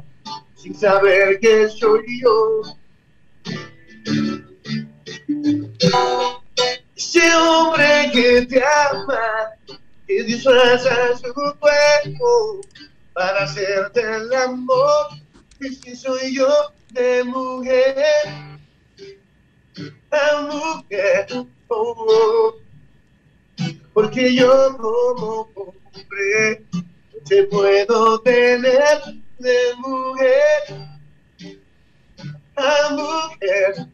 sin 0.56 0.74
saber 0.74 1.38
que 1.38 1.68
soy 1.68 2.20
yo. 2.20 2.62
Ese 6.96 7.36
hombre 7.36 8.10
que 8.12 8.46
te 8.46 8.62
ama, 8.62 9.52
que 10.06 10.22
disfraza 10.24 11.16
su 11.16 11.32
cuerpo 11.32 12.60
para 13.12 13.44
hacerte 13.44 14.00
el 14.00 14.34
amor, 14.34 15.06
ese 15.60 15.94
soy 15.94 16.34
yo 16.34 16.48
de 16.90 17.22
mujer 17.24 18.04
a 20.10 20.40
mujer. 20.42 21.26
Porque 23.92 24.34
yo 24.34 24.76
como 24.76 25.48
hombre 25.54 26.64
te 27.26 27.44
puedo 27.44 28.20
tener 28.20 28.98
de 29.38 29.58
mujer 29.78 30.88
a 32.56 32.90
mujer. 32.90 33.88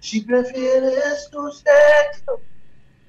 Si 0.00 0.20
prefieres 0.22 1.28
tu 1.30 1.50
sexo, 1.50 2.40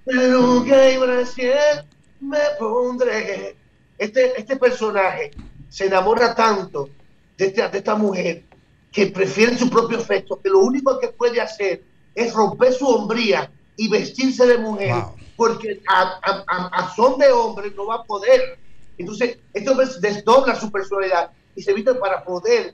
peluca 0.03 0.89
y 0.89 0.97
brasier, 0.97 1.85
me 2.19 2.39
pondré. 2.59 3.55
Este, 3.97 4.39
este 4.39 4.57
personaje 4.57 5.33
se 5.69 5.85
enamora 5.85 6.33
tanto 6.35 6.89
de 7.37 7.45
esta, 7.45 7.69
de 7.69 7.77
esta 7.77 7.95
mujer 7.95 8.43
que 8.91 9.07
prefiere 9.07 9.57
su 9.57 9.69
propio 9.69 9.99
sexo, 10.01 10.41
que 10.41 10.49
lo 10.49 10.59
único 10.59 10.99
que 10.99 11.09
puede 11.09 11.39
hacer 11.39 11.83
es 12.15 12.33
romper 12.33 12.73
su 12.73 12.87
hombría 12.87 13.51
y 13.75 13.89
vestirse 13.89 14.47
de 14.47 14.57
mujer, 14.57 14.95
porque 15.37 15.81
a, 15.87 16.01
a- 16.21 16.43
a- 16.47 16.67
a 16.73 16.95
son 16.95 17.17
de 17.17 17.31
hombre 17.31 17.71
no 17.77 17.85
va 17.85 17.95
a 17.95 18.03
poder. 18.03 18.57
Entonces, 18.97 19.37
esto 19.53 19.75
des- 19.75 20.01
desdobla 20.01 20.55
su 20.55 20.69
personalidad 20.71 21.29
y 21.55 21.61
se 21.61 21.73
viste 21.73 21.93
para 21.93 22.23
poder 22.25 22.73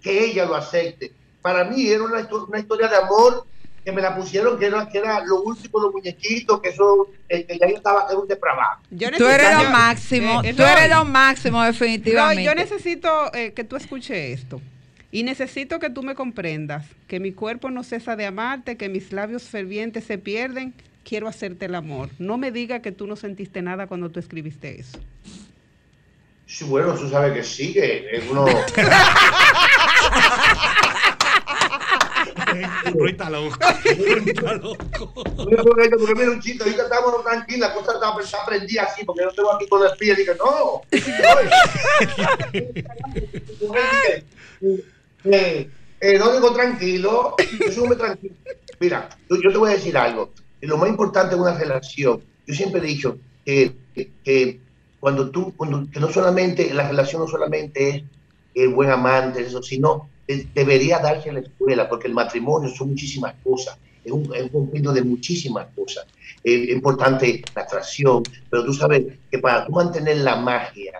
que 0.00 0.24
ella 0.24 0.46
lo 0.46 0.54
acepte. 0.54 1.12
Para 1.42 1.64
mí 1.64 1.86
era 1.88 2.02
una, 2.04 2.26
una 2.48 2.58
historia 2.58 2.88
de 2.88 2.96
amor 2.96 3.44
que 3.84 3.92
me 3.92 4.00
la 4.02 4.16
pusieron, 4.16 4.58
que 4.58 4.66
era, 4.66 4.88
que 4.88 4.98
era 4.98 5.24
lo 5.24 5.42
último, 5.42 5.78
los 5.80 5.92
muñequitos, 5.92 6.60
que 6.60 6.70
eso, 6.70 7.08
eh, 7.28 7.44
que 7.44 7.56
ya 7.58 7.68
yo 7.68 7.76
estaba, 7.76 8.06
era 8.08 8.18
un 8.18 8.26
depravado. 8.26 8.80
Yo 8.90 9.10
Tú 9.12 9.26
eres 9.26 9.46
necesito- 9.48 9.62
lo 9.64 9.70
máximo, 9.70 10.42
Eh, 10.42 10.54
tú 10.54 10.62
Roy, 10.62 10.72
eres 10.72 10.90
lo 10.90 11.04
máximo 11.04 11.62
definitivamente. 11.62 12.34
Roy, 12.42 12.44
yo 12.44 12.54
necesito 12.54 13.32
eh, 13.34 13.52
que 13.52 13.62
tú 13.64 13.76
escuches 13.76 14.40
esto. 14.40 14.60
Y 15.12 15.22
necesito 15.22 15.78
que 15.78 15.88
tú 15.88 16.02
me 16.02 16.14
comprendas 16.16 16.84
que 17.06 17.20
mi 17.20 17.30
cuerpo 17.32 17.70
no 17.70 17.84
cesa 17.84 18.16
de 18.16 18.26
amarte, 18.26 18.76
que 18.76 18.88
mis 18.88 19.12
labios 19.12 19.44
fervientes 19.44 20.04
se 20.04 20.18
pierden. 20.18 20.74
Quiero 21.06 21.28
hacerte 21.28 21.66
el 21.66 21.76
amor. 21.76 22.08
No 22.18 22.36
me 22.36 22.50
diga 22.50 22.82
que 22.82 22.90
tú 22.90 23.06
no 23.06 23.14
sentiste 23.14 23.62
nada 23.62 23.86
cuando 23.86 24.10
tú 24.10 24.18
escribiste 24.18 24.80
eso. 24.80 24.98
Sí, 26.46 26.64
bueno, 26.64 26.96
tú 26.96 27.08
sabes 27.08 27.32
que 27.32 27.44
sí, 27.44 27.72
que 27.72 28.08
es 28.10 28.28
uno... 28.28 28.44
Roy 32.92 33.10
está 33.12 33.30
loco. 33.30 33.56
está 34.26 34.54
loco. 34.54 34.84
Porque 35.36 36.14
mira 36.16 36.30
un 36.32 36.40
chiste, 36.40 36.64
ahorita 36.64 36.82
estamos 36.82 37.22
tranquilos, 37.22 37.68
la 37.68 37.74
cosa 37.74 37.92
está, 37.92 38.20
está 38.20 38.44
prendida 38.44 38.82
así, 38.82 39.04
porque 39.04 39.22
yo 39.22 39.30
tengo 39.30 39.52
aquí 39.52 39.68
con 39.68 39.86
el 39.86 39.96
pie 39.96 40.12
y 40.12 40.16
dije, 40.16 40.32
no. 40.38 40.82
Eh, 45.24 45.70
eh, 46.00 46.18
no 46.18 46.32
digo 46.32 46.52
tranquilo, 46.52 47.36
yo 47.60 47.72
soy 47.72 47.86
muy 47.86 47.96
tranquilo. 47.96 48.34
Mira, 48.80 49.08
yo, 49.30 49.36
yo 49.40 49.52
te 49.52 49.58
voy 49.58 49.70
a 49.70 49.74
decir 49.74 49.96
algo. 49.96 50.32
Lo 50.60 50.76
más 50.78 50.88
importante 50.88 51.34
en 51.34 51.40
una 51.40 51.54
relación, 51.58 52.22
yo 52.46 52.54
siempre 52.54 52.80
he 52.80 52.84
dicho 52.86 53.18
que, 53.44 53.76
que- 54.22 54.62
cuando 54.98 55.30
tú, 55.30 55.54
cuando, 55.56 55.88
que 55.90 56.00
no 56.00 56.10
solamente, 56.10 56.72
la 56.72 56.88
relación 56.88 57.20
no 57.22 57.28
solamente 57.28 57.88
es 57.90 58.04
el 58.54 58.74
buen 58.74 58.90
amante, 58.90 59.42
eso, 59.42 59.62
sino 59.62 60.10
eh, 60.26 60.48
debería 60.52 60.98
darse 60.98 61.28
en 61.28 61.36
la 61.36 61.40
escuela, 61.42 61.88
porque 61.88 62.08
el 62.08 62.14
matrimonio 62.14 62.70
son 62.70 62.88
muchísimas 62.90 63.34
cosas, 63.42 63.78
es 64.02 64.10
un, 64.10 64.34
es 64.34 64.48
un 64.52 64.70
de 64.94 65.02
muchísimas 65.02 65.68
cosas. 65.74 66.06
Eh, 66.42 66.64
es 66.64 66.70
importante 66.70 67.42
la 67.54 67.62
atracción, 67.62 68.24
pero 68.48 68.64
tú 68.64 68.72
sabes 68.72 69.04
que 69.30 69.38
para 69.38 69.64
tú 69.66 69.72
mantener 69.72 70.16
la 70.18 70.36
magia 70.36 70.92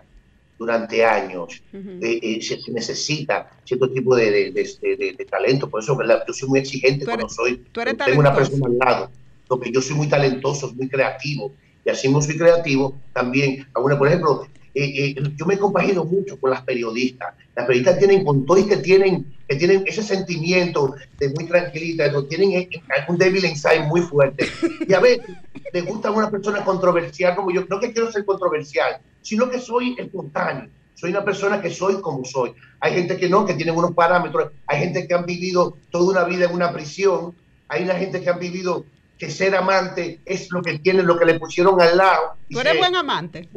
durante 0.59 1.05
años, 1.05 1.63
eh, 2.03 2.19
eh, 2.23 2.43
se, 2.43 2.61
se 2.61 2.73
necesita 2.73 3.51
cierto 3.65 3.91
tipo 3.91 4.15
de, 4.17 4.31
de, 4.31 4.53
de- 4.53 4.97
de- 4.97 5.13
de 5.19 5.25
talento, 5.27 5.69
por 5.69 5.83
eso 5.83 5.97
¿verdad? 5.97 6.23
yo 6.27 6.33
soy 6.33 6.49
muy 6.49 6.61
exigente 6.61 7.05
eres- 7.05 7.07
cuando 7.07 7.29
soy, 7.29 7.65
tengo 8.07 8.21
una 8.21 8.31
persona 8.35 8.67
al 8.67 8.79
lado, 8.79 9.13
porque 9.49 9.71
yo 9.73 9.81
soy 9.81 9.97
muy 9.97 10.09
talentoso, 10.09 10.73
muy 10.75 10.89
creativo, 10.89 11.53
y 11.85 11.91
así 11.91 12.09
como 12.09 12.21
soy 12.21 12.37
creativo, 12.37 12.97
también, 13.13 13.67
alguna, 13.75 13.97
por 13.97 14.09
ejemplo, 14.09 14.47
eh, 14.75 15.15
eh, 15.17 15.33
yo 15.37 15.47
me 15.47 15.55
he 15.55 15.59
compagino 15.59 16.05
mucho 16.05 16.39
con 16.39 16.51
las 16.51 16.61
periodistas. 16.61 17.35
Las 17.55 17.65
periodistas 17.65 17.99
tienen, 17.99 18.25
con 18.25 18.45
todo 18.45 18.59
y 18.59 18.67
que 18.67 18.77
tienen, 18.77 19.35
que 19.49 19.57
tienen 19.57 19.85
ese 19.87 20.03
sentimiento 20.03 20.95
de 21.19 21.31
muy 21.31 21.47
tranquilita, 21.47 22.13
tienen 22.29 22.53
eh, 22.53 22.69
un 23.09 23.17
débil 23.17 23.47
ensayo 23.47 23.85
muy 23.85 24.03
fuerte. 24.03 24.47
Y 24.87 24.93
a 24.93 25.01
veces 25.01 25.25
les 25.73 25.87
gusta 25.87 26.11
una 26.11 26.31
persona 26.31 26.63
controversial 26.63 27.35
como 27.35 27.51
yo. 27.51 27.65
No 27.71 27.81
que 27.81 27.93
quiero 27.93 28.13
ser 28.13 28.27
controversial, 28.27 28.99
sino 29.23 29.49
que 29.49 29.61
soy 29.61 29.97
espontáneo. 29.97 30.69
Soy 30.95 31.11
una 31.11 31.25
persona 31.25 31.63
que 31.63 31.71
soy 31.71 32.03
como 32.03 32.25
soy. 32.27 32.53
Hay 32.81 32.95
gente 32.95 33.17
que 33.17 33.31
no, 33.31 33.47
que 33.47 33.55
tienen 33.55 33.77
unos 33.77 33.95
parámetros. 33.95 34.51
Hay 34.67 34.81
gente 34.81 35.07
que 35.07 35.15
han 35.15 35.25
vivido 35.25 35.79
toda 35.91 36.11
una 36.11 36.25
vida 36.25 36.45
en 36.45 36.55
una 36.55 36.73
prisión. 36.73 37.35
Hay 37.69 37.83
una 37.85 37.95
gente 37.95 38.21
que 38.21 38.29
han 38.29 38.39
vivido 38.39 38.85
que 39.19 39.31
ser 39.31 39.55
amante 39.57 40.21
es 40.25 40.49
lo 40.51 40.63
que 40.63 40.79
tienen, 40.79 41.07
lo 41.07 41.19
que 41.19 41.25
le 41.25 41.39
pusieron 41.39 41.81
al 41.81 41.97
lado. 41.97 42.37
Tú 42.51 42.61
eres 42.61 42.73
se- 42.75 42.79
buen 42.79 42.95
amante. 42.95 43.49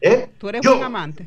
¿Eh? 0.00 0.28
Tú 0.38 0.48
eres 0.50 0.60
Yo- 0.62 0.72
buen 0.72 0.84
amante. 0.84 1.26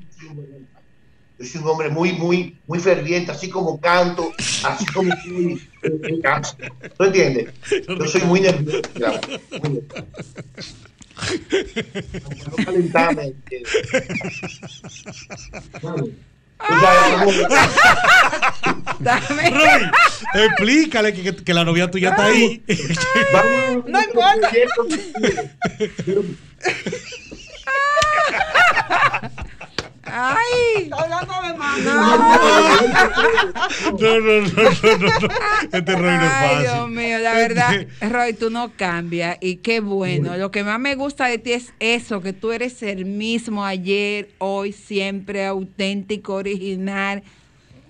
Yo 1.40 1.46
soy 1.46 1.62
un 1.62 1.68
hombre 1.68 1.90
muy, 1.90 2.14
muy, 2.14 2.58
muy 2.66 2.80
ferviente, 2.80 3.32
así 3.32 3.48
como 3.50 3.80
canto, 3.80 4.32
así 4.64 4.86
como 4.88 5.12
soy 5.24 5.62
en, 5.84 6.06
en 6.06 6.22
casa. 6.22 6.58
¿Tú 6.98 7.04
entiendes? 7.04 7.54
Yo 7.88 8.06
soy 8.08 8.22
muy 8.22 8.42
nervioso. 8.42 8.82
claro, 8.96 9.20
muy 9.62 9.70
nervioso. 9.70 10.04
No. 15.82 15.94
Bueno, 15.94 16.08
Roy, 19.52 19.92
explícale 20.34 21.14
que, 21.14 21.22
que- 21.24 21.44
que 21.44 21.54
la 21.54 21.64
novia 21.64 21.90
tuya 21.92 22.10
está 22.10 22.26
ahí. 22.26 22.64
Vamos, 23.34 23.86
No 23.88 24.02
importa. 24.02 24.50
Ay, 30.20 30.90
hablando 30.92 31.34
de 31.48 31.54
más. 31.58 31.80
No, 31.80 31.94
no, 31.94 32.08
no, 34.02 34.18
no, 34.20 34.20
no, 34.20 34.98
no. 34.98 35.28
Este 35.72 35.96
Roy 35.96 36.18
no 36.18 36.24
es 36.24 36.32
Ay, 36.32 36.50
fácil. 36.50 36.62
Dios 36.62 36.90
mío, 36.90 37.20
la 37.20 37.34
verdad, 37.34 37.88
Roy, 38.02 38.34
tú 38.34 38.50
no 38.50 38.72
cambias 38.76 39.38
y 39.42 39.58
qué 39.58 39.80
bueno. 39.80 40.36
Lo 40.38 40.50
que 40.50 40.64
más 40.64 40.80
me 40.80 40.96
gusta 40.96 41.28
de 41.28 41.38
ti 41.38 41.54
es 41.54 41.74
eso, 41.80 42.22
que 42.22 42.34
tú 42.34 42.52
eres 42.52 42.82
el 42.82 43.06
mismo 43.06 43.64
ayer, 43.64 44.30
hoy, 44.40 44.74
siempre 44.74 45.46
auténtico, 45.46 46.34
original, 46.34 47.22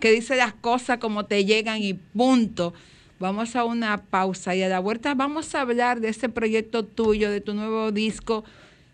que 0.02 0.12
dice 0.12 0.36
las 0.36 0.54
cosas 0.54 0.98
como 0.98 1.26
te 1.26 1.46
llegan 1.46 1.82
y 1.82 1.94
punto. 1.94 2.74
Vamos 3.20 3.56
a 3.56 3.64
una 3.64 3.98
pausa 3.98 4.54
y 4.54 4.62
a 4.62 4.70
la 4.70 4.80
vuelta 4.80 5.16
vamos 5.16 5.56
a 5.56 5.62
hablar 5.62 6.02
de 6.02 6.10
ese 6.10 6.30
proyecto 6.30 6.86
tuyo, 6.86 7.32
de 7.32 7.42
tu 7.42 7.54
nuevo 7.54 7.92
disco 7.92 8.44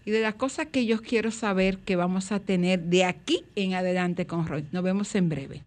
y 0.05 0.11
de 0.11 0.21
las 0.21 0.35
cosas 0.35 0.67
que 0.67 0.85
yo 0.85 1.01
quiero 1.01 1.31
saber 1.31 1.77
que 1.79 1.95
vamos 1.95 2.31
a 2.31 2.39
tener 2.39 2.81
de 2.81 3.05
aquí 3.05 3.43
en 3.55 3.73
adelante 3.73 4.25
con 4.25 4.47
Roy. 4.47 4.65
Nos 4.71 4.83
vemos 4.83 5.13
en 5.15 5.29
breve. 5.29 5.63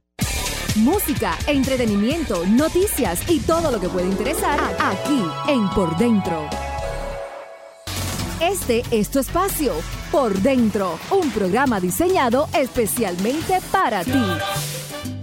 Música, 0.76 1.38
entretenimiento, 1.46 2.44
noticias 2.46 3.30
y 3.30 3.40
todo 3.40 3.70
lo 3.70 3.80
que 3.80 3.88
puede 3.88 4.08
interesar 4.08 4.60
aquí 4.78 5.22
en 5.48 5.68
Por 5.70 5.96
Dentro. 5.96 6.48
Este 8.40 8.82
es 8.90 9.08
tu 9.10 9.18
espacio, 9.18 9.72
Por 10.12 10.38
Dentro, 10.40 10.98
un 11.10 11.30
programa 11.30 11.80
diseñado 11.80 12.48
especialmente 12.52 13.60
para 13.72 14.04
ti. 14.04 15.15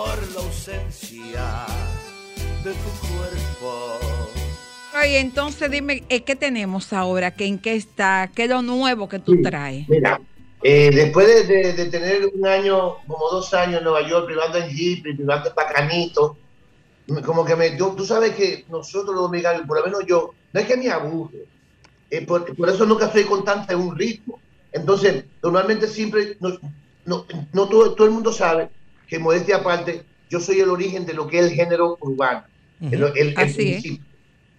Por 0.00 0.32
la 0.32 0.40
ausencia 0.40 1.66
de 2.64 2.70
tu 2.72 2.90
cuerpo. 3.06 3.98
Oye, 4.98 5.20
entonces 5.20 5.70
dime, 5.70 6.04
eh, 6.08 6.22
¿qué 6.22 6.36
tenemos 6.36 6.94
ahora? 6.94 7.32
¿Qué, 7.32 7.44
¿En 7.44 7.58
qué 7.58 7.74
está? 7.74 8.30
¿Qué 8.34 8.44
es 8.44 8.48
lo 8.48 8.62
nuevo 8.62 9.10
que 9.10 9.18
tú 9.18 9.42
traes? 9.42 9.86
Mira, 9.90 10.18
eh, 10.62 10.90
después 10.90 11.26
de, 11.26 11.44
de- 11.44 11.72
de 11.74 11.86
tener 11.86 12.30
un 12.32 12.46
año, 12.46 12.96
como 13.06 13.28
dos 13.30 13.52
años 13.52 13.78
en 13.78 13.84
Nueva 13.84 14.08
York, 14.08 14.24
privando 14.24 14.56
en 14.56 14.70
Jeep, 14.70 15.02
privando 15.02 15.50
en 15.50 15.54
Bacanito, 15.54 16.36
como 17.26 17.44
que 17.44 17.56
me, 17.56 17.76
yo- 17.76 17.94
tú 17.94 18.06
sabes 18.06 18.34
que 18.34 18.64
nosotros 18.70 19.14
los 19.14 19.24
dominicanos, 19.24 19.66
por 19.66 19.80
lo 19.80 19.84
menos 19.84 20.00
yo, 20.06 20.32
no 20.50 20.60
es 20.60 20.66
que 20.66 20.78
me 20.78 20.88
aburre, 20.90 21.40
eh, 22.10 22.24
por, 22.24 22.56
por 22.56 22.70
eso 22.70 22.86
nunca 22.86 23.06
estoy 23.06 23.24
constante 23.24 23.74
en 23.74 23.80
un 23.80 23.98
ritmo. 23.98 24.40
Entonces, 24.72 25.26
normalmente 25.42 25.86
siempre, 25.86 26.38
no, 26.40 26.56
no, 27.04 27.26
no 27.52 27.68
todo, 27.68 27.94
todo 27.94 28.06
el 28.06 28.12
mundo 28.14 28.32
sabe 28.32 28.70
que 29.10 29.18
modestia 29.18 29.56
aparte, 29.56 30.04
yo 30.30 30.38
soy 30.40 30.60
el 30.60 30.70
origen 30.70 31.04
de 31.04 31.12
lo 31.14 31.26
que 31.26 31.40
es 31.40 31.46
el 31.46 31.50
género 31.52 31.98
urbano. 32.00 32.44
El, 32.80 32.94
el- 33.02 33.16
el 33.16 33.34
Así 33.36 33.72
es. 33.72 33.82
principio. 33.82 34.04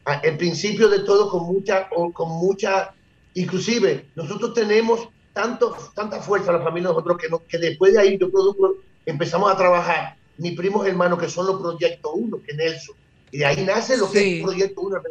Ah, 0.06 0.20
el 0.24 0.38
principio 0.38 0.89
de 0.89 0.99
todo 0.99 1.30
con 1.30 1.43
mucha, 1.45 1.88
con 1.89 2.30
mucha, 2.30 2.93
inclusive 3.34 4.06
nosotros 4.16 4.54
tenemos 4.54 5.08
tanto, 5.34 5.76
tanta 5.95 6.20
fuerza 6.22 6.52
la 6.52 6.60
familia 6.62 6.89
de 6.89 6.95
nosotros 6.95 7.18
que, 7.18 7.30
no- 7.30 7.41
que 7.47 7.58
después 7.58 7.93
de 7.93 7.99
ahí 8.02 8.18
yo 8.20 8.30
produzco, 8.30 8.76
empezamos 9.06 9.49
a 9.52 9.56
trabajar 9.58 10.18
mis 10.38 10.54
primos 10.58 10.86
hermanos 10.86 11.18
que 11.20 11.30
son 11.30 11.45
los 11.47 11.62
Proyecto 11.62 12.12
1, 12.14 12.41
que 12.45 12.54
Nelson, 12.54 12.95
y 13.32 13.38
de 13.38 13.45
ahí 13.45 13.64
nace 13.64 13.95
lo 13.97 14.12
que 14.12 14.20
Sí. 14.20 14.38
es 14.39 14.43
Proyecto 14.43 14.82
1. 14.82 15.02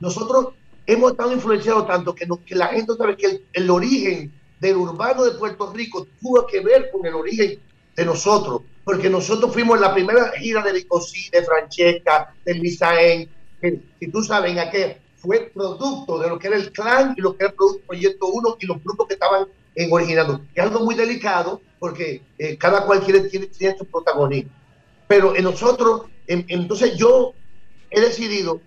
Nosotros 0.00 0.48
hemos 0.86 1.12
estado 1.12 1.32
influenciados 1.32 1.86
tanto 1.86 2.14
que, 2.14 2.26
no- 2.26 2.44
que 2.44 2.56
la 2.56 2.66
gente 2.68 2.94
sabe 2.98 3.16
que 3.16 3.26
el, 3.26 3.44
el 3.52 3.70
origen 3.70 4.32
del 4.60 4.76
urbano 4.76 5.22
de 5.24 5.32
Puerto 5.32 5.72
Rico 5.72 6.06
tuvo 6.20 6.44
que 6.46 6.60
ver 6.60 6.90
con 6.90 7.06
el 7.06 7.14
origen 7.14 7.60
de 7.96 8.04
nosotros, 8.04 8.62
porque 8.84 9.08
nosotros 9.10 9.52
fuimos 9.52 9.80
la 9.80 9.92
primera 9.94 10.32
gira 10.38 10.62
de 10.62 10.72
Vicosí, 10.72 11.28
de 11.30 11.42
Francesca, 11.44 12.36
de 12.44 12.54
Misaén, 12.60 13.34
que 13.60 13.82
si 14.00 14.10
tú 14.10 14.22
sabes, 14.22 14.56
aquel 14.58 15.02
fue 15.14 15.50
producto 15.54 16.18
de 16.18 16.28
lo 16.28 16.38
que 16.38 16.48
era 16.48 16.56
el 16.56 16.72
clan 16.72 17.14
y 17.16 17.20
lo 17.20 17.36
que 17.36 17.44
era 17.44 17.54
el 17.58 17.80
Proyecto 17.86 18.26
1 18.26 18.56
y 18.60 18.66
los 18.66 18.82
grupos 18.82 19.06
que 19.06 19.14
estaban 19.14 19.46
en 19.74 19.92
originando. 19.92 20.46
Es 20.54 20.64
algo 20.64 20.80
muy 20.84 20.94
delicado 20.96 21.64
porque 21.78 22.28
eh, 22.38 22.58
cada 22.58 22.84
cual 22.86 23.02
quiere, 23.04 23.28
tiene, 23.28 23.48
su 23.78 23.88
protagonismo. 23.90 24.52
Pero 25.06 25.36
en 25.36 25.44
nosotros, 25.44 26.10
en- 26.26 26.44
entonces 26.48 26.96
yo 26.96 27.36
he 27.90 28.00
decidido, 28.00 28.66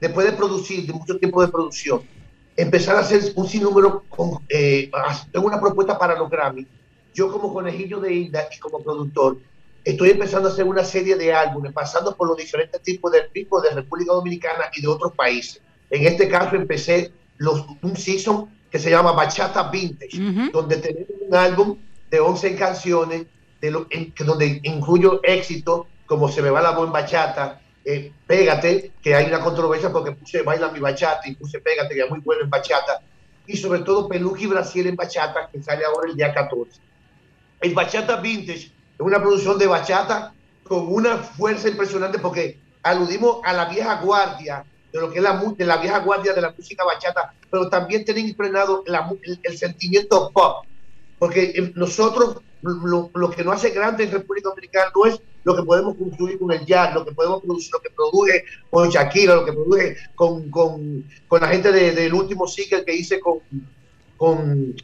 después 0.00 0.26
de 0.26 0.32
producir, 0.36 0.86
de 0.86 0.92
mucho 0.92 1.18
tiempo 1.18 1.42
de 1.42 1.48
producción, 1.48 2.08
empezar 2.56 2.96
a 2.96 3.00
hacer 3.00 3.32
un 3.36 3.48
sinnúmero, 3.48 4.06
con, 4.08 4.44
eh, 4.48 4.90
tengo 5.32 5.46
una 5.46 5.60
propuesta 5.60 5.98
para 5.98 6.16
los 6.18 6.30
Grammy. 6.30 6.68
Yo 7.12 7.30
como 7.32 7.52
conejillo 7.52 8.00
de 8.00 8.14
Inda 8.14 8.48
y 8.54 8.58
como 8.58 8.82
productor, 8.82 9.38
estoy 9.84 10.10
empezando 10.10 10.48
a 10.48 10.52
hacer 10.52 10.64
una 10.64 10.84
serie 10.84 11.16
de 11.16 11.32
álbumes, 11.32 11.72
pasando 11.72 12.16
por 12.16 12.28
los 12.28 12.36
diferentes 12.36 12.80
tipos 12.82 13.10
de 13.12 13.28
ritmos 13.34 13.62
de 13.62 13.70
República 13.70 14.12
Dominicana 14.12 14.64
y 14.74 14.82
de 14.82 14.88
otros 14.88 15.12
países. 15.14 15.62
En 15.90 16.06
este 16.06 16.28
caso 16.28 16.54
empecé 16.56 17.12
los, 17.38 17.66
un 17.82 17.96
season 17.96 18.48
que 18.70 18.78
se 18.78 18.90
llama 18.90 19.12
Bachata 19.12 19.70
Vintage, 19.70 20.16
donde 20.52 20.76
tenemos 20.76 21.08
un 21.20 21.34
álbum 21.34 21.78
de 22.10 22.20
11 22.20 22.54
canciones, 22.56 23.26
de 23.60 23.70
lo, 23.70 23.86
en- 23.90 24.12
que 24.12 24.24
donde 24.24 24.60
incluyo 24.62 25.20
éxitos 25.22 25.86
como 26.06 26.28
Se 26.28 26.42
me 26.42 26.50
va 26.50 26.60
la 26.60 26.72
voz 26.72 26.86
en 26.86 26.92
bachata, 26.92 27.60
eh, 27.84 28.12
Pégate, 28.26 28.94
que 29.00 29.14
hay 29.14 29.26
una 29.26 29.40
controversia 29.40 29.92
porque 29.92 30.10
puse 30.12 30.42
Baila 30.42 30.72
mi 30.72 30.80
bachata 30.80 31.28
y 31.28 31.36
puse 31.36 31.60
Pégate, 31.60 31.94
que 31.94 32.00
es 32.02 32.10
muy 32.10 32.18
bueno 32.20 32.42
en 32.42 32.50
bachata, 32.50 33.00
y 33.46 33.56
sobre 33.56 33.80
todo 33.82 34.08
Peluque 34.08 34.42
y 34.44 34.46
Brasil 34.48 34.86
en 34.88 34.96
bachata, 34.96 35.48
que 35.52 35.62
sale 35.62 35.84
ahora 35.84 36.08
el 36.10 36.16
día 36.16 36.34
14. 36.34 36.80
El 37.60 37.74
Bachata 37.74 38.16
Vintage 38.16 38.66
es 38.66 38.72
una 38.98 39.20
producción 39.20 39.58
de 39.58 39.66
bachata 39.66 40.34
con 40.62 40.92
una 40.92 41.18
fuerza 41.18 41.68
impresionante 41.68 42.18
porque 42.18 42.58
aludimos 42.82 43.40
a 43.44 43.52
la 43.52 43.66
vieja 43.66 44.00
guardia, 44.00 44.64
de 44.92 45.00
lo 45.00 45.10
que 45.10 45.18
es 45.18 45.22
la, 45.22 45.42
de 45.56 45.66
la 45.66 45.76
vieja 45.76 45.98
guardia 46.00 46.32
de 46.32 46.40
la 46.40 46.54
música 46.56 46.84
bachata, 46.84 47.34
pero 47.50 47.68
también 47.68 48.04
tienen 48.04 48.28
impregnado 48.28 48.82
el, 48.86 49.58
sentimiento 49.58 50.30
pop, 50.32 50.64
porque 51.18 51.52
eh, 51.54 51.72
nosotros 51.74 52.38
lo, 52.62 53.10
que 53.30 53.44
nos 53.44 53.56
hace 53.56 53.70
grande 53.70 54.04
en 54.04 54.12
República 54.12 54.48
Dominicana 54.50 54.90
no 54.94 55.06
es 55.06 55.20
lo 55.44 55.56
que 55.56 55.62
podemos 55.62 55.96
construir 55.96 56.38
con 56.38 56.52
el 56.52 56.64
jazz, 56.66 56.94
lo 56.94 57.04
que 57.04 57.12
podemos 57.12 57.42
producir, 57.42 57.70
lo 57.72 57.80
que 57.80 57.90
produce 57.90 58.44
con 58.68 58.88
Shakira, 58.90 59.34
lo 59.34 59.44
que 59.44 59.52
produce 59.52 59.96
con, 60.14 60.50
con, 60.50 61.04
con 61.26 61.40
la 61.40 61.48
gente 61.48 61.72
de- 61.72 61.92
del 61.92 62.12
último 62.14 62.46
single 62.46 62.84
que 62.84 62.94
hice 62.94 63.18
con, 63.20 63.38
con, 64.16 64.74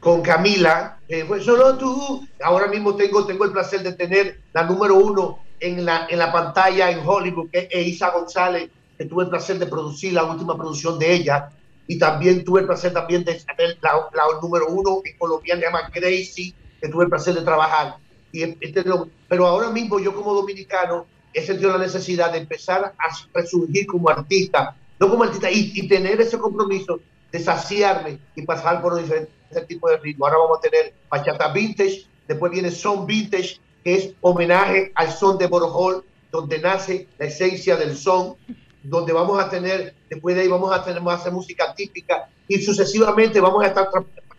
con 0.00 0.22
Camila, 0.22 1.00
eh, 1.08 1.24
fue 1.24 1.42
solo 1.42 1.76
tú. 1.76 2.26
Ahora 2.42 2.68
mismo 2.68 2.94
tengo, 2.94 3.26
tengo 3.26 3.44
el 3.44 3.52
placer 3.52 3.82
de 3.82 3.92
tener 3.92 4.40
la 4.52 4.64
número 4.64 4.96
uno 4.96 5.40
en 5.60 5.84
la, 5.84 6.06
en 6.08 6.18
la 6.18 6.30
pantalla 6.30 6.90
en 6.90 7.00
Hollywood, 7.04 7.50
que 7.50 7.68
es 7.70 7.86
Isa 7.86 8.10
González, 8.10 8.70
que 8.96 9.04
tuve 9.04 9.24
el 9.24 9.30
placer 9.30 9.58
de 9.58 9.66
producir 9.66 10.12
la 10.12 10.24
última 10.24 10.56
producción 10.56 10.98
de 10.98 11.12
ella. 11.12 11.50
Y 11.86 11.98
también 11.98 12.44
tuve 12.44 12.60
el 12.60 12.66
placer 12.66 12.92
también 12.92 13.24
de 13.24 13.40
saber 13.40 13.78
la, 13.80 13.92
la 14.12 14.40
número 14.40 14.66
uno 14.68 15.00
en 15.04 15.16
Colombia, 15.16 15.56
se 15.56 15.62
llama 15.62 15.90
Gracie, 15.92 16.54
que 16.80 16.88
tuve 16.88 17.04
el 17.04 17.10
placer 17.10 17.34
de 17.34 17.42
trabajar. 17.42 17.96
Y, 18.30 18.42
este, 18.42 18.84
pero 19.26 19.46
ahora 19.46 19.70
mismo 19.70 19.98
yo 19.98 20.14
como 20.14 20.34
dominicano 20.34 21.06
he 21.32 21.42
sentido 21.42 21.72
la 21.72 21.78
necesidad 21.78 22.30
de 22.32 22.38
empezar 22.38 22.84
a 22.84 23.16
resurgir 23.32 23.86
como 23.86 24.10
artista, 24.10 24.76
no 25.00 25.08
como 25.08 25.24
artista, 25.24 25.50
y, 25.50 25.72
y 25.74 25.88
tener 25.88 26.20
ese 26.20 26.38
compromiso 26.38 27.00
de 27.32 27.38
saciarme 27.38 28.18
y 28.34 28.42
pasar 28.42 28.82
por 28.82 28.96
diferentes 28.96 29.37
tipos 29.66 29.90
de 29.90 29.96
ritmos. 29.98 30.28
Ahora 30.28 30.40
vamos 30.42 30.58
a 30.58 30.60
tener 30.60 30.94
bachata 31.10 31.52
vintage, 31.52 32.06
después 32.26 32.52
viene 32.52 32.70
son 32.70 33.06
vintage, 33.06 33.60
que 33.84 33.94
es 33.94 34.10
homenaje 34.20 34.92
al 34.94 35.10
son 35.12 35.38
de 35.38 35.46
Borojol, 35.46 36.04
donde 36.30 36.58
nace 36.58 37.08
la 37.18 37.26
esencia 37.26 37.76
del 37.76 37.96
son, 37.96 38.34
donde 38.82 39.12
vamos 39.12 39.42
a 39.42 39.48
tener, 39.48 39.94
después 40.08 40.36
de 40.36 40.42
ahí 40.42 40.48
vamos 40.48 40.72
a 40.72 40.84
tener, 40.84 41.02
hacer 41.08 41.32
música 41.32 41.74
típica 41.74 42.28
y 42.46 42.60
sucesivamente 42.62 43.40
vamos 43.40 43.64
a 43.64 43.68
estar 43.68 43.88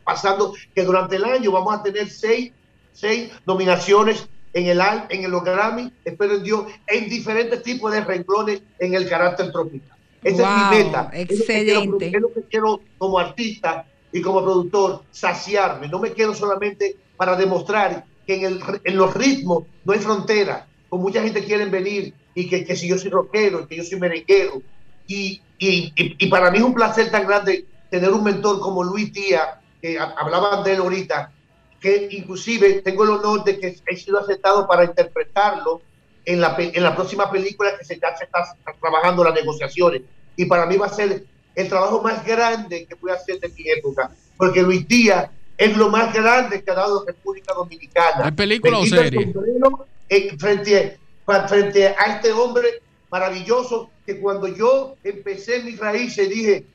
pasando 0.03 0.53
que 0.74 0.84
durante 0.84 1.16
el 1.18 1.26
año 1.26 1.51
vamos 1.51 1.74
a 1.80 1.84
tener 1.84 2.10
seis, 2.10 2.51
seis 2.93 3.32
nominaciones 3.45 4.28
en 4.53 4.66
el 4.68 4.82
en 5.10 5.24
el 5.24 5.32
Grammy, 5.41 5.91
espero 6.03 6.36
en 6.36 6.43
Dios, 6.43 6.66
en 6.88 7.07
diferentes 7.10 7.62
tipos 7.62 7.91
de 7.91 8.01
renglones 8.01 8.62
en 8.80 8.95
el 8.95 9.07
carácter 9.07 9.51
tropical. 9.51 9.97
Esa 10.24 10.41
Wow, 10.43 10.74
es 10.74 10.78
mi 10.78 10.84
meta. 10.86 11.10
Es 11.14 11.30
lo 11.30 11.45
que 11.45 11.45
quiero- 11.45 11.80
excelente. 11.80 12.05
Es 12.07 12.22
lo 12.22 12.34
que 12.34 12.41
quiero 12.49 12.82
como 12.97 13.20
artista 13.20 13.86
y 14.12 14.22
como 14.22 14.43
productor, 14.43 15.05
saciarme. 15.12 15.88
No 15.88 15.99
me 15.99 16.14
quedo 16.14 16.34
solamente 16.34 17.01
para 17.16 17.36
demostrar 17.36 18.05
que 18.26 18.36
en, 18.36 18.43
el, 18.45 18.62
en 18.84 18.97
los 18.97 19.14
ritmos 19.14 19.68
no 19.84 19.93
hay 19.93 19.99
frontera. 19.99 20.70
Con 20.88 21.01
mucha 21.01 21.22
gente 21.22 21.43
quieren 21.43 21.70
venir 21.72 22.16
y 22.34 22.49
que, 22.49 22.66
que 22.66 22.76
si 22.76 22.88
yo 22.88 22.97
soy 22.97 23.12
rockero, 23.12 23.68
que 23.68 23.78
yo 23.78 23.84
soy 23.84 23.99
merenguero. 23.99 24.64
Y, 25.05 25.45
y, 25.57 25.93
y- 25.95 26.16
y 26.26 26.28
para 26.30 26.51
mí 26.51 26.57
es 26.60 26.64
un 26.64 26.74
placer 26.74 27.12
tan 27.12 27.28
grande 27.28 27.68
tener 27.89 28.12
un 28.12 28.24
mentor 28.24 28.60
como 28.60 28.84
Luis 28.84 29.12
Díaz, 29.14 29.47
que 29.82 29.97
ha- 29.99 30.14
hablaban 30.18 30.64
de 30.64 30.74
él 30.74 30.80
ahorita, 30.82 31.36
que 31.80 32.07
inclusive 32.12 32.82
tengo 32.82 33.03
el 33.03 33.12
honor 33.12 33.43
de 33.43 33.60
que 33.60 33.76
he 33.88 33.95
sido 33.97 34.20
aceptado 34.20 34.68
para 34.68 34.84
interpretarlo 34.86 35.86
en 36.26 36.41
la, 36.41 36.55
en 36.60 36.84
la 36.84 36.95
próxima 36.95 37.32
película 37.32 37.78
que 37.78 37.86
se, 37.86 37.99
ya 37.99 38.16
se 38.16 38.26
está 38.26 38.43
trabajando 38.82 39.24
las 39.24 39.34
negociaciones. 39.34 40.03
Y 40.36 40.45
para 40.45 40.66
mí 40.66 40.78
va 40.78 40.88
a 40.88 40.89
ser 40.89 41.26
el 41.60 41.68
trabajo 41.68 42.01
más 42.01 42.26
grande 42.26 42.88
que 42.88 43.12
a 43.12 43.14
hacer 43.16 43.39
de 43.39 43.49
mi 43.49 43.70
época, 43.70 44.12
porque 44.38 44.62
Luis 44.62 44.88
Díaz 44.88 45.30
es 45.57 45.76
lo 45.76 45.89
más 45.89 46.14
grande 46.14 46.64
que 46.64 46.72
ha 46.72 46.76
dado 46.76 47.03
República 47.05 47.53
Dominicana. 47.53 48.28
¿Es 48.28 48.32
película 48.32 48.80
o 48.80 48.86
serie? 48.86 49.34
eh, 50.07 50.38
frente, 50.39 50.97
a, 51.28 51.47
frente 51.49 51.88
a 51.88 52.16
este 52.16 52.32
hombre 52.32 52.82
maravilloso 53.12 53.89
que 54.05 54.20
cuando 54.20 54.47
yo 54.47 54.95
empecé 55.03 55.62
mis 55.64 55.78
raíces 55.78 56.30
dije, 56.30 56.66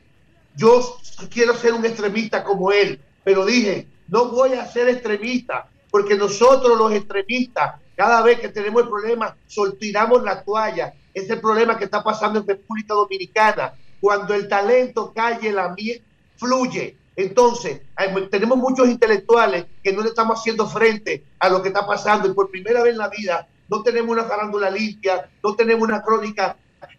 yo 0.54 0.98
quiero 1.30 1.56
ser 1.56 1.72
un 1.72 1.84
extremista 1.86 2.44
como 2.44 2.70
él, 2.70 3.00
pero 3.24 3.46
dije, 3.46 3.86
no 4.08 4.26
voy 4.26 4.52
a 4.52 4.66
ser 4.66 4.88
extremista, 4.90 5.66
porque 5.90 6.14
nosotros 6.14 6.76
los 6.76 6.92
extremistas, 6.92 7.80
cada 7.96 8.20
vez 8.22 8.38
que 8.38 8.48
tenemos 8.48 8.82
el 8.82 8.88
problema, 8.88 9.34
soltiramos 9.46 10.22
la 10.22 10.42
toalla. 10.42 10.92
Es 11.14 11.30
el 11.30 11.40
problema 11.40 11.78
que 11.78 11.84
está 11.84 12.02
pasando 12.02 12.40
en 12.40 12.46
República 12.46 12.92
Dominicana. 12.92 13.72
Cuando 14.04 14.34
el 14.34 14.48
talento 14.48 15.14
calle, 15.14 15.50
la 15.50 15.74
fluye. 16.36 16.94
Entonces, 17.16 17.80
hay- 17.96 18.28
tenemos 18.28 18.58
muchos 18.58 18.86
intelectuales 18.86 19.64
que 19.82 19.94
no 19.94 20.02
le 20.02 20.10
estamos 20.10 20.38
haciendo 20.38 20.68
frente 20.68 21.24
a 21.38 21.48
lo 21.48 21.62
que 21.62 21.68
está 21.68 21.86
pasando 21.86 22.28
y 22.28 22.34
por 22.34 22.50
primera 22.50 22.82
vez 22.82 22.92
en 22.92 22.98
la 22.98 23.08
vida 23.08 23.48
no 23.66 23.82
tenemos 23.82 24.10
una 24.10 24.24
farándula 24.24 24.68
limpia, 24.68 25.30
no 25.42 25.56
tenemos 25.56 25.88
una 25.88 26.02
crónica 26.02 26.54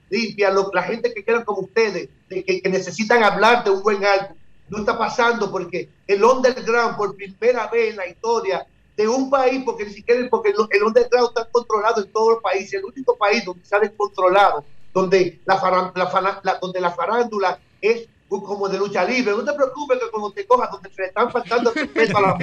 limpia. 0.09 0.49
Lo- 0.49 0.71
la 0.73 0.81
gente 0.81 1.13
que 1.13 1.23
quedan 1.23 1.45
como 1.45 1.59
ustedes, 1.59 2.09
de 2.27 2.43
que, 2.43 2.59
que 2.59 2.69
necesitan 2.69 3.23
hablar 3.23 3.63
de 3.63 3.69
un 3.69 3.83
buen 3.83 4.03
álbum, 4.03 4.35
no 4.69 4.79
está 4.79 4.97
pasando 4.97 5.51
porque 5.51 5.87
el 6.07 6.23
underground 6.23 6.97
por 6.97 7.15
primera 7.15 7.67
vez 7.67 7.91
en 7.91 7.97
la 7.97 8.07
historia 8.07 8.65
de 8.97 9.07
un 9.07 9.29
país, 9.29 9.61
porque 9.63 9.85
ni 9.85 9.93
siquiera 9.93 10.27
porque 10.27 10.49
el, 10.49 10.55
el 10.71 10.81
underground 10.81 11.27
está 11.37 11.47
controlado 11.51 12.01
en 12.03 12.11
todos 12.11 12.33
los 12.33 12.41
países, 12.41 12.73
el 12.73 12.85
único 12.85 13.15
país 13.15 13.45
donde 13.45 13.61
está 13.61 13.77
descontrolado, 13.77 14.65
donde 14.95 15.41
la, 15.45 15.59
faran- 15.59 15.91
la 15.93 16.39
la- 16.41 16.57
donde 16.59 16.79
la 16.79 16.89
farándula 16.89 17.59
es 17.81 18.07
como 18.29 18.67
de 18.69 18.77
lucha 18.77 19.03
libre. 19.03 19.33
No 19.33 19.43
te 19.45 19.53
preocupes 19.53 19.99
que 19.99 20.09
cuando 20.09 20.31
te 20.31 20.47
cojas, 20.47 20.71
donde 20.71 20.89
se 20.89 21.01
le 21.03 21.07
están 21.09 21.31
faltando 21.31 21.69
el 21.71 21.75
respeto 21.75 22.17
a 22.17 22.21
la 22.21 22.33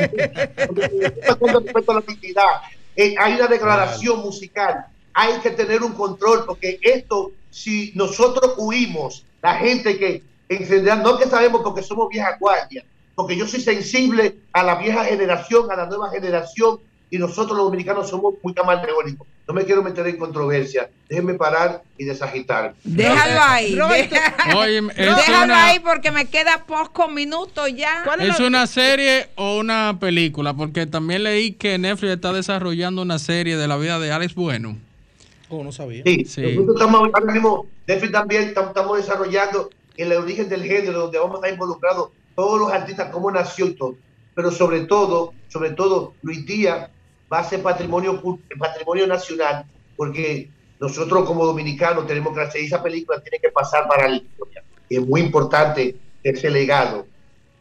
donde 0.67 0.89
se 0.89 0.95
le 0.97 1.07
está 1.07 1.37
faltando 1.37 1.59
el 1.59 1.65
respeto 1.65 1.93
a 1.93 1.95
la 1.97 2.01
dignidad, 2.03 2.51
eh, 2.95 3.15
hay 3.19 3.35
una 3.35 3.47
declaración 3.49 4.21
musical, 4.21 4.85
hay 5.15 5.41
que 5.41 5.51
tener 5.51 5.83
un 5.83 5.93
control, 5.95 6.45
porque 6.47 6.79
esto, 6.83 7.33
si 7.51 7.93
nosotros 7.95 8.55
huimos, 8.59 9.25
la 9.43 9.55
gente 9.55 9.99
que 9.99 10.23
en 10.51 10.67
general, 10.67 11.03
no 11.03 11.17
que 11.19 11.27
sabemos 11.27 11.63
porque 11.63 11.83
somos 11.83 12.11
vieja 12.11 12.37
guardia, 12.39 12.85
porque 13.15 13.37
yo 13.37 13.47
soy 13.47 13.61
sensible 13.63 14.37
a 14.53 14.63
la 14.63 14.75
vieja 14.75 15.05
generación, 15.07 15.71
a 15.71 15.77
la 15.77 15.87
nueva 15.87 16.11
generación, 16.11 16.81
y 17.13 17.19
nosotros 17.19 17.57
los 17.57 17.67
dominicanos 17.67 18.09
somos 18.09 18.35
muy 18.43 18.55
camaleónicos. 18.55 19.27
No 19.47 19.53
me 19.55 19.65
quiero 19.65 19.83
meter 19.83 20.07
en 20.07 20.17
controversia. 20.17 20.89
Déjenme 21.09 21.35
parar 21.35 21.83
y 21.99 22.05
desagitarme. 22.05 22.73
Déjalo 22.85 23.41
ahí. 23.43 23.75
Deja- 23.75 24.35
Oye, 24.57 24.81
déjalo 24.81 25.45
una- 25.45 25.67
ahí 25.67 25.79
porque 25.81 26.11
me 26.11 26.25
queda 26.25 26.65
pocos 26.67 27.13
minutos 27.13 27.69
ya. 27.77 28.03
¿Es 28.19 28.41
una 28.41 28.67
serie 28.67 29.29
o 29.37 29.59
una 29.59 29.99
película? 30.01 30.55
Porque 30.55 30.87
también 30.87 31.25
leí 31.25 31.53
que 31.53 31.77
Netflix 31.79 32.15
está 32.15 32.33
desarrollando 32.33 33.03
una 33.03 33.19
serie 33.19 33.57
de 33.59 33.69
la 33.69 33.77
vida 33.77 33.99
de 33.99 34.11
Alex 34.11 34.35
Bueno. 34.35 34.79
Oh, 35.51 35.63
no 35.63 35.71
sabía. 35.71 36.03
Sí, 36.07 36.25
Sí. 36.25 36.41
nosotros 36.55 36.77
estamos 36.77 37.11
ahora 37.15 37.31
mismo, 37.33 37.67
Netflix 37.87 38.13
también 38.13 38.55
tam- 38.55 38.69
estamos 38.69 38.97
desarrollando 38.97 39.69
el 39.99 40.13
origen 40.15 40.49
del 40.49 40.63
género, 40.65 41.01
donde 41.01 41.19
vamos 41.19 41.35
a 41.35 41.39
estar 41.41 41.53
involucrados 41.53 42.09
todos 42.35 42.59
los 42.59 42.73
artistas, 42.73 43.11
cómo 43.13 43.31
nació 43.31 43.67
y 43.67 43.75
todo. 43.75 43.97
Pero 44.35 44.51
sobre 44.51 44.81
todo, 44.87 45.35
sobre 45.49 45.73
todo, 45.73 46.15
Luis 46.23 46.47
Díaz 46.47 46.89
va 47.33 47.39
a 47.39 47.45
ser 47.45 47.63
patrimonio, 47.63 48.21
patrimonio 48.59 49.07
nacional, 49.07 49.65
porque 49.97 50.51
nosotros 50.79 51.25
como 51.25 51.47
dominicanos 51.47 52.07
tenemos 52.07 52.35
que 52.35 52.43
hacer 52.43 52.63
esa 52.63 52.83
película, 52.83 53.21
tiene 53.23 53.39
que 53.41 53.51
pasar 53.51 53.89
para 53.89 54.09
la 54.09 54.17
historia. 54.17 54.65
Y 54.89 54.97
es 54.97 55.07
muy 55.07 55.21
importante 55.21 55.97
ese 56.23 56.51
legado. 56.51 57.07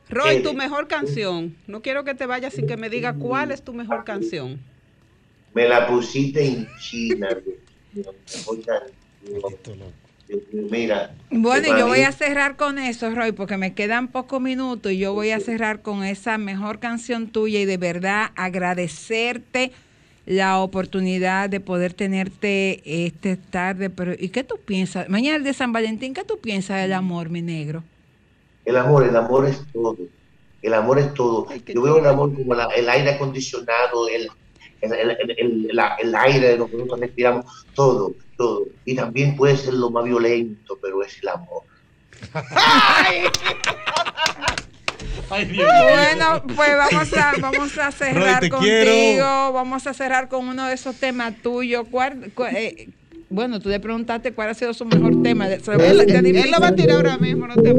Roy, 0.10 0.38
Eh, 0.38 0.42
tu 0.42 0.54
mejor 0.54 0.88
canción. 0.88 1.56
No 1.68 1.82
quiero 1.82 2.04
que 2.04 2.16
te 2.16 2.26
vayas 2.26 2.54
sin 2.54 2.68
que 2.68 2.76
me 2.76 2.90
diga 2.90 3.14
cuál 3.14 3.52
es 3.52 3.62
tu 3.62 3.74
mejor 3.74 4.04
canción. 4.04 4.60
Me 5.54 5.68
la 5.68 5.88
pusiste 5.88 6.46
en 6.46 6.68
China. 6.80 7.30
Mira. 10.70 11.16
Bueno, 11.30 11.78
yo 11.78 11.88
voy 11.88 12.02
a 12.02 12.12
cerrar 12.12 12.56
con 12.56 12.78
eso, 12.78 13.10
Roy, 13.12 13.32
porque 13.32 13.58
me 13.58 13.74
quedan 13.74 14.08
pocos 14.10 14.42
minutos 14.42 14.92
y 14.92 14.98
yo 14.98 15.14
voy 15.14 15.32
a 15.32 15.40
cerrar 15.40 15.82
con 15.82 16.04
esa 16.04 16.38
mejor 16.38 16.80
canción 16.80 17.28
tuya 17.30 17.60
y 17.60 17.66
de 17.66 17.78
verdad 17.78 18.32
agradecerte 18.36 19.72
la 20.26 20.60
oportunidad 20.60 21.50
de 21.50 21.60
poder 21.60 21.94
tenerte 21.94 22.82
este 23.06 23.38
tarde. 23.38 23.90
Pero, 23.90 24.14
¿y 24.18 24.30
qué 24.30 24.44
tú 24.44 24.56
piensas? 24.66 25.10
Mañana 25.10 25.38
el 25.38 25.44
de 25.44 25.54
San 25.54 25.74
Valentín, 25.74 26.14
¿qué 26.14 26.24
tú 26.24 26.40
piensas 26.40 26.82
del 26.82 26.94
amor, 26.94 27.30
mi 27.30 27.42
negro? 27.42 27.84
El 28.66 28.78
amor, 28.78 29.04
el 29.08 29.16
amor 29.16 29.48
es 29.48 29.60
todo. 29.72 29.98
El 30.62 30.74
amor 30.74 31.00
es 31.00 31.14
todo. 31.14 31.48
Yo 31.66 31.82
veo 31.82 31.98
el 31.98 32.06
amor 32.06 32.34
como 32.36 32.54
la- 32.54 32.70
el 32.76 32.88
aire 32.90 33.12
acondicionado, 33.12 34.08
el, 34.08 34.30
el, 34.82 34.92
el- 34.94 35.36
el- 35.38 35.68
la- 35.76 35.96
el 36.02 36.14
aire 36.14 36.50
de 36.50 36.58
lo 36.58 36.68
que 36.70 36.78
nosotros 36.78 37.00
respiramos, 37.00 37.46
todo, 37.74 38.16
todo. 38.42 38.66
Y 38.86 38.96
también 38.96 39.36
puede 39.36 39.56
ser 39.58 39.74
lo 39.76 39.90
más 39.92 40.04
violento, 40.04 40.78
pero 40.82 41.04
es 41.04 41.18
el 41.22 41.30
amor. 41.30 41.64
Bueno, 45.30 46.44
pues 46.56 46.70
vamos 46.78 47.14
a, 47.14 47.32
vamos 47.40 47.78
a 47.78 47.92
cerrar 47.92 48.40
contigo. 48.42 48.60
quiero. 48.60 49.54
Vamos 49.54 49.88
a 49.88 49.94
cerrar 49.94 50.28
con 50.28 50.48
uno 50.48 50.68
de 50.68 50.74
esos 50.74 50.96
temas 50.98 51.34
tuyos. 51.42 51.88
¿Cuál- 51.90 52.32
cu- 52.36 52.44
eh, 52.46 52.90
bueno, 53.30 53.60
tú 53.62 53.70
le 53.70 53.80
preguntaste 53.80 54.34
cuál 54.34 54.50
ha 54.50 54.54
sido 54.54 54.74
su 54.74 54.84
mejor 54.86 55.24
tema. 55.24 55.48
Él, 55.48 55.62
lo 56.52 56.60
va 56.60 56.68
a 56.68 56.76
tirar 56.76 56.98
ahora 56.98 57.18
mismo, 57.18 57.48
no 57.48 57.56
te. 57.56 57.74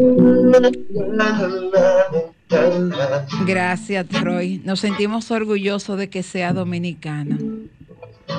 Gracias, 3.47 4.09
Troy. 4.09 4.63
Nos 4.65 4.81
sentimos 4.81 5.31
orgullosos 5.31 5.99
de 5.99 6.09
que 6.09 6.23
sea 6.23 6.53
dominicana. 6.55 7.39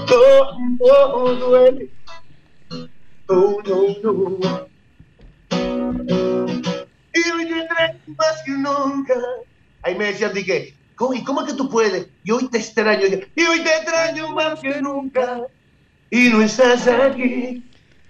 Todo 0.08 1.36
duele 1.36 1.90
Oh, 3.28 3.62
no, 3.66 3.96
no. 4.04 4.68
Y 7.14 7.30
hoy 7.32 7.48
te 7.48 7.60
extraño 7.60 8.00
más 8.18 8.44
que 8.46 8.52
nunca. 8.52 9.16
Ahí 9.82 9.96
me 9.96 10.06
decían, 10.08 10.34
dije, 10.34 10.76
¿cómo, 10.96 11.14
¿y 11.14 11.24
cómo 11.24 11.42
es 11.42 11.48
que 11.52 11.58
tú 11.58 11.70
puedes? 11.70 12.08
Y 12.24 12.32
hoy 12.32 12.50
te 12.50 12.58
extraño. 12.58 13.06
Y 13.36 13.44
hoy 13.44 13.64
te 13.64 13.70
extraño 13.70 14.30
más 14.32 14.60
que 14.60 14.82
nunca. 14.82 15.44
Y 16.10 16.30
no 16.30 16.42
estás 16.42 16.88
aquí. 16.88 17.64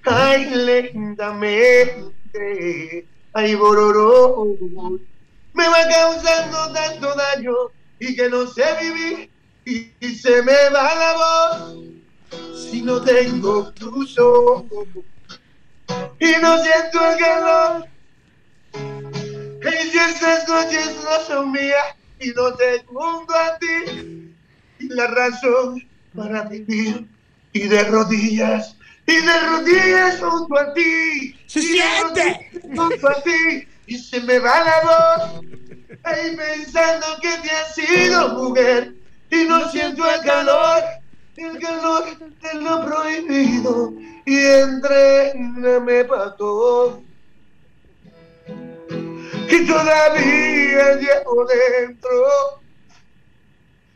Ay, 0.06 0.50
lentamente. 0.50 2.12
Ay, 3.34 3.56
bororó. 3.56 4.48
Me 5.54 5.68
va 5.68 5.88
causando 5.90 6.74
tanto 6.74 7.14
daño 7.16 7.54
y 8.00 8.16
que 8.16 8.30
no 8.30 8.48
sé 8.48 8.64
vivir. 8.82 9.30
Y 9.66 10.16
se 10.16 10.42
me 10.42 10.70
va 10.72 10.96
la 10.96 11.14
voz 11.14 11.93
si 12.56 12.82
no 12.82 13.02
tengo 13.02 13.72
tus 13.74 14.18
ojos. 14.20 14.88
Y 16.20 16.32
no 16.42 16.64
siento 16.64 17.12
el 17.12 17.18
calor. 17.18 17.88
Y 18.76 19.90
si 19.90 19.98
estas 19.98 20.48
noches 20.48 20.96
no 21.04 21.26
son 21.26 21.52
mías 21.52 21.96
y 22.20 22.30
no 22.30 22.54
te 22.56 22.84
junto 22.86 23.34
a 23.34 23.58
ti, 23.58 24.34
y 24.80 24.88
la 24.90 25.08
razón 25.08 25.88
para 26.16 26.44
vivir 26.44 27.08
y 27.54 27.68
de 27.68 27.84
rodillas, 27.86 28.76
y 29.06 29.16
de 29.16 29.40
rodillas 29.40 30.20
junto 30.20 30.58
a 30.58 30.74
ti. 30.74 31.36
¡Se 31.48 31.60
y 31.60 31.64
siente! 31.64 32.50
Junto 32.76 33.10
a 33.10 33.22
ti, 33.22 33.68
y 33.88 33.98
se 33.98 34.22
me 34.22 34.40
va 34.40 34.64
la 34.64 34.82
voz. 34.82 35.46
Ahí 36.04 36.36
pensando 36.36 37.06
que 37.22 37.30
te 37.38 37.52
has 37.52 37.76
sido 37.76 38.30
mujer, 38.30 38.94
y 39.30 39.44
no 39.46 39.70
siento 39.70 40.10
el 40.10 40.22
calor, 40.22 40.84
el 41.38 41.60
calor 41.60 42.04
de 42.20 42.54
lo 42.62 42.86
prohibido, 42.86 43.94
y 44.26 44.38
entréname 44.40 46.06
pa' 46.06 46.36
todo 46.38 47.02
y 49.50 49.66
todavía 49.68 50.96
llevo 50.96 51.46
dentro 51.46 52.10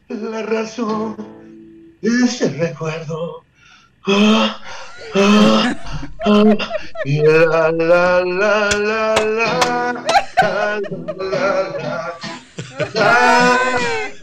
la 0.10 0.44
razón 0.44 1.16
de 2.02 2.26
ese 2.26 2.50
recuerdo. 2.50 3.44
Ah, 4.08 4.62
ah, 5.16 5.76
ah, 6.26 6.56
la, 7.06 7.72
la, 7.72 8.22
la, 8.24 8.70
la, 8.76 9.16
la, 9.26 9.94
la, 10.42 10.80
la, 11.18 12.18
la. 12.94 14.17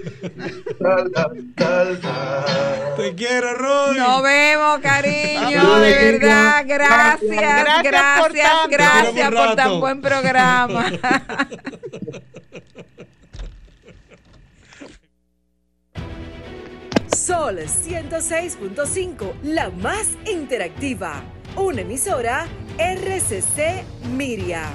Te 2.97 3.15
quiero, 3.15 3.55
Roy. 3.55 3.97
Nos 3.97 4.23
vemos, 4.23 4.79
cariño, 4.81 5.79
de 5.81 6.19
verdad. 6.19 6.65
Gracias, 6.67 7.31
Gracias 7.31 7.83
gracias, 7.83 8.21
por 8.21 8.33
gracias, 8.71 9.57
tan 9.57 9.81
buen 9.81 10.01
programa. 10.01 10.93
Sol 17.25 17.59
106.5, 17.59 19.33
la 19.45 19.71
más 19.71 20.09
interactiva. 20.27 21.23
Una 21.57 21.81
emisora 21.81 22.47
RCC 22.79 23.83
Miria. 24.15 24.69